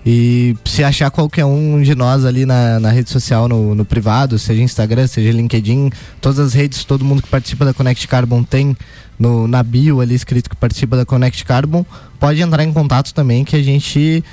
E 0.09 0.55
se 0.63 0.85
achar 0.85 1.11
qualquer 1.11 1.43
um 1.43 1.81
de 1.81 1.93
nós 1.93 2.23
ali 2.23 2.45
na, 2.45 2.79
na 2.79 2.91
rede 2.91 3.09
social, 3.09 3.49
no, 3.49 3.75
no 3.75 3.83
privado, 3.83 4.39
seja 4.39 4.61
Instagram, 4.61 5.05
seja 5.05 5.33
LinkedIn, 5.33 5.89
todas 6.21 6.39
as 6.39 6.53
redes, 6.53 6.85
todo 6.85 7.03
mundo 7.03 7.21
que 7.21 7.27
participa 7.27 7.65
da 7.65 7.73
Connect 7.73 8.07
Carbon 8.07 8.41
tem 8.41 8.77
no, 9.19 9.49
na 9.49 9.61
bio 9.61 9.99
ali 9.99 10.15
escrito 10.15 10.49
que 10.49 10.55
participa 10.55 10.95
da 10.95 11.05
Connect 11.05 11.43
Carbon, 11.43 11.85
pode 12.19 12.41
entrar 12.41 12.63
em 12.63 12.71
contato 12.71 13.13
também 13.13 13.43
que 13.43 13.57
a 13.57 13.61
gente 13.61 14.23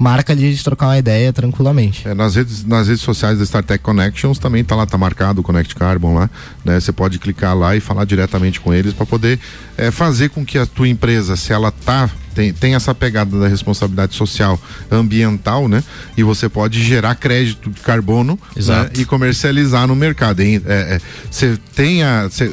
marca 0.00 0.32
ali 0.32 0.54
de 0.54 0.64
trocar 0.64 0.86
uma 0.86 0.98
ideia 0.98 1.30
tranquilamente. 1.30 2.08
É, 2.08 2.14
nas, 2.14 2.34
redes, 2.34 2.64
nas 2.64 2.88
redes 2.88 3.02
sociais 3.02 3.36
da 3.36 3.44
StarTech 3.44 3.84
Connections 3.84 4.38
também 4.38 4.64
tá 4.64 4.74
lá, 4.74 4.86
tá 4.86 4.96
marcado 4.96 5.42
o 5.42 5.44
Connect 5.44 5.74
Carbon 5.74 6.14
lá, 6.14 6.30
né? 6.64 6.80
Você 6.80 6.90
pode 6.90 7.18
clicar 7.18 7.54
lá 7.54 7.76
e 7.76 7.80
falar 7.80 8.06
diretamente 8.06 8.58
com 8.60 8.72
eles 8.72 8.94
para 8.94 9.04
poder 9.04 9.38
é, 9.76 9.90
fazer 9.90 10.30
com 10.30 10.42
que 10.42 10.56
a 10.56 10.64
tua 10.64 10.88
empresa, 10.88 11.36
se 11.36 11.52
ela 11.52 11.70
tá 11.70 12.08
tem, 12.34 12.50
tem 12.50 12.74
essa 12.74 12.94
pegada 12.94 13.38
da 13.38 13.46
responsabilidade 13.46 14.14
social 14.14 14.58
ambiental, 14.90 15.68
né? 15.68 15.84
E 16.16 16.22
você 16.22 16.48
pode 16.48 16.82
gerar 16.82 17.14
crédito 17.16 17.68
de 17.68 17.80
carbono 17.82 18.38
né? 18.56 18.90
e 18.94 19.04
comercializar 19.04 19.86
no 19.86 19.94
mercado. 19.94 20.42
Você 21.30 21.46
é, 21.46 21.52
é, 21.52 21.58
tem 21.74 22.00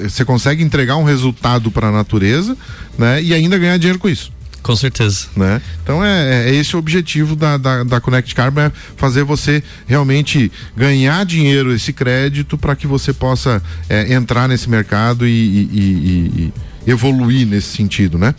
você 0.04 0.26
consegue 0.26 0.64
entregar 0.64 0.98
um 0.98 1.04
resultado 1.04 1.72
para 1.72 1.88
a 1.88 1.91
natureza, 1.91 2.58
né? 2.98 3.22
E 3.24 3.34
ainda 3.34 3.58
ganhar 3.58 3.78
dinheiro 3.78 4.00
com 4.00 4.10
isso. 4.10 4.36
Com 4.68 4.76
certeza. 4.76 5.28
Né? 5.34 5.61
Então 5.82 6.03
é, 6.03 6.49
é 6.49 6.53
esse 6.53 6.76
o 6.76 6.80
objetivo 6.80 7.38
da, 7.38 7.55
da, 7.55 7.86
da, 7.86 8.01
Connect 8.01 8.36
Carbon, 8.36 8.59
é 8.59 8.72
fazer 8.97 9.24
você 9.24 9.63
realmente 9.88 10.51
ganhar 10.76 11.26
dinheiro, 11.26 11.74
esse 11.74 11.93
crédito, 11.93 12.57
para 12.57 12.76
que 12.76 12.86
você 12.86 13.13
possa 13.13 13.63
é, 13.88 14.13
entrar 14.13 14.45
nesse 14.45 14.70
mercado 14.70 15.26
e, 15.26 15.32
e, 15.32 15.63
e, 15.72 16.53
e, 16.86 16.91
evoluir 16.91 17.47
nesse 17.47 17.78
sentido, 17.78 18.18
né? 18.18 18.36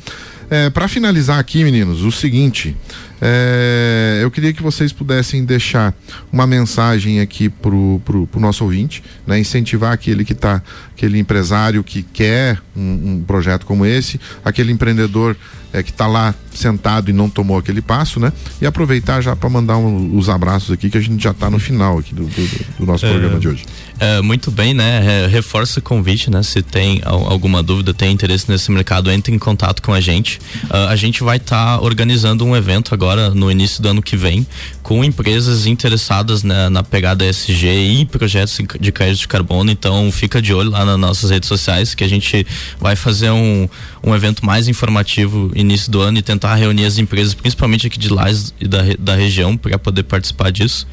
É, 0.51 0.69
para 0.69 0.87
finalizar 0.87 1.39
aqui, 1.39 1.65
meninos, 1.65 2.03
o 2.03 2.13
seguinte, 2.13 2.77
é, 3.21 4.21
eu 4.23 4.31
queria 4.31 4.53
que 4.53 4.63
vocês 4.63 4.93
pudessem 4.93 5.45
deixar 5.45 5.95
uma 6.31 6.47
mensagem 6.47 7.21
aqui 7.21 7.49
pro, 7.49 8.01
pro, 8.05 8.27
pro 8.27 8.41
nosso 8.41 8.65
ouvinte, 8.65 9.03
né? 9.27 9.39
Incentivar 9.39 9.93
aquele 9.93 10.27
que 10.27 10.35
tá, 10.35 10.63
aquele 10.95 11.19
empresário 11.19 11.83
que 11.83 12.03
quer 12.03 12.61
um, 12.77 13.13
um 13.15 13.25
projeto 13.27 13.65
como 13.65 13.87
esse, 13.87 14.21
aquele 14.45 14.73
empreendedor 14.73 15.35
é, 15.73 15.83
que 15.83 15.91
está 15.91 16.07
lá 16.07 16.35
sentado 16.53 17.11
e 17.11 17.13
não 17.13 17.29
tomou 17.29 17.59
aquele 17.59 17.81
passo, 17.81 18.19
né? 18.19 18.33
E 18.61 18.67
aproveitar 18.67 19.21
já 19.21 19.37
para 19.37 19.49
mandar 19.49 19.77
um, 19.77 20.17
os 20.17 20.29
abraços 20.29 20.73
aqui, 20.73 20.91
que 20.91 20.99
a 20.99 21.01
gente 21.01 21.23
já 21.23 21.31
está 21.31 21.51
no 21.51 21.59
final 21.59 21.99
aqui 21.99 22.15
do, 22.15 22.25
do, 22.25 22.65
do 22.81 22.87
nosso 22.87 23.07
é, 23.07 23.11
programa 23.11 23.39
de 23.39 23.49
hoje. 23.49 23.65
É, 24.01 24.21
muito 24.23 24.51
bem, 24.51 24.75
né? 24.75 25.27
reforça 25.27 25.81
o 25.81 25.83
convite, 25.83 26.31
né? 26.31 26.43
Se 26.43 26.63
tem 26.63 27.01
alguma 27.05 27.63
dúvida, 27.63 27.93
tem 27.93 28.13
interesse 28.13 28.49
nesse 28.49 28.71
mercado, 28.71 29.11
entre 29.11 29.35
em 29.35 29.39
contato 29.39 29.83
com 29.83 29.93
a 29.93 30.01
gente. 30.01 30.39
Uh, 30.65 30.89
a 30.89 30.97
gente 30.97 31.23
vai 31.23 31.37
estar 31.37 31.79
tá 31.79 31.83
organizando 31.83 32.45
um 32.45 32.57
evento 32.57 32.95
agora 32.95 33.31
no 33.31 33.51
início 33.51 33.83
do 33.83 33.89
ano 33.89 34.03
que 34.03 34.17
vem 34.17 34.47
com 34.89 35.05
empresas 35.05 35.67
interessadas 35.67 36.43
né, 36.43 36.71
na 36.71 36.83
pegada 36.83 37.23
ESG 37.23 37.67
e 37.67 38.07
projetos 38.07 38.59
de 38.81 38.91
crédito 38.91 39.21
de 39.21 39.29
carbono. 39.29 39.71
Então 39.71 40.11
fica 40.11 40.41
de 40.41 40.55
olho 40.55 40.71
lá 40.71 40.85
nas 40.85 40.99
nossas 40.99 41.31
redes 41.31 41.47
sociais 41.47 41.95
que 41.95 42.03
a 42.03 42.09
gente 42.09 42.47
vai 42.81 42.97
fazer 42.97 43.31
um, 43.31 43.69
um 44.03 44.15
evento 44.15 44.47
mais 44.47 44.67
informativo 44.67 45.51
início 45.55 45.93
do 45.93 46.01
ano 46.01 46.19
e 46.19 46.23
tentar 46.23 46.55
reunir 46.55 46.87
as 46.87 46.97
empresas, 46.97 47.35
principalmente 47.35 47.87
aqui 47.87 47.99
de 47.99 48.09
lá 48.09 48.27
e 48.61 48.67
da, 48.67 48.79
da 48.99 49.15
região, 49.15 49.57
para 49.57 49.79
poder 49.79 50.05
participar 50.05 50.51
disso. 50.51 50.87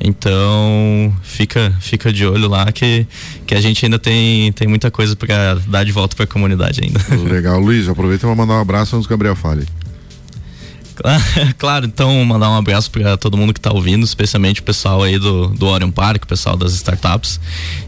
Então 0.00 1.14
fica, 1.22 1.76
fica 1.80 2.10
de 2.10 2.24
olho 2.24 2.48
lá 2.52 2.70
que, 2.70 3.06
que 3.46 3.54
a 3.54 3.60
gente 3.60 3.84
ainda 3.84 3.98
tem, 3.98 4.52
tem 4.52 4.68
muita 4.68 4.90
coisa 4.90 5.16
para 5.16 5.54
dar 5.66 5.84
de 5.84 5.92
volta 5.92 6.14
para 6.14 6.24
a 6.24 6.28
comunidade 6.28 6.80
ainda. 6.82 7.00
Legal, 7.28 7.58
Luiz, 7.58 7.88
aproveita 7.88 8.26
para 8.26 8.36
mandar 8.36 8.54
um 8.54 8.60
abraço 8.60 8.94
antes 8.94 9.06
que 9.06 9.12
o 9.12 9.16
Gabriel 9.16 9.34
fale. 9.36 9.66
Claro, 11.58 11.86
então 11.86 12.24
mandar 12.24 12.50
um 12.50 12.56
abraço 12.56 12.90
para 12.90 13.16
todo 13.16 13.36
mundo 13.36 13.52
que 13.52 13.58
está 13.58 13.72
ouvindo, 13.72 14.04
especialmente 14.04 14.60
o 14.60 14.62
pessoal 14.62 15.02
aí 15.02 15.18
do, 15.18 15.48
do 15.48 15.66
Orion 15.66 15.90
Park, 15.90 16.24
o 16.24 16.26
pessoal 16.26 16.56
das 16.56 16.72
startups. 16.74 17.40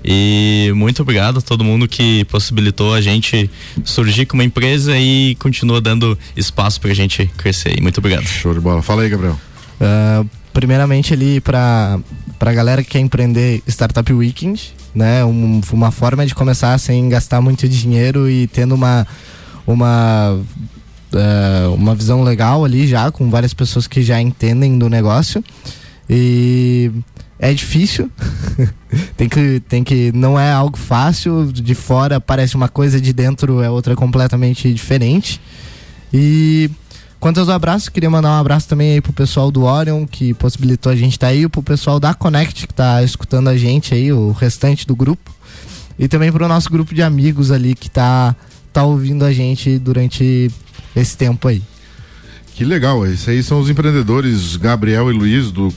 E 0.04 0.72
muito 0.74 1.02
obrigado 1.02 1.38
a 1.38 1.42
todo 1.42 1.62
mundo 1.62 1.86
que 1.86 2.24
possibilitou 2.26 2.94
a 2.94 3.00
gente 3.00 3.50
surgir 3.84 4.26
como 4.26 4.42
empresa 4.42 4.96
e 4.98 5.36
continua 5.36 5.80
dando 5.80 6.18
espaço 6.36 6.80
para 6.80 6.90
a 6.90 6.94
gente 6.94 7.30
crescer. 7.36 7.80
Muito 7.80 7.98
obrigado. 7.98 8.24
Show 8.24 8.54
de 8.54 8.60
bola. 8.60 8.82
Fala 8.82 9.02
aí, 9.02 9.08
Gabriel. 9.08 9.38
Uh, 9.80 10.28
primeiramente 10.52 11.12
ali 11.12 11.40
para 11.40 11.98
para 12.38 12.52
galera 12.52 12.82
que 12.82 12.90
quer 12.90 13.00
empreender 13.00 13.62
Startup 13.66 14.12
Weekend, 14.12 14.74
né? 14.94 15.24
Um, 15.24 15.60
uma 15.72 15.90
forma 15.90 16.26
de 16.26 16.34
começar 16.34 16.78
sem 16.78 17.08
gastar 17.08 17.40
muito 17.40 17.68
dinheiro 17.68 18.28
e 18.28 18.46
tendo 18.46 18.74
uma 18.74 19.06
uma 19.66 20.38
uh, 21.14 21.74
uma 21.74 21.94
visão 21.94 22.22
legal 22.22 22.64
ali 22.64 22.86
já, 22.86 23.10
com 23.10 23.30
várias 23.30 23.54
pessoas 23.54 23.86
que 23.86 24.02
já 24.02 24.20
entendem 24.20 24.78
do 24.78 24.88
negócio. 24.88 25.42
E 26.08 26.90
é 27.38 27.52
difícil. 27.52 28.10
tem 29.16 29.28
que 29.28 29.60
tem 29.68 29.84
que 29.84 30.12
não 30.12 30.38
é 30.38 30.52
algo 30.52 30.76
fácil, 30.76 31.50
de 31.52 31.74
fora 31.74 32.20
parece 32.20 32.56
uma 32.56 32.68
coisa, 32.68 33.00
de 33.00 33.12
dentro 33.12 33.62
é 33.62 33.70
outra 33.70 33.96
completamente 33.96 34.72
diferente. 34.72 35.40
E 36.12 36.70
quanto 37.24 37.40
aos 37.40 37.48
abraços, 37.48 37.88
queria 37.88 38.10
mandar 38.10 38.28
um 38.28 38.38
abraço 38.38 38.68
também 38.68 38.92
aí 38.92 39.00
pro 39.00 39.10
pessoal 39.10 39.50
do 39.50 39.62
Orion 39.62 40.06
que 40.06 40.34
possibilitou 40.34 40.92
a 40.92 40.94
gente 40.94 41.12
estar 41.12 41.28
tá 41.28 41.32
aí, 41.32 41.48
pro 41.48 41.62
pessoal 41.62 41.98
da 41.98 42.12
Connect 42.12 42.66
que 42.66 42.72
está 42.74 43.02
escutando 43.02 43.48
a 43.48 43.56
gente 43.56 43.94
aí, 43.94 44.12
o 44.12 44.32
restante 44.32 44.86
do 44.86 44.94
grupo. 44.94 45.34
E 45.98 46.06
também 46.06 46.30
pro 46.30 46.46
nosso 46.46 46.68
grupo 46.68 46.94
de 46.94 47.02
amigos 47.02 47.50
ali 47.50 47.74
que 47.74 47.88
tá 47.88 48.36
tá 48.74 48.84
ouvindo 48.84 49.24
a 49.24 49.32
gente 49.32 49.78
durante 49.78 50.50
esse 50.94 51.16
tempo 51.16 51.48
aí. 51.48 51.62
Que 52.54 52.62
legal, 52.62 53.06
esses 53.06 53.26
aí 53.26 53.42
são 53.42 53.58
os 53.58 53.70
empreendedores 53.70 54.56
Gabriel 54.56 55.10
e 55.10 55.14
Luiz 55.14 55.50
do 55.50 55.72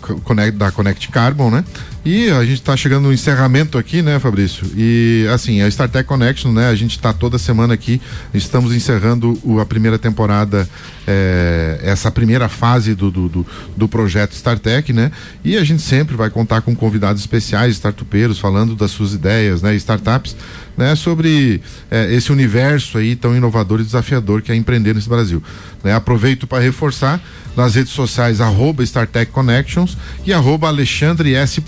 da 0.53 0.69
Connect 0.69 1.07
Carbon, 1.07 1.49
né? 1.49 1.63
E 2.09 2.31
a 2.31 2.39
gente 2.45 2.61
está 2.61 2.77
chegando 2.77 3.03
no 3.03 3.11
encerramento 3.11 3.77
aqui, 3.77 4.01
né, 4.01 4.17
Fabrício? 4.17 4.65
E 4.77 5.27
assim, 5.29 5.61
a 5.61 5.67
StarTech 5.67 6.07
Connection, 6.07 6.53
né? 6.53 6.69
A 6.69 6.73
gente 6.73 6.91
está 6.91 7.11
toda 7.11 7.37
semana 7.37 7.73
aqui, 7.73 8.01
estamos 8.33 8.73
encerrando 8.73 9.37
o, 9.43 9.59
a 9.59 9.65
primeira 9.65 9.99
temporada, 9.99 10.69
é, 11.05 11.81
essa 11.83 12.09
primeira 12.09 12.47
fase 12.47 12.95
do, 12.95 13.11
do, 13.11 13.27
do, 13.27 13.45
do, 13.75 13.89
projeto 13.89 14.31
StarTech, 14.31 14.93
né? 14.93 15.11
E 15.43 15.57
a 15.57 15.65
gente 15.65 15.81
sempre 15.81 16.15
vai 16.15 16.29
contar 16.29 16.61
com 16.61 16.73
convidados 16.73 17.21
especiais, 17.21 17.73
startupeiros, 17.73 18.39
falando 18.39 18.73
das 18.73 18.91
suas 18.91 19.11
ideias, 19.13 19.61
né? 19.61 19.75
Startups, 19.75 20.33
né? 20.77 20.95
Sobre 20.95 21.61
é, 21.91 22.13
esse 22.13 22.31
universo 22.31 22.99
aí 22.99 23.17
tão 23.17 23.35
inovador 23.35 23.81
e 23.81 23.83
desafiador 23.83 24.41
que 24.41 24.49
é 24.49 24.55
empreender 24.55 24.95
nesse 24.95 25.09
Brasil. 25.09 25.43
Né? 25.83 25.93
Aproveito 25.93 26.47
para 26.47 26.63
reforçar 26.63 27.21
nas 27.57 27.75
redes 27.75 27.91
sociais 27.91 28.39
arroba 28.39 28.83
Connections 29.31 29.97
e 30.23 30.31
arroba 30.31 30.67
Alexandre 30.67 31.33
S. 31.33 31.59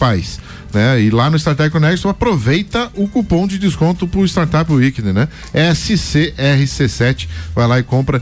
Né? 0.74 1.02
E 1.02 1.10
lá 1.10 1.30
no 1.30 1.38
StarTech 1.38 1.72
Connections 1.72 2.06
aproveita 2.06 2.92
o 2.94 3.08
cupom 3.08 3.48
de 3.48 3.58
desconto 3.58 4.08
pro 4.08 4.26
Startup 4.26 4.72
Weekend, 4.72 5.14
né? 5.14 5.28
SCRC7, 5.54 7.28
vai 7.56 7.68
lá 7.68 7.80
e 7.80 7.84
compra 7.84 8.22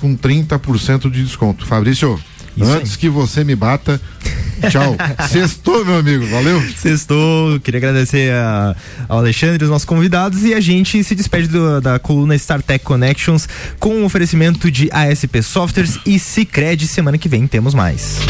com 0.00 0.16
30% 0.16 1.10
de 1.10 1.24
desconto. 1.24 1.64
Fabrício, 1.64 2.18
isso 2.56 2.70
Antes 2.70 2.92
aí. 2.92 2.98
que 2.98 3.08
você 3.08 3.44
me 3.44 3.54
bata, 3.54 4.00
tchau. 4.70 4.96
Sextou, 5.28 5.84
meu 5.84 5.98
amigo, 5.98 6.26
valeu? 6.26 6.62
Sextou, 6.74 7.60
queria 7.60 7.78
agradecer 7.78 8.32
a, 8.32 8.74
ao 9.08 9.18
Alexandre, 9.18 9.62
os 9.62 9.70
nossos 9.70 9.84
convidados, 9.84 10.42
e 10.42 10.54
a 10.54 10.60
gente 10.60 11.04
se 11.04 11.14
despede 11.14 11.48
do, 11.48 11.80
da 11.80 11.98
coluna 11.98 12.34
StarTech 12.34 12.82
Connections 12.82 13.46
com 13.78 13.94
um 13.96 14.04
oferecimento 14.04 14.70
de 14.70 14.88
ASP 14.90 15.42
Softwares 15.42 15.98
e 16.06 16.18
Cicred. 16.18 16.86
Semana 16.86 17.18
que 17.18 17.28
vem 17.28 17.46
temos 17.46 17.74
mais. 17.74 18.20